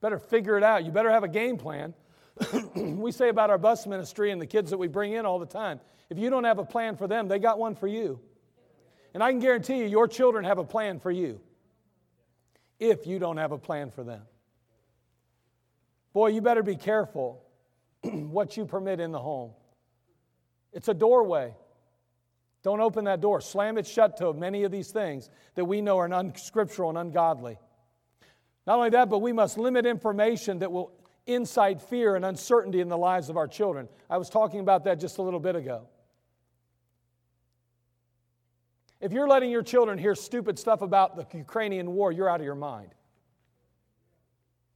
Better 0.00 0.18
figure 0.18 0.56
it 0.56 0.64
out. 0.64 0.86
You 0.86 0.90
better 0.90 1.10
have 1.10 1.22
a 1.22 1.28
game 1.28 1.58
plan. 1.58 1.92
we 2.74 3.12
say 3.12 3.28
about 3.28 3.50
our 3.50 3.58
bus 3.58 3.86
ministry 3.86 4.30
and 4.30 4.40
the 4.40 4.46
kids 4.46 4.70
that 4.70 4.78
we 4.78 4.88
bring 4.88 5.12
in 5.12 5.26
all 5.26 5.38
the 5.38 5.46
time 5.46 5.80
if 6.12 6.18
you 6.18 6.28
don't 6.28 6.44
have 6.44 6.58
a 6.58 6.64
plan 6.64 6.96
for 6.96 7.08
them, 7.08 7.26
they 7.26 7.38
got 7.38 7.58
one 7.58 7.74
for 7.74 7.86
you. 7.86 8.20
And 9.14 9.22
I 9.22 9.30
can 9.30 9.40
guarantee 9.40 9.78
you, 9.78 9.86
your 9.86 10.06
children 10.06 10.44
have 10.44 10.58
a 10.58 10.64
plan 10.64 11.00
for 11.00 11.10
you 11.10 11.40
if 12.78 13.06
you 13.06 13.18
don't 13.18 13.38
have 13.38 13.52
a 13.52 13.56
plan 13.56 13.90
for 13.90 14.04
them. 14.04 14.20
Boy, 16.12 16.28
you 16.28 16.42
better 16.42 16.62
be 16.62 16.76
careful 16.76 17.42
what 18.02 18.58
you 18.58 18.66
permit 18.66 19.00
in 19.00 19.10
the 19.10 19.18
home. 19.18 19.52
It's 20.74 20.88
a 20.88 20.94
doorway. 20.94 21.54
Don't 22.62 22.80
open 22.80 23.06
that 23.06 23.22
door. 23.22 23.40
Slam 23.40 23.78
it 23.78 23.86
shut 23.86 24.18
to 24.18 24.34
many 24.34 24.64
of 24.64 24.70
these 24.70 24.90
things 24.90 25.30
that 25.54 25.64
we 25.64 25.80
know 25.80 25.98
are 25.98 26.12
unscriptural 26.12 26.90
and 26.90 26.98
ungodly. 26.98 27.58
Not 28.66 28.76
only 28.76 28.90
that, 28.90 29.08
but 29.08 29.20
we 29.20 29.32
must 29.32 29.56
limit 29.56 29.86
information 29.86 30.58
that 30.58 30.70
will 30.70 30.92
incite 31.26 31.80
fear 31.80 32.16
and 32.16 32.24
uncertainty 32.24 32.80
in 32.80 32.88
the 32.88 32.96
lives 32.98 33.28
of 33.28 33.36
our 33.36 33.46
children. 33.46 33.88
I 34.10 34.18
was 34.18 34.28
talking 34.28 34.60
about 34.60 34.84
that 34.84 34.98
just 35.00 35.18
a 35.18 35.22
little 35.22 35.40
bit 35.40 35.56
ago. 35.56 35.86
If 39.00 39.12
you're 39.12 39.28
letting 39.28 39.50
your 39.50 39.62
children 39.62 39.98
hear 39.98 40.14
stupid 40.14 40.58
stuff 40.58 40.80
about 40.80 41.16
the 41.16 41.26
Ukrainian 41.36 41.92
war, 41.92 42.12
you're 42.12 42.28
out 42.28 42.40
of 42.40 42.46
your 42.46 42.54
mind. 42.54 42.94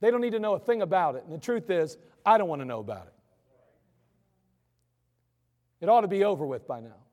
They 0.00 0.10
don't 0.10 0.20
need 0.20 0.32
to 0.32 0.40
know 0.40 0.54
a 0.54 0.58
thing 0.58 0.82
about 0.82 1.14
it. 1.14 1.24
And 1.24 1.32
the 1.32 1.38
truth 1.38 1.70
is, 1.70 1.96
I 2.24 2.36
don't 2.36 2.48
want 2.48 2.60
to 2.60 2.66
know 2.66 2.80
about 2.80 3.06
it. 3.06 3.12
It 5.80 5.88
ought 5.88 6.00
to 6.00 6.08
be 6.08 6.24
over 6.24 6.44
with 6.44 6.66
by 6.66 6.80
now. 6.80 7.05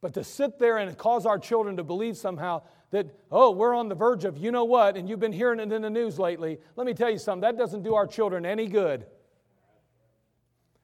But 0.00 0.14
to 0.14 0.24
sit 0.24 0.58
there 0.58 0.78
and 0.78 0.96
cause 0.96 1.26
our 1.26 1.38
children 1.38 1.76
to 1.76 1.84
believe 1.84 2.16
somehow 2.16 2.62
that, 2.90 3.14
oh, 3.30 3.50
we're 3.50 3.74
on 3.74 3.88
the 3.88 3.94
verge 3.94 4.24
of 4.24 4.38
you 4.38 4.50
know 4.50 4.64
what, 4.64 4.96
and 4.96 5.08
you've 5.08 5.20
been 5.20 5.32
hearing 5.32 5.60
it 5.60 5.72
in 5.72 5.82
the 5.82 5.90
news 5.90 6.18
lately. 6.18 6.58
Let 6.76 6.86
me 6.86 6.94
tell 6.94 7.10
you 7.10 7.18
something, 7.18 7.42
that 7.42 7.58
doesn't 7.58 7.82
do 7.82 7.94
our 7.94 8.06
children 8.06 8.46
any 8.46 8.66
good. 8.66 9.06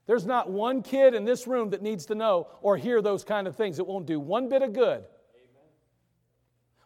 There's 0.06 0.26
not 0.26 0.50
one 0.50 0.82
kid 0.82 1.14
in 1.14 1.24
this 1.24 1.46
room 1.46 1.70
that 1.70 1.80
needs 1.80 2.06
to 2.06 2.14
know 2.14 2.48
or 2.60 2.76
hear 2.76 3.00
those 3.00 3.24
kind 3.24 3.46
of 3.46 3.56
things. 3.56 3.78
It 3.78 3.86
won't 3.86 4.06
do 4.06 4.20
one 4.20 4.48
bit 4.48 4.62
of 4.62 4.72
good. 4.74 5.04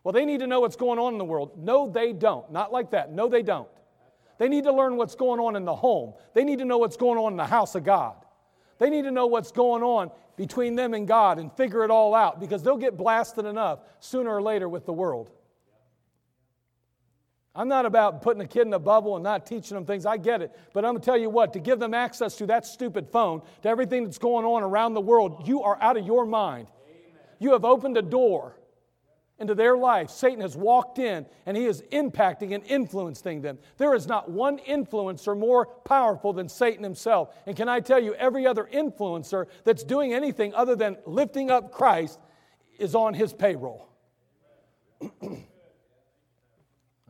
Well, 0.05 0.13
they 0.13 0.25
need 0.25 0.41
to 0.41 0.47
know 0.47 0.61
what's 0.61 0.77
going 0.77 1.01
on 1.01 1.15
in 1.15 1.19
the 1.19 1.25
world. 1.25 1.53
No, 1.59 1.91
they 1.91 2.13
don't. 2.13 2.51
Not 2.53 2.73
like 2.73 2.93
that. 2.93 3.13
No, 3.13 3.29
they 3.29 3.43
don't. 3.43 3.69
They 4.39 4.49
need 4.49 4.65
to 4.65 4.73
learn 4.73 4.97
what's 4.97 5.17
going 5.17 5.41
on 5.41 5.57
in 5.57 5.65
the 5.65 5.75
home. 5.75 6.15
They 6.33 6.45
need 6.45 6.61
to 6.61 6.65
know 6.65 6.79
what's 6.79 6.97
going 6.97 7.19
on 7.19 7.33
in 7.33 7.37
the 7.37 7.47
house 7.47 7.75
of 7.75 7.83
God. 7.83 8.15
They 8.79 8.89
need 8.89 9.03
to 9.03 9.11
know 9.11 9.27
what's 9.27 9.51
going 9.51 9.83
on 9.83 10.13
between 10.39 10.77
them 10.77 10.95
and 10.95 11.07
God 11.07 11.39
and 11.39 11.53
figure 11.53 11.85
it 11.85 11.91
all 11.91 12.15
out 12.15 12.41
because 12.41 12.63
they'll 12.63 12.79
get 12.79 12.97
blasted 12.97 13.45
enough 13.45 13.81
sooner 13.99 14.31
or 14.31 14.41
later 14.41 14.69
with 14.69 14.87
the 14.87 14.93
world. 14.93 15.31
I'm 17.55 17.67
not 17.67 17.87
about 17.87 18.23
putting 18.23 18.41
a 18.41 18.47
kid 18.47 18.69
in 18.69 18.73
a 18.73 18.79
bubble 18.79 19.17
and 19.17 19.25
not 19.25 19.45
teaching 19.45 19.75
them 19.75 19.85
things. 19.85 20.07
I 20.07 20.17
get 20.17 20.41
it. 20.41 20.57
But 20.73 20.85
I'm 20.85 20.93
going 20.93 21.01
to 21.01 21.05
tell 21.05 21.19
you 21.19 21.29
what, 21.29 21.53
to 21.55 21.59
give 21.59 21.81
them 21.81 21.93
access 21.93 22.37
to 22.37 22.47
that 22.47 22.65
stupid 22.65 23.09
phone, 23.11 23.43
to 23.63 23.69
everything 23.69 24.05
that's 24.05 24.19
going 24.19 24.47
on 24.47 24.63
around 24.63 24.95
the 24.95 25.01
world, 25.01 25.49
you 25.49 25.63
are 25.65 25.77
out 25.83 25.97
of 25.97 26.07
your 26.07 26.25
mind. 26.25 26.69
Amen. 26.87 27.21
You 27.41 27.53
have 27.53 27.65
opened 27.65 27.97
a 27.97 28.03
door 28.03 28.55
into 29.39 29.55
their 29.55 29.77
life. 29.77 30.11
Satan 30.11 30.41
has 30.41 30.57
walked 30.57 30.99
in 30.99 31.25
and 31.47 31.57
he 31.57 31.67
is 31.67 31.83
impacting 31.93 32.55
and 32.55 32.65
influencing 32.65 33.41
them. 33.41 33.59
There 33.77 33.95
is 33.95 34.07
not 34.07 34.31
one 34.31 34.59
influencer 34.59 35.39
more 35.39 35.67
powerful 35.67 36.33
than 36.33 36.49
Satan 36.49 36.83
himself. 36.83 37.35
And 37.47 37.57
can 37.57 37.69
I 37.69 37.81
tell 37.81 38.03
you, 38.03 38.15
every 38.15 38.47
other 38.47 38.69
influencer 38.73 39.47
that's 39.65 39.85
doing 39.85 40.13
anything 40.13 40.55
other 40.55 40.75
than 40.75 40.97
lifting 41.07 41.51
up 41.51 41.71
Christ 41.71 42.19
is 42.79 42.95
on 42.95 43.15
his 43.15 43.33
payroll. 43.33 43.89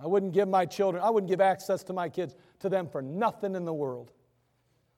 I 0.00 0.06
wouldn't 0.06 0.32
give 0.32 0.48
my 0.48 0.64
children, 0.64 1.02
I 1.02 1.10
wouldn't 1.10 1.30
give 1.30 1.40
access 1.40 1.82
to 1.84 1.92
my 1.92 2.08
kids 2.08 2.36
to 2.60 2.68
them 2.68 2.88
for 2.88 3.02
nothing 3.02 3.54
in 3.54 3.64
the 3.64 3.74
world. 3.74 4.12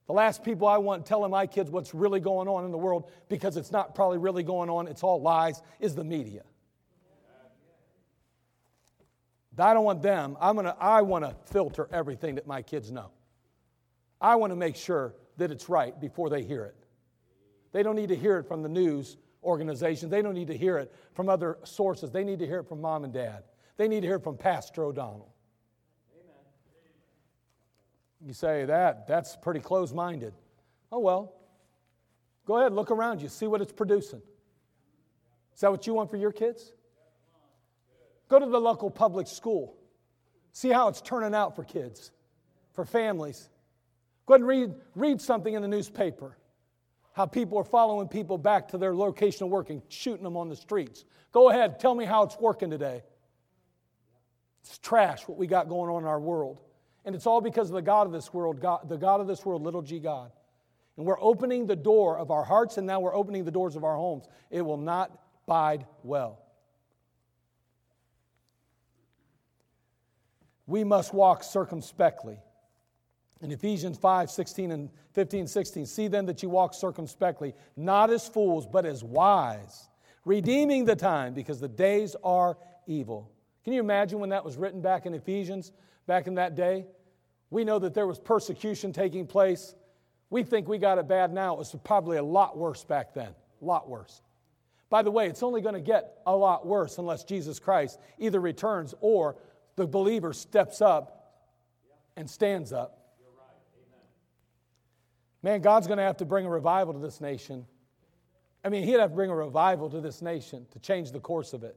The 0.07 0.12
last 0.12 0.43
people 0.43 0.66
I 0.66 0.76
want 0.78 1.07
telling 1.07 1.31
my 1.31 1.47
kids 1.47 1.70
what's 1.70 1.95
really 1.95 2.18
going 2.18 2.49
on 2.49 2.64
in 2.64 2.72
the 2.72 2.78
world, 2.78 3.11
because 3.28 3.57
it's 3.57 3.70
not 3.70 3.95
probably 3.95 4.18
really 4.18 4.43
going 4.43 4.68
on, 4.68 4.89
it's 4.89 5.05
all 5.05 5.22
lies, 5.22 5.62
is 5.78 5.95
the 5.95 6.03
media. 6.03 6.43
I 9.59 9.74
don't 9.74 9.84
want 9.84 10.03
them. 10.03 10.36
I'm 10.40 10.57
gonna, 10.57 10.76
I 10.78 11.03
want 11.03 11.24
to 11.24 11.34
filter 11.53 11.88
everything 11.92 12.36
that 12.36 12.46
my 12.46 12.62
kids 12.62 12.90
know. 12.90 13.11
I 14.20 14.36
want 14.36 14.53
to 14.53 14.57
make 14.57 14.76
sure 14.76 15.14
that 15.38 15.51
it's 15.51 15.68
right 15.68 15.98
before 16.01 16.30
they 16.30 16.42
hear 16.42 16.64
it. 16.64 16.76
They 17.72 17.82
don't 17.82 17.96
need 17.96 18.09
to 18.09 18.16
hear 18.16 18.38
it 18.38 18.46
from 18.46 18.62
the 18.62 18.68
news 18.68 19.16
organizations. 19.42 20.11
They 20.11 20.22
don't 20.22 20.34
need 20.34 20.48
to 20.48 20.57
hear 20.57 20.78
it 20.78 20.94
from 21.14 21.28
other 21.28 21.59
sources. 21.64 22.11
They 22.11 22.24
need 22.24 22.38
to 22.40 22.46
hear 22.46 22.61
it 22.61 22.68
from 22.68 22.80
mom 22.80 23.05
and 23.05 23.12
dad. 23.12 23.44
They 23.76 23.88
need 23.88 24.01
to 24.01 24.07
hear 24.07 24.16
it 24.16 24.24
from 24.24 24.36
Pastor 24.36 24.84
O'Donnell. 24.84 25.32
Amen. 26.14 26.34
You 28.26 28.34
say 28.34 28.66
that, 28.66 29.07
that's 29.07 29.36
pretty 29.36 29.61
close 29.61 29.92
minded. 29.92 30.34
Oh, 30.92 30.98
well, 30.98 31.34
go 32.44 32.59
ahead, 32.59 32.72
look 32.72 32.90
around 32.90 33.22
you, 33.22 33.28
see 33.28 33.46
what 33.46 33.62
it's 33.62 33.72
producing. 33.72 34.22
Is 35.55 35.61
that 35.61 35.70
what 35.70 35.86
you 35.86 35.94
want 35.94 36.11
for 36.11 36.16
your 36.16 36.32
kids? 36.32 36.72
Go 38.31 38.39
to 38.39 38.47
the 38.47 38.61
local 38.61 38.91
public 38.91 39.26
school, 39.26 39.76
see 40.53 40.70
how 40.70 40.89
it's 40.89 41.03
turning 41.03 41.35
out 41.35 41.55
for 41.55 41.64
kids, 41.64 42.11
for 42.72 42.87
families. 42.87 43.51
Go 44.24 44.35
ahead 44.35 44.41
and 44.41 44.49
read, 44.49 44.74
read 44.95 45.20
something 45.20 45.53
in 45.53 45.61
the 45.61 45.68
newspaper 45.68 46.39
how 47.12 47.26
people 47.26 47.59
are 47.59 47.64
following 47.64 48.09
people 48.09 48.39
back 48.39 48.68
to 48.68 48.78
their 48.78 48.95
location 48.95 49.45
of 49.45 49.51
work 49.51 49.70
and 49.70 49.83
shooting 49.89 50.22
them 50.22 50.37
on 50.37 50.49
the 50.49 50.57
streets. 50.57 51.05
Go 51.33 51.51
ahead, 51.51 51.78
tell 51.78 51.95
me 51.95 52.05
how 52.05 52.22
it's 52.22 52.39
working 52.39 52.70
today. 52.70 53.03
It's 54.62 54.78
trash 54.78 55.26
what 55.26 55.39
we 55.39 55.47
got 55.47 55.68
going 55.68 55.91
on 55.91 56.03
in 56.03 56.09
our 56.09 56.20
world. 56.20 56.61
And 57.05 57.14
it's 57.14 57.26
all 57.26 57.41
because 57.41 57.68
of 57.68 57.74
the 57.74 57.83
God 57.83 58.07
of 58.07 58.12
this 58.12 58.33
world, 58.33 58.61
God, 58.61 58.89
the 58.89 58.97
God 58.97 59.20
of 59.20 59.26
this 59.26 59.45
world, 59.45 59.62
little 59.62 59.83
g 59.83 59.99
God. 59.99 60.31
And 60.97 61.07
we're 61.07 61.20
opening 61.20 61.66
the 61.66 61.76
door 61.76 62.18
of 62.18 62.31
our 62.31 62.45
hearts 62.45 62.78
and 62.78 62.87
now 62.87 63.01
we're 63.01 63.14
opening 63.14 63.45
the 63.45 63.51
doors 63.51 63.74
of 63.74 63.85
our 63.85 63.97
homes. 63.97 64.26
It 64.51 64.62
will 64.62 64.76
not 64.76 65.11
bide 65.47 65.87
well. 66.03 66.39
We 70.71 70.85
must 70.85 71.12
walk 71.12 71.43
circumspectly. 71.43 72.39
In 73.43 73.51
Ephesians 73.51 73.99
5 73.99 74.31
16 74.31 74.71
and 74.71 74.89
15, 75.14 75.49
16, 75.49 75.85
see 75.87 76.07
then 76.07 76.27
that 76.27 76.45
you 76.45 76.49
walk 76.49 76.75
circumspectly, 76.75 77.55
not 77.77 78.09
as 78.11 78.29
fools, 78.29 78.66
but 78.66 78.87
as 78.87 79.03
wise, 79.03 79.89
redeeming 80.25 80.85
the 80.85 80.95
time 80.95 81.35
because 81.35 81.59
the 81.59 81.68
days 81.68 82.14
are 82.23 82.57
evil. 82.87 83.33
Can 83.64 83.73
you 83.73 83.81
imagine 83.81 84.21
when 84.21 84.31
that 84.31 84.45
was 84.45 84.57
written 84.57 84.81
back 84.81 85.07
in 85.07 85.14
Ephesians, 85.14 85.73
back 86.07 86.29
in 86.29 86.37
that 86.37 86.55
day? 86.55 86.87
We 87.51 87.64
know 87.64 87.81
that 87.81 87.93
there 87.93 88.07
was 88.07 88.21
persecution 88.21 88.93
taking 88.93 89.27
place. 89.27 89.75
We 90.31 90.45
think 90.45 90.68
we 90.68 90.79
got 90.79 90.99
it 90.99 91.09
bad 91.09 91.33
now. 91.33 91.55
It 91.55 91.59
was 91.59 91.75
probably 91.83 92.18
a 92.18 92.23
lot 92.23 92.57
worse 92.57 92.85
back 92.85 93.12
then. 93.12 93.35
A 93.61 93.64
lot 93.64 93.89
worse. 93.89 94.23
By 94.89 95.03
the 95.03 95.11
way, 95.11 95.27
it's 95.27 95.43
only 95.43 95.62
going 95.62 95.75
to 95.75 95.81
get 95.81 96.18
a 96.27 96.37
lot 96.37 96.64
worse 96.64 96.99
unless 96.99 97.25
Jesus 97.25 97.59
Christ 97.59 97.99
either 98.18 98.41
returns 98.41 98.95
or 99.01 99.37
the 99.77 99.87
believer 99.87 100.33
steps 100.33 100.81
up 100.81 101.21
and 102.16 102.29
stands 102.29 102.73
up. 102.73 102.99
Man, 105.43 105.62
God's 105.62 105.87
going 105.87 105.97
to 105.99 106.05
have 106.05 106.18
to 106.18 106.25
bring 106.25 106.45
a 106.45 106.51
revival 106.51 106.93
to 106.93 106.99
this 106.99 107.21
nation. 107.21 107.64
I 108.62 108.68
mean, 108.68 108.85
He'd 108.85 109.01
have 109.01 109.11
to 109.11 109.16
bring 109.16 109.31
a 109.31 109.35
revival 109.35 109.89
to 109.91 110.01
this 110.01 110.21
nation 110.21 110.66
to 110.73 110.79
change 110.79 111.12
the 111.12 111.21
course 111.21 111.53
of 111.53 111.64
it. 111.64 111.77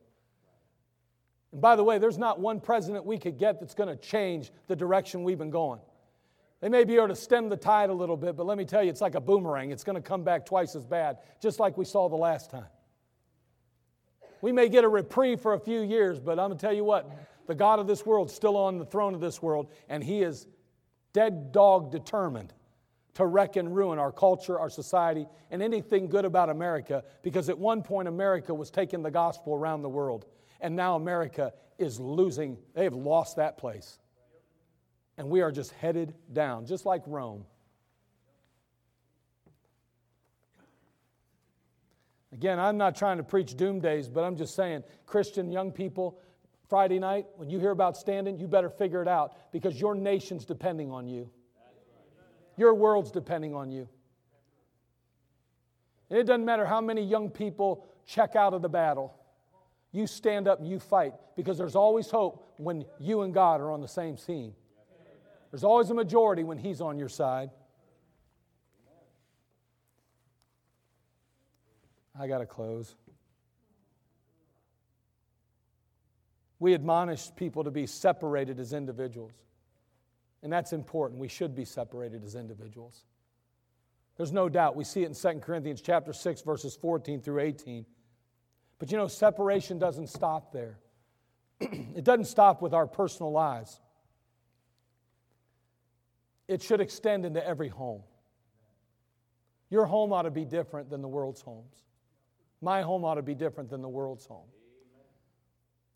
And 1.53 1.61
by 1.61 1.75
the 1.75 1.83
way, 1.83 1.97
there's 1.97 2.17
not 2.17 2.39
one 2.39 2.59
president 2.59 3.05
we 3.05 3.17
could 3.17 3.37
get 3.37 3.59
that's 3.59 3.75
going 3.75 3.89
to 3.89 3.95
change 3.95 4.51
the 4.67 4.75
direction 4.75 5.23
we've 5.23 5.37
been 5.37 5.49
going. 5.49 5.79
They 6.59 6.69
may 6.69 6.83
be 6.83 6.95
able 6.95 7.09
to 7.09 7.15
stem 7.15 7.49
the 7.49 7.57
tide 7.57 7.89
a 7.89 7.93
little 7.93 8.17
bit, 8.17 8.35
but 8.35 8.45
let 8.45 8.57
me 8.57 8.65
tell 8.65 8.83
you, 8.83 8.89
it's 8.89 9.01
like 9.01 9.15
a 9.15 9.21
boomerang. 9.21 9.71
It's 9.71 9.83
going 9.83 9.97
to 9.97 10.01
come 10.01 10.23
back 10.23 10.45
twice 10.45 10.75
as 10.75 10.85
bad, 10.85 11.17
just 11.41 11.59
like 11.59 11.77
we 11.77 11.85
saw 11.85 12.09
the 12.09 12.15
last 12.15 12.49
time. 12.49 12.67
We 14.41 14.51
may 14.51 14.67
get 14.67 14.83
a 14.83 14.89
reprieve 14.89 15.41
for 15.41 15.53
a 15.53 15.59
few 15.59 15.81
years, 15.81 16.19
but 16.19 16.39
I'm 16.39 16.47
going 16.47 16.57
to 16.57 16.65
tell 16.65 16.73
you 16.73 16.83
what, 16.83 17.09
the 17.47 17.55
God 17.55 17.79
of 17.79 17.87
this 17.87 18.05
world 18.05 18.31
still 18.31 18.57
on 18.57 18.77
the 18.77 18.85
throne 18.85 19.13
of 19.13 19.21
this 19.21 19.41
world, 19.41 19.67
and 19.89 20.03
He 20.03 20.21
is 20.21 20.47
dead 21.13 21.51
dog 21.51 21.91
determined 21.91 22.53
to 23.15 23.25
wreck 23.25 23.55
and 23.55 23.75
ruin 23.75 23.99
our 23.99 24.11
culture, 24.11 24.59
our 24.59 24.69
society, 24.69 25.27
and 25.51 25.61
anything 25.61 26.07
good 26.07 26.25
about 26.25 26.49
America, 26.49 27.03
because 27.21 27.47
at 27.49 27.57
one 27.57 27.83
point 27.83 28.07
America 28.07 28.53
was 28.53 28.71
taking 28.71 29.03
the 29.03 29.11
gospel 29.11 29.53
around 29.53 29.83
the 29.83 29.89
world. 29.89 30.25
And 30.61 30.75
now 30.75 30.95
America 30.95 31.53
is 31.77 31.99
losing, 31.99 32.57
they 32.73 32.85
have 32.85 32.93
lost 32.93 33.35
that 33.35 33.57
place. 33.57 33.99
And 35.17 35.29
we 35.29 35.41
are 35.41 35.51
just 35.51 35.71
headed 35.73 36.15
down, 36.31 36.65
just 36.65 36.85
like 36.85 37.03
Rome. 37.05 37.45
Again, 42.31 42.59
I'm 42.59 42.77
not 42.77 42.95
trying 42.95 43.17
to 43.17 43.23
preach 43.23 43.55
doom 43.55 43.79
days, 43.79 44.09
but 44.09 44.23
I'm 44.23 44.35
just 44.35 44.55
saying, 44.55 44.83
Christian 45.05 45.51
young 45.51 45.71
people, 45.71 46.17
Friday 46.73 46.97
night, 46.97 47.27
when 47.35 47.51
you 47.51 47.59
hear 47.59 47.69
about 47.69 47.95
standing, 47.95 48.39
you 48.39 48.47
better 48.47 48.67
figure 48.67 48.99
it 49.03 49.07
out 49.07 49.51
because 49.51 49.79
your 49.79 49.93
nation's 49.93 50.43
depending 50.43 50.89
on 50.89 51.07
you. 51.07 51.29
Your 52.57 52.73
world's 52.73 53.11
depending 53.11 53.53
on 53.53 53.69
you. 53.69 53.87
And 56.09 56.17
it 56.17 56.23
doesn't 56.23 56.43
matter 56.43 56.65
how 56.65 56.81
many 56.81 57.03
young 57.03 57.29
people 57.29 57.85
check 58.07 58.35
out 58.35 58.55
of 58.55 58.63
the 58.63 58.69
battle 58.69 59.13
you 59.91 60.07
stand 60.07 60.47
up 60.47 60.61
and 60.61 60.67
you 60.67 60.79
fight 60.79 61.13
because 61.35 61.59
there's 61.59 61.75
always 61.75 62.09
hope 62.09 62.51
when 62.57 62.85
you 62.99 63.21
and 63.21 63.35
God 63.35 63.61
are 63.61 63.69
on 63.69 63.79
the 63.79 63.87
same 63.87 64.17
team. 64.17 64.55
There's 65.51 65.63
always 65.63 65.91
a 65.91 65.93
majority 65.93 66.43
when 66.43 66.57
He's 66.57 66.81
on 66.81 66.97
your 66.97 67.07
side. 67.07 67.51
I 72.19 72.25
got 72.25 72.39
to 72.39 72.47
close. 72.47 72.95
We 76.63 76.73
admonish 76.73 77.29
people 77.35 77.65
to 77.65 77.71
be 77.71 77.85
separated 77.85 78.57
as 78.57 78.71
individuals. 78.71 79.33
And 80.43 80.53
that's 80.53 80.71
important. 80.71 81.19
We 81.19 81.27
should 81.27 81.55
be 81.55 81.65
separated 81.65 82.23
as 82.23 82.35
individuals. 82.35 83.03
There's 84.15 84.31
no 84.31 84.47
doubt. 84.47 84.77
We 84.77 84.85
see 84.85 85.03
it 85.03 85.07
in 85.07 85.13
2 85.13 85.41
Corinthians 85.41 85.81
chapter 85.81 86.13
6 86.13 86.41
verses 86.43 86.77
14 86.77 87.19
through 87.19 87.41
18. 87.41 87.85
But 88.79 88.93
you 88.93 88.97
know, 88.97 89.09
separation 89.09 89.77
doesn't 89.77 90.07
stop 90.07 90.53
there. 90.53 90.79
it 91.59 92.05
doesn't 92.05 92.27
stop 92.27 92.61
with 92.61 92.73
our 92.73 92.87
personal 92.87 93.33
lives. 93.33 93.81
It 96.47 96.61
should 96.61 96.79
extend 96.79 97.25
into 97.25 97.45
every 97.45 97.67
home. 97.67 98.03
Your 99.69 99.85
home 99.85 100.13
ought 100.13 100.21
to 100.21 100.31
be 100.31 100.45
different 100.45 100.89
than 100.89 101.01
the 101.01 101.09
world's 101.09 101.41
homes. 101.41 101.75
My 102.61 102.83
home 102.83 103.03
ought 103.03 103.15
to 103.15 103.21
be 103.21 103.35
different 103.35 103.69
than 103.69 103.81
the 103.81 103.89
world's 103.89 104.25
home. 104.25 104.47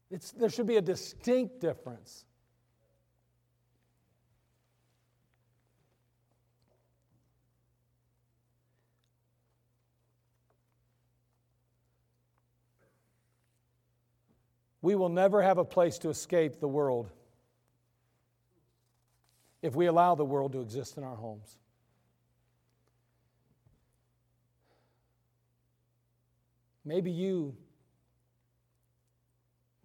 It's, 0.09 0.31
there 0.31 0.49
should 0.49 0.67
be 0.67 0.77
a 0.77 0.81
distinct 0.81 1.59
difference. 1.59 2.25
We 14.81 14.95
will 14.95 15.09
never 15.09 15.41
have 15.41 15.57
a 15.57 15.65
place 15.65 15.97
to 15.99 16.09
escape 16.09 16.61
the 16.61 16.67
world 16.67 17.11
if 19.61 19.75
we 19.75 19.87
allow 19.87 20.15
the 20.15 20.23
world 20.23 20.53
to 20.53 20.61
exist 20.61 20.97
in 20.97 21.03
our 21.03 21.15
homes. 21.15 21.57
Maybe 26.85 27.11
you 27.11 27.57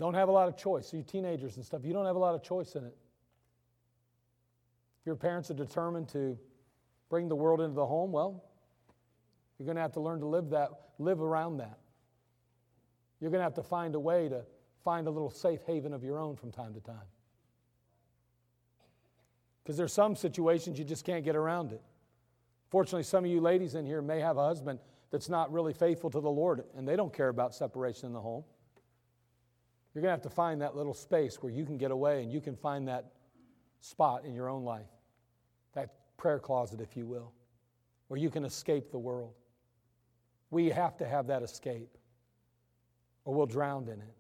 don't 0.03 0.15
have 0.15 0.29
a 0.29 0.33
lot 0.33 0.49
of 0.49 0.57
choice. 0.57 0.89
So 0.89 0.97
You 0.97 1.05
teenagers 1.05 1.55
and 1.55 1.65
stuff, 1.65 1.83
you 1.85 1.93
don't 1.93 2.07
have 2.07 2.17
a 2.17 2.19
lot 2.19 2.35
of 2.35 2.43
choice 2.43 2.75
in 2.75 2.85
it. 2.85 2.97
If 5.01 5.07
your 5.07 5.15
parents 5.15 5.49
are 5.53 5.55
determined 5.55 6.09
to 6.09 6.37
bring 7.09 7.29
the 7.29 7.37
world 7.37 7.61
into 7.61 7.77
the 7.77 7.87
home, 7.87 8.11
well, 8.11 8.43
you're 9.57 9.65
going 9.65 9.77
to 9.77 9.83
have 9.83 9.93
to 9.93 10.01
learn 10.01 10.19
to 10.19 10.27
live 10.27 10.51
that, 10.51 10.71
live 10.99 11.21
around 11.21 11.59
that. 11.59 11.79
You're 13.21 13.31
going 13.31 13.39
to 13.39 13.45
have 13.45 13.55
to 13.55 13.63
find 13.63 13.95
a 13.95 14.01
way 14.01 14.29
to 14.29 14.43
find 14.83 15.07
a 15.07 15.11
little 15.11 15.31
safe 15.31 15.61
haven 15.69 15.93
of 15.93 16.03
your 16.03 16.19
own 16.19 16.35
from 16.35 16.51
time 16.51 16.75
to 16.75 16.81
time. 16.81 17.07
Because 19.63 19.77
there's 19.77 19.93
some 19.93 20.17
situations 20.17 20.81
you 20.81 20.85
just 20.85 21.05
can't 21.05 21.25
get 21.25 21.37
around 21.37 21.71
it. 21.71 21.83
Fortunately, 22.71 23.05
some 23.05 23.25
of 23.25 23.31
you 23.31 23.41
ladies 23.41 23.77
in 23.77 23.87
here 23.87 24.03
may 24.03 24.19
have 24.19 24.37
a 24.37 24.45
husband 24.45 24.81
that's 25.13 25.29
not 25.29 25.53
really 25.53 25.73
faithful 25.73 26.11
to 26.11 26.21
the 26.21 26.31
Lord 26.31 26.65
and 26.77 26.89
they 26.89 26.97
don't 26.97 27.13
care 27.13 27.29
about 27.29 27.55
separation 27.55 28.07
in 28.07 28.13
the 28.13 28.21
home. 28.21 28.43
You're 29.95 30.03
going 30.03 30.11
to 30.11 30.15
have 30.15 30.23
to 30.23 30.35
find 30.35 30.63
that 30.63 30.77
little 30.77 30.95
space 30.95 31.43
where 31.43 31.53
you 31.53 31.65
can 31.65 31.77
get 31.77 31.91
away 31.91 32.23
and 32.23 32.33
you 32.33 32.41
can 32.41 32.57
find 32.57 32.89
that 32.89 33.13
spot 33.81 34.25
in 34.25 34.35
your 34.35 34.49
own 34.49 34.65
life, 34.65 34.89
that 35.75 35.91
prayer 36.17 36.39
closet, 36.39 36.81
if 36.81 36.97
you 36.97 37.05
will, 37.05 37.33
where 38.09 38.19
you 38.19 38.31
can 38.31 38.45
escape 38.45 38.91
the 38.91 38.99
world. 38.99 39.35
We 40.51 40.71
have 40.71 40.97
to 40.99 41.07
have 41.07 41.27
that 41.29 41.43
escape 41.43 41.91
or 43.25 43.35
we'll 43.35 43.47
drown 43.47 43.85
in 43.85 44.01
it. 44.01 44.17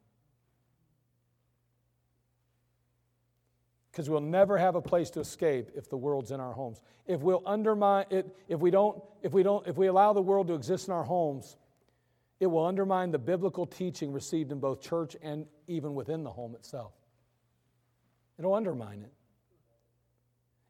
because 3.92 4.08
we'll 4.08 4.20
never 4.22 4.56
have 4.56 4.74
a 4.74 4.80
place 4.80 5.10
to 5.10 5.20
escape 5.20 5.70
if 5.74 5.88
the 5.88 5.96
world's 5.96 6.30
in 6.30 6.40
our 6.40 6.54
homes. 6.54 6.80
If 7.06 7.20
we'll 7.20 7.42
undermine 7.44 8.06
it, 8.08 8.34
if 8.48 8.58
we 8.58 8.70
don't, 8.70 9.02
if 9.22 9.34
we 9.34 9.42
don't, 9.42 9.66
if 9.66 9.76
we 9.76 9.86
allow 9.88 10.14
the 10.14 10.22
world 10.22 10.46
to 10.48 10.54
exist 10.54 10.88
in 10.88 10.94
our 10.94 11.04
homes, 11.04 11.58
it 12.42 12.50
will 12.50 12.66
undermine 12.66 13.12
the 13.12 13.20
biblical 13.20 13.64
teaching 13.66 14.10
received 14.10 14.50
in 14.50 14.58
both 14.58 14.80
church 14.80 15.14
and 15.22 15.46
even 15.68 15.94
within 15.94 16.24
the 16.24 16.30
home 16.30 16.56
itself. 16.56 16.92
It'll 18.36 18.54
undermine 18.54 19.02
it. 19.02 19.12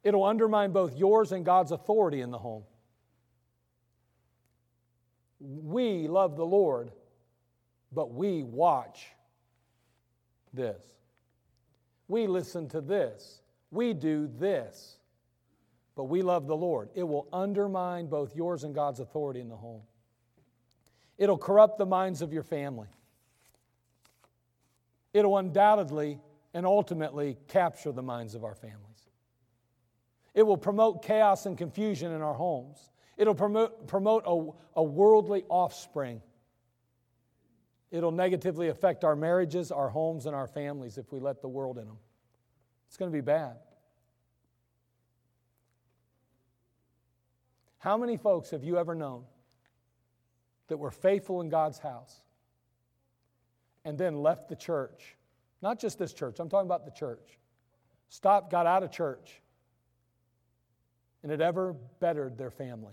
It'll 0.07 0.25
undermine 0.25 0.73
both 0.73 0.95
yours 0.95 1.33
and 1.33 1.47
God's 1.47 1.73
authority 1.73 2.21
in 2.21 2.31
the 2.31 2.37
home. 2.37 2.65
We 5.41 6.09
love 6.09 6.37
the 6.37 6.45
Lord, 6.45 6.93
but 7.91 8.13
we 8.13 8.43
watch 8.43 9.07
this. 10.53 10.85
We 12.07 12.27
listen 12.27 12.69
to 12.69 12.83
this. 12.83 13.41
We 13.71 13.95
do 13.95 14.29
this. 14.39 14.99
But 15.97 16.05
we 16.05 16.21
love 16.21 16.47
the 16.47 16.55
Lord. 16.55 16.91
It 16.95 17.05
will 17.05 17.29
undermine 17.33 18.09
both 18.09 18.37
yours 18.37 18.63
and 18.63 18.75
God's 18.75 19.01
authority 19.01 19.41
in 19.41 19.49
the 19.49 19.57
home. 19.57 19.81
It'll 21.19 21.39
corrupt 21.39 21.79
the 21.79 21.87
minds 21.87 22.23
of 22.23 22.33
your 22.33 22.43
family. 22.43 22.89
It'll 25.13 25.37
undoubtedly 25.37 26.19
and 26.55 26.67
ultimately 26.67 27.39
capture 27.49 27.93
the 27.93 28.03
minds 28.03 28.35
of 28.35 28.45
our 28.45 28.55
families. 28.55 28.81
It 30.35 30.43
will 30.45 30.57
promote 30.57 31.03
chaos 31.03 31.47
and 31.47 31.57
confusion 31.57 32.13
in 32.13 32.23
our 32.23 32.35
homes. 32.35 32.91
It'll 33.17 33.35
promote, 33.35 33.87
promote 33.87 34.25
a, 34.27 34.81
a 34.81 34.83
worldly 34.83 35.45
offspring 35.49 36.23
It'll 37.93 38.11
negatively 38.11 38.69
affect 38.69 39.05
our 39.05 39.15
marriages, 39.15 39.71
our 39.71 39.91
homes, 39.91 40.25
and 40.25 40.35
our 40.35 40.47
families 40.47 40.97
if 40.97 41.13
we 41.13 41.21
let 41.21 41.43
the 41.43 41.49
world 41.49 41.77
in 41.77 41.85
them. 41.85 41.99
It's 42.89 42.97
going 42.97 43.11
to 43.11 43.15
be 43.15 43.21
bad. 43.21 43.57
How 47.77 47.99
many 47.99 48.17
folks 48.17 48.51
have 48.51 48.65
you 48.65 48.79
ever 48.79 48.95
known 48.95 49.25
that 50.69 50.77
were 50.77 50.91
faithful 50.91 51.41
in 51.41 51.49
God's 51.49 51.79
house 51.79 52.23
and 53.85 53.99
then 53.99 54.17
left 54.17 54.49
the 54.49 54.57
church? 54.57 55.17
Not 55.61 55.79
just 55.79 55.99
this 55.99 56.13
church, 56.13 56.41
I'm 56.41 56.49
talking 56.49 56.67
about 56.67 56.85
the 56.85 56.91
church. 56.91 57.39
Stopped, 58.09 58.51
got 58.51 58.67
out 58.67 58.83
of 58.83 58.91
church, 58.91 59.41
and 61.23 61.33
it 61.33 61.41
ever 61.41 61.75
bettered 62.01 62.37
their 62.37 62.51
family. 62.51 62.93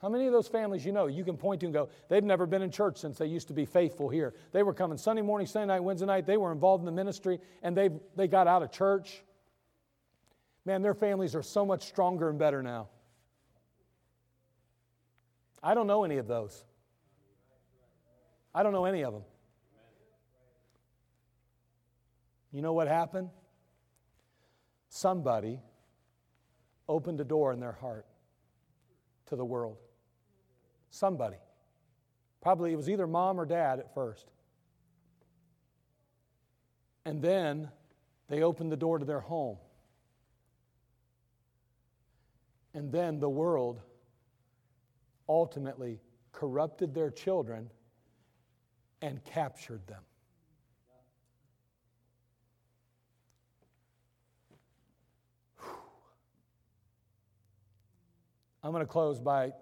How 0.00 0.08
many 0.08 0.26
of 0.26 0.32
those 0.32 0.46
families 0.46 0.86
you 0.86 0.92
know 0.92 1.06
you 1.06 1.24
can 1.24 1.36
point 1.36 1.60
to 1.60 1.66
and 1.66 1.72
go, 1.72 1.88
they've 2.08 2.22
never 2.22 2.46
been 2.46 2.62
in 2.62 2.70
church 2.70 2.98
since 2.98 3.18
they 3.18 3.26
used 3.26 3.48
to 3.48 3.54
be 3.54 3.64
faithful 3.64 4.08
here? 4.08 4.34
They 4.52 4.62
were 4.62 4.72
coming 4.72 4.96
Sunday 4.96 5.22
morning, 5.22 5.46
Sunday 5.46 5.66
night, 5.66 5.80
Wednesday 5.80 6.06
night. 6.06 6.24
They 6.24 6.36
were 6.36 6.52
involved 6.52 6.82
in 6.82 6.86
the 6.86 6.92
ministry 6.92 7.40
and 7.62 7.76
they 7.76 7.90
they 8.14 8.28
got 8.28 8.46
out 8.46 8.62
of 8.62 8.70
church. 8.70 9.24
Man, 10.64 10.82
their 10.82 10.94
families 10.94 11.34
are 11.34 11.42
so 11.42 11.66
much 11.66 11.88
stronger 11.88 12.28
and 12.28 12.38
better 12.38 12.62
now. 12.62 12.88
I 15.62 15.74
don't 15.74 15.86
know 15.86 16.04
any 16.04 16.18
of 16.18 16.26
those. 16.26 16.64
I 18.54 18.62
don't 18.62 18.72
know 18.72 18.84
any 18.84 19.02
of 19.04 19.12
them. 19.12 19.24
You 22.52 22.62
know 22.62 22.72
what 22.72 22.88
happened? 22.88 23.30
Somebody 24.88 25.60
opened 26.88 27.20
a 27.20 27.24
door 27.24 27.52
in 27.52 27.60
their 27.60 27.72
heart 27.72 28.06
to 29.26 29.36
the 29.36 29.44
world. 29.44 29.76
Somebody. 30.90 31.36
Probably 32.40 32.72
it 32.72 32.76
was 32.76 32.88
either 32.88 33.06
mom 33.06 33.38
or 33.38 33.44
dad 33.44 33.78
at 33.78 33.92
first. 33.94 34.30
And 37.04 37.20
then 37.20 37.70
they 38.28 38.42
opened 38.42 38.72
the 38.72 38.76
door 38.76 38.98
to 38.98 39.04
their 39.04 39.20
home. 39.20 39.58
And 42.74 42.90
then 42.92 43.18
the 43.18 43.28
world 43.28 43.80
ultimately 45.28 46.00
corrupted 46.32 46.94
their 46.94 47.10
children 47.10 47.70
and 49.02 49.24
captured 49.24 49.86
them. 49.86 50.02
I'm 58.62 58.72
going 58.72 58.84
to 58.84 58.90
close 58.90 59.20
by 59.20 59.52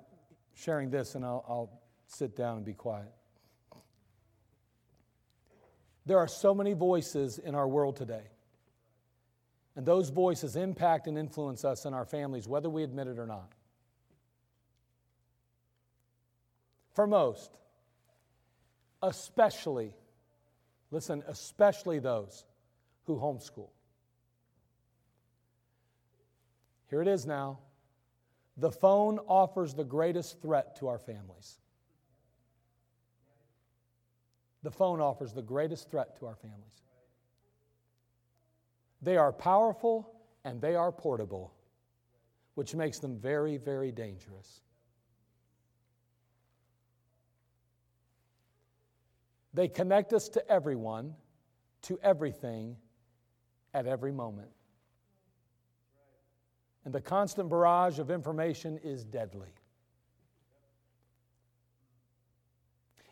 sharing 0.54 0.90
this, 0.90 1.14
and 1.14 1.24
I'll, 1.24 1.44
I'll 1.48 1.80
sit 2.06 2.34
down 2.34 2.56
and 2.56 2.64
be 2.64 2.72
quiet. 2.72 3.12
There 6.06 6.18
are 6.18 6.28
so 6.28 6.54
many 6.54 6.72
voices 6.72 7.38
in 7.38 7.54
our 7.54 7.68
world 7.68 7.96
today. 7.96 8.24
And 9.74 9.84
those 9.84 10.08
voices 10.08 10.56
impact 10.56 11.06
and 11.06 11.18
influence 11.18 11.64
us 11.64 11.84
and 11.84 11.94
our 11.94 12.06
families, 12.06 12.48
whether 12.48 12.70
we 12.70 12.82
admit 12.82 13.08
it 13.08 13.18
or 13.18 13.26
not. 13.26 13.52
For 16.97 17.07
most, 17.07 17.51
especially, 19.03 19.92
listen, 20.90 21.22
especially 21.28 21.99
those 21.99 22.47
who 23.05 23.16
homeschool. 23.16 23.68
Here 26.88 27.03
it 27.03 27.09
is 27.09 27.26
now. 27.26 27.59
The 28.57 28.70
phone 28.70 29.18
offers 29.28 29.74
the 29.74 29.84
greatest 29.84 30.40
threat 30.40 30.76
to 30.76 30.88
our 30.88 30.99
families. 30.99 31.59
The 34.62 34.70
phone 34.70 35.03
offers 35.03 35.34
the 35.34 35.42
greatest 35.42 35.90
threat 35.90 36.18
to 36.20 36.26
our 36.26 36.36
families. 36.36 36.82
They 39.03 39.18
are 39.18 39.34
powerful 39.34 40.11
and 40.47 40.62
they 40.62 40.74
are 40.74 40.92
portable, 40.92 41.53
which 42.55 42.74
makes 42.74 43.01
them 43.01 43.18
very, 43.18 43.59
very 43.59 43.92
dangerous. 43.92 44.62
They 49.57 49.66
connect 49.66 50.12
us 50.12 50.28
to 50.30 50.48
everyone, 50.48 51.14
to 51.82 51.98
everything, 52.02 52.76
at 53.74 53.86
every 53.86 54.12
moment 54.12 54.50
and 56.86 56.94
the 56.94 57.00
constant 57.00 57.50
barrage 57.50 57.98
of 57.98 58.12
information 58.12 58.78
is 58.78 59.04
deadly. 59.04 59.48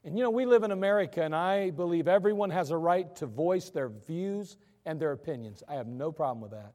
And 0.05 0.17
you 0.17 0.23
know, 0.23 0.31
we 0.31 0.47
live 0.47 0.63
in 0.63 0.71
America, 0.71 1.25
and 1.25 1.35
I 1.35 1.71
believe 1.71 2.07
everyone 2.07 2.51
has 2.51 2.71
a 2.71 2.77
right 2.77 3.15
to 3.17 3.27
voice 3.27 3.71
their 3.71 3.89
views 3.89 4.59
and 4.87 5.01
their 5.01 5.11
opinions. 5.11 5.65
I 5.67 5.75
have 5.75 5.89
no 5.89 6.13
problem 6.13 6.41
with 6.41 6.53
that. 6.53 6.75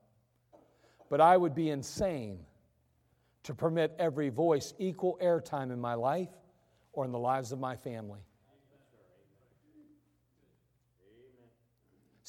But 1.10 1.22
I 1.22 1.38
would 1.38 1.56
be 1.56 1.70
insane 1.70 2.40
to 3.44 3.54
permit 3.54 3.96
every 3.98 4.28
voice 4.28 4.74
equal 4.78 5.18
airtime 5.24 5.72
in 5.72 5.80
my 5.80 5.94
life 5.94 6.30
or 6.92 7.06
in 7.06 7.14
the 7.14 7.20
lives 7.20 7.54
of 7.54 7.60
my 7.62 7.78
family. 7.78 8.26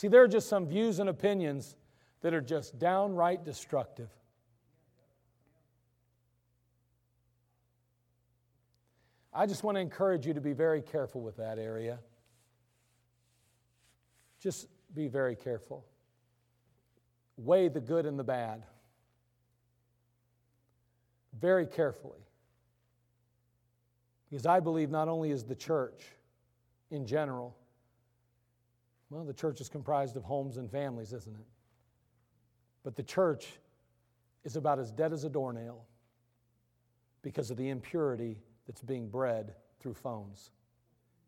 See, 0.01 0.09
there 0.09 0.23
are 0.23 0.29
just 0.29 0.49
some 0.49 0.67
views 0.67 0.99
and 0.99 1.11
opinions 1.11 1.77
that 2.23 2.33
are 2.33 2.41
just 2.41 2.79
downright 2.79 3.45
destructive. 3.45 4.09
I 9.31 9.45
just 9.45 9.63
want 9.63 9.77
to 9.77 9.81
encourage 9.83 10.27
you 10.27 10.33
to 10.33 10.41
be 10.41 10.55
very 10.55 10.81
careful 10.81 11.21
with 11.21 11.37
that 11.37 11.59
area. 11.59 11.99
Just 14.43 14.69
be 14.95 15.07
very 15.07 15.37
careful. 15.37 15.85
Weigh 17.37 17.69
the 17.69 17.83
good 17.83 18.07
and 18.07 18.19
the 18.19 18.25
bad 18.25 18.63
very 21.39 21.67
carefully. 21.67 22.25
Because 24.31 24.47
I 24.47 24.61
believe 24.61 24.89
not 24.89 25.09
only 25.09 25.31
is 25.31 25.45
the 25.45 25.55
church 25.55 26.07
in 26.91 27.05
general, 27.05 27.55
well, 29.11 29.25
the 29.25 29.35
church 29.35 29.61
is 29.61 29.69
comprised 29.69 30.17
of 30.17 30.23
homes 30.23 30.57
and 30.57 30.71
families, 30.71 31.13
isn't 31.13 31.35
it? 31.35 31.47
But 32.85 32.95
the 32.97 33.03
church 33.03 33.49
is 34.45 34.57
about 34.57 34.79
as 34.79 34.93
dead 34.93 35.13
as 35.13 35.25
a 35.25 35.29
doornail 35.29 35.85
because 37.23 37.51
of 37.51 37.57
the 37.57 37.69
impurity 37.69 38.39
that's 38.67 38.83
being 38.83 39.09
bred 39.09 39.55
through 39.81 39.95
phones 39.95 40.51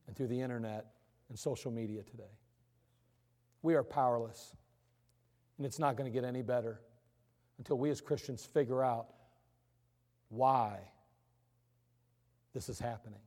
and 0.06 0.16
through 0.16 0.28
the 0.28 0.40
internet 0.40 0.86
and 1.28 1.38
social 1.38 1.70
media 1.70 2.02
today. 2.02 2.30
We 3.62 3.74
are 3.74 3.82
powerless, 3.82 4.54
and 5.58 5.66
it's 5.66 5.78
not 5.78 5.96
going 5.96 6.10
to 6.10 6.14
get 6.14 6.26
any 6.26 6.42
better 6.42 6.80
until 7.58 7.78
we 7.78 7.90
as 7.90 8.00
Christians 8.00 8.44
figure 8.44 8.82
out 8.82 9.08
why 10.28 10.78
this 12.54 12.68
is 12.68 12.78
happening. 12.78 13.20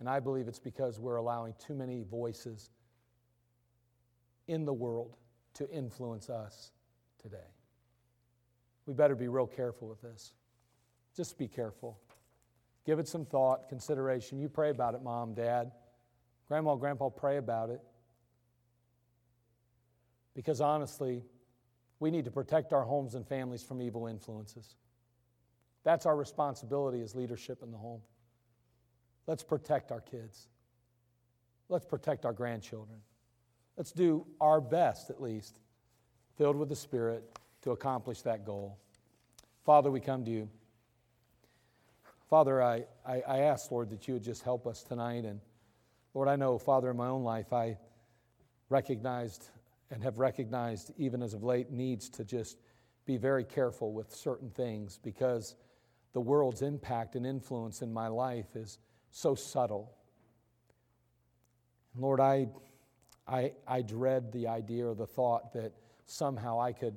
And 0.00 0.08
I 0.08 0.20
believe 0.20 0.48
it's 0.48 0.58
because 0.58 0.98
we're 0.98 1.16
allowing 1.16 1.54
too 1.64 1.74
many 1.74 2.02
voices 2.02 2.70
in 4.46 4.64
the 4.64 4.72
world 4.72 5.16
to 5.54 5.70
influence 5.70 6.30
us 6.30 6.72
today. 7.20 7.36
We 8.86 8.94
better 8.94 9.14
be 9.14 9.28
real 9.28 9.46
careful 9.46 9.88
with 9.88 10.02
this. 10.02 10.32
Just 11.16 11.38
be 11.38 11.46
careful. 11.46 11.98
Give 12.84 12.98
it 12.98 13.06
some 13.06 13.24
thought, 13.24 13.68
consideration. 13.68 14.38
You 14.38 14.48
pray 14.48 14.70
about 14.70 14.94
it, 14.94 15.02
mom, 15.02 15.34
dad. 15.34 15.72
Grandma, 16.48 16.74
grandpa, 16.74 17.08
pray 17.10 17.36
about 17.36 17.70
it. 17.70 17.80
Because 20.34 20.60
honestly, 20.60 21.22
we 22.00 22.10
need 22.10 22.24
to 22.24 22.30
protect 22.30 22.72
our 22.72 22.82
homes 22.82 23.14
and 23.14 23.26
families 23.26 23.62
from 23.62 23.80
evil 23.80 24.06
influences. 24.06 24.74
That's 25.84 26.06
our 26.06 26.16
responsibility 26.16 27.00
as 27.02 27.14
leadership 27.14 27.62
in 27.62 27.70
the 27.70 27.78
home. 27.78 28.00
Let's 29.26 29.44
protect 29.44 29.92
our 29.92 30.00
kids. 30.00 30.48
Let's 31.68 31.84
protect 31.84 32.24
our 32.24 32.32
grandchildren. 32.32 32.98
Let's 33.76 33.92
do 33.92 34.26
our 34.40 34.60
best, 34.60 35.10
at 35.10 35.20
least, 35.20 35.58
filled 36.36 36.56
with 36.56 36.68
the 36.68 36.76
Spirit, 36.76 37.38
to 37.62 37.70
accomplish 37.70 38.22
that 38.22 38.44
goal. 38.44 38.78
Father, 39.64 39.90
we 39.90 40.00
come 40.00 40.24
to 40.24 40.30
you. 40.30 40.48
Father, 42.28 42.62
I, 42.62 42.84
I, 43.06 43.22
I 43.26 43.38
ask, 43.40 43.70
Lord, 43.70 43.90
that 43.90 44.08
you 44.08 44.14
would 44.14 44.24
just 44.24 44.42
help 44.42 44.66
us 44.66 44.82
tonight. 44.82 45.24
And 45.24 45.40
Lord, 46.14 46.28
I 46.28 46.36
know, 46.36 46.58
Father, 46.58 46.90
in 46.90 46.96
my 46.96 47.08
own 47.08 47.22
life, 47.22 47.52
I 47.52 47.76
recognized 48.68 49.50
and 49.90 50.02
have 50.02 50.18
recognized, 50.18 50.92
even 50.96 51.22
as 51.22 51.34
of 51.34 51.42
late, 51.42 51.70
needs 51.70 52.08
to 52.08 52.24
just 52.24 52.56
be 53.04 53.16
very 53.16 53.44
careful 53.44 53.92
with 53.92 54.12
certain 54.14 54.48
things 54.50 54.98
because 55.02 55.54
the 56.14 56.20
world's 56.20 56.62
impact 56.62 57.14
and 57.14 57.26
influence 57.26 57.82
in 57.82 57.92
my 57.92 58.08
life 58.08 58.56
is 58.56 58.78
so 59.10 59.34
subtle. 59.34 59.92
Lord, 61.94 62.20
I, 62.20 62.48
I, 63.26 63.52
I 63.66 63.82
dread 63.82 64.32
the 64.32 64.48
idea 64.48 64.86
or 64.86 64.94
the 64.94 65.06
thought 65.06 65.52
that 65.54 65.72
somehow 66.06 66.60
I 66.60 66.72
could 66.72 66.96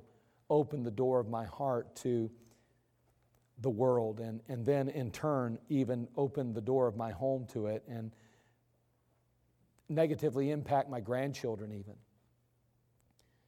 open 0.50 0.84
the 0.84 0.92
door 0.92 1.20
of 1.20 1.28
my 1.28 1.46
heart 1.46 1.96
to 1.98 2.30
the 3.60 3.70
world 3.70 4.20
and, 4.20 4.42
and 4.50 4.66
then 4.66 4.90
in 4.90 5.12
turn 5.12 5.58
even 5.70 6.08
open 6.18 6.54
the 6.54 6.62
door 6.62 6.88
of 6.88 6.96
my 6.96 7.12
home 7.12 7.46
to 7.54 7.68
it 7.68 7.84
and 7.88 8.12
negatively 9.88 10.52
impact 10.52 10.90
my 10.90 11.00
grandchildren 11.00 11.72
even. 11.72 11.96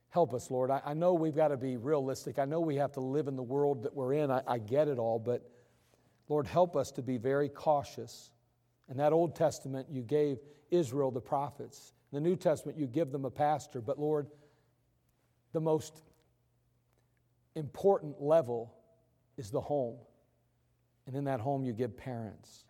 Help 0.10 0.34
us, 0.34 0.50
Lord. 0.50 0.72
I, 0.72 0.82
I 0.86 0.94
know 0.94 1.14
we've 1.14 1.36
got 1.36 1.50
to 1.50 1.58
be 1.58 1.78
realistic. 1.78 2.40
I 2.40 2.46
know 2.46 2.60
we 2.60 2.76
have 2.76 2.94
to 2.94 3.02
live 3.02 3.28
in 3.28 3.36
the 3.36 3.44
world 3.44 3.84
that 3.84 3.94
we're 3.94 4.14
in. 4.14 4.32
I, 4.32 4.42
I 4.48 4.58
get 4.58 4.88
it 4.88 4.98
all, 4.98 5.20
but 5.20 5.50
Lord, 6.30 6.48
help 6.48 6.76
us 6.76 6.92
to 6.92 7.02
be 7.02 7.18
very 7.18 7.50
cautious. 7.50 8.32
In 8.90 8.98
that 8.98 9.14
Old 9.14 9.36
Testament, 9.36 9.88
you 9.90 10.02
gave 10.02 10.38
Israel 10.72 11.12
the 11.12 11.22
prophets. 11.22 11.94
In 12.12 12.24
the 12.24 12.30
New 12.30 12.36
Testament, 12.36 12.78
you 12.78 12.88
give 12.88 13.12
them 13.12 13.26
a 13.26 13.30
pastor. 13.30 13.82
But 13.82 14.00
Lord, 14.00 14.28
the 15.54 15.60
most 15.60 16.02
important 17.56 18.22
level 18.22 18.74
is 19.38 19.52
the 19.52 19.62
home. 19.62 19.98
And 21.06 21.16
in 21.16 21.26
that 21.26 21.40
home, 21.40 21.64
you 21.64 21.74
give 21.74 21.98
parents. 21.98 22.66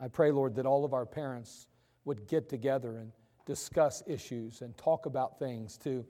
I 0.00 0.08
pray, 0.08 0.30
Lord, 0.30 0.54
that 0.56 0.66
all 0.66 0.84
of 0.84 0.94
our 0.94 1.06
parents 1.06 1.66
would 2.04 2.26
get 2.26 2.48
together 2.48 2.98
and 2.98 3.12
discuss 3.46 4.02
issues 4.06 4.62
and 4.62 4.76
talk 4.76 5.06
about 5.06 5.38
things 5.38 5.76
to, 5.78 6.04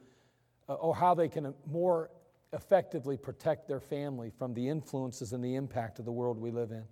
uh, 0.69 0.75
or 0.75 0.95
how 0.95 1.15
they 1.15 1.29
can 1.29 1.55
more 1.71 2.11
effectively 2.53 3.17
protect 3.17 3.69
their 3.69 3.81
family 3.81 4.31
from 4.39 4.55
the 4.55 4.69
influences 4.69 5.33
and 5.33 5.45
the 5.45 5.55
impact 5.55 5.99
of 5.99 6.05
the 6.05 6.13
world 6.13 6.39
we 6.39 6.51
live 6.51 6.71
in 6.71 6.85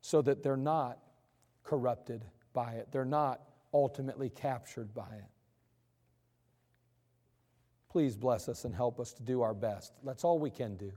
so 0.00 0.20
that 0.22 0.42
they're 0.42 0.56
not 0.56 0.98
corrupted 1.62 2.24
by 2.52 2.72
it, 2.72 2.88
they're 2.90 3.04
not 3.04 3.40
ultimately 3.72 4.28
captured 4.28 4.94
by 4.94 5.14
it. 5.16 5.30
Please 7.90 8.16
bless 8.16 8.48
us 8.48 8.64
and 8.64 8.74
help 8.74 8.98
us 8.98 9.12
to 9.12 9.22
do 9.22 9.42
our 9.42 9.54
best. 9.54 9.92
That's 10.04 10.24
all 10.24 10.38
we 10.38 10.50
can 10.50 10.76
do 10.76 10.92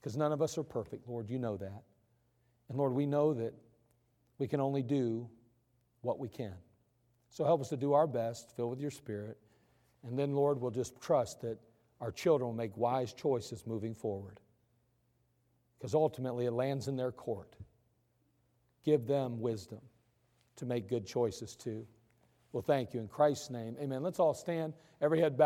because 0.00 0.16
none 0.16 0.32
of 0.32 0.42
us 0.42 0.58
are 0.58 0.62
perfect, 0.62 1.08
Lord. 1.08 1.30
You 1.30 1.38
know 1.38 1.56
that. 1.56 1.82
And 2.68 2.78
Lord, 2.78 2.92
we 2.92 3.06
know 3.06 3.32
that 3.34 3.54
we 4.38 4.48
can 4.48 4.60
only 4.60 4.82
do 4.82 5.28
what 6.00 6.18
we 6.18 6.28
can. 6.28 6.54
So 7.30 7.44
help 7.44 7.60
us 7.60 7.68
to 7.70 7.76
do 7.76 7.92
our 7.92 8.06
best, 8.06 8.54
fill 8.56 8.68
with 8.68 8.80
your 8.80 8.90
spirit. 8.90 9.38
And 10.04 10.18
then, 10.18 10.34
Lord, 10.34 10.60
we'll 10.60 10.70
just 10.70 11.00
trust 11.00 11.40
that 11.42 11.58
our 12.00 12.10
children 12.10 12.48
will 12.48 12.56
make 12.56 12.76
wise 12.76 13.12
choices 13.12 13.66
moving 13.66 13.94
forward. 13.94 14.40
Because 15.78 15.94
ultimately 15.94 16.46
it 16.46 16.52
lands 16.52 16.88
in 16.88 16.96
their 16.96 17.12
court. 17.12 17.54
Give 18.84 19.06
them 19.06 19.40
wisdom 19.40 19.80
to 20.56 20.66
make 20.66 20.88
good 20.88 21.06
choices 21.06 21.56
too. 21.56 21.86
Well, 22.52 22.62
thank 22.62 22.92
you. 22.94 23.00
In 23.00 23.08
Christ's 23.08 23.50
name, 23.50 23.76
amen. 23.80 24.02
Let's 24.02 24.20
all 24.20 24.34
stand, 24.34 24.74
every 25.00 25.20
head 25.20 25.36
back. 25.36 25.40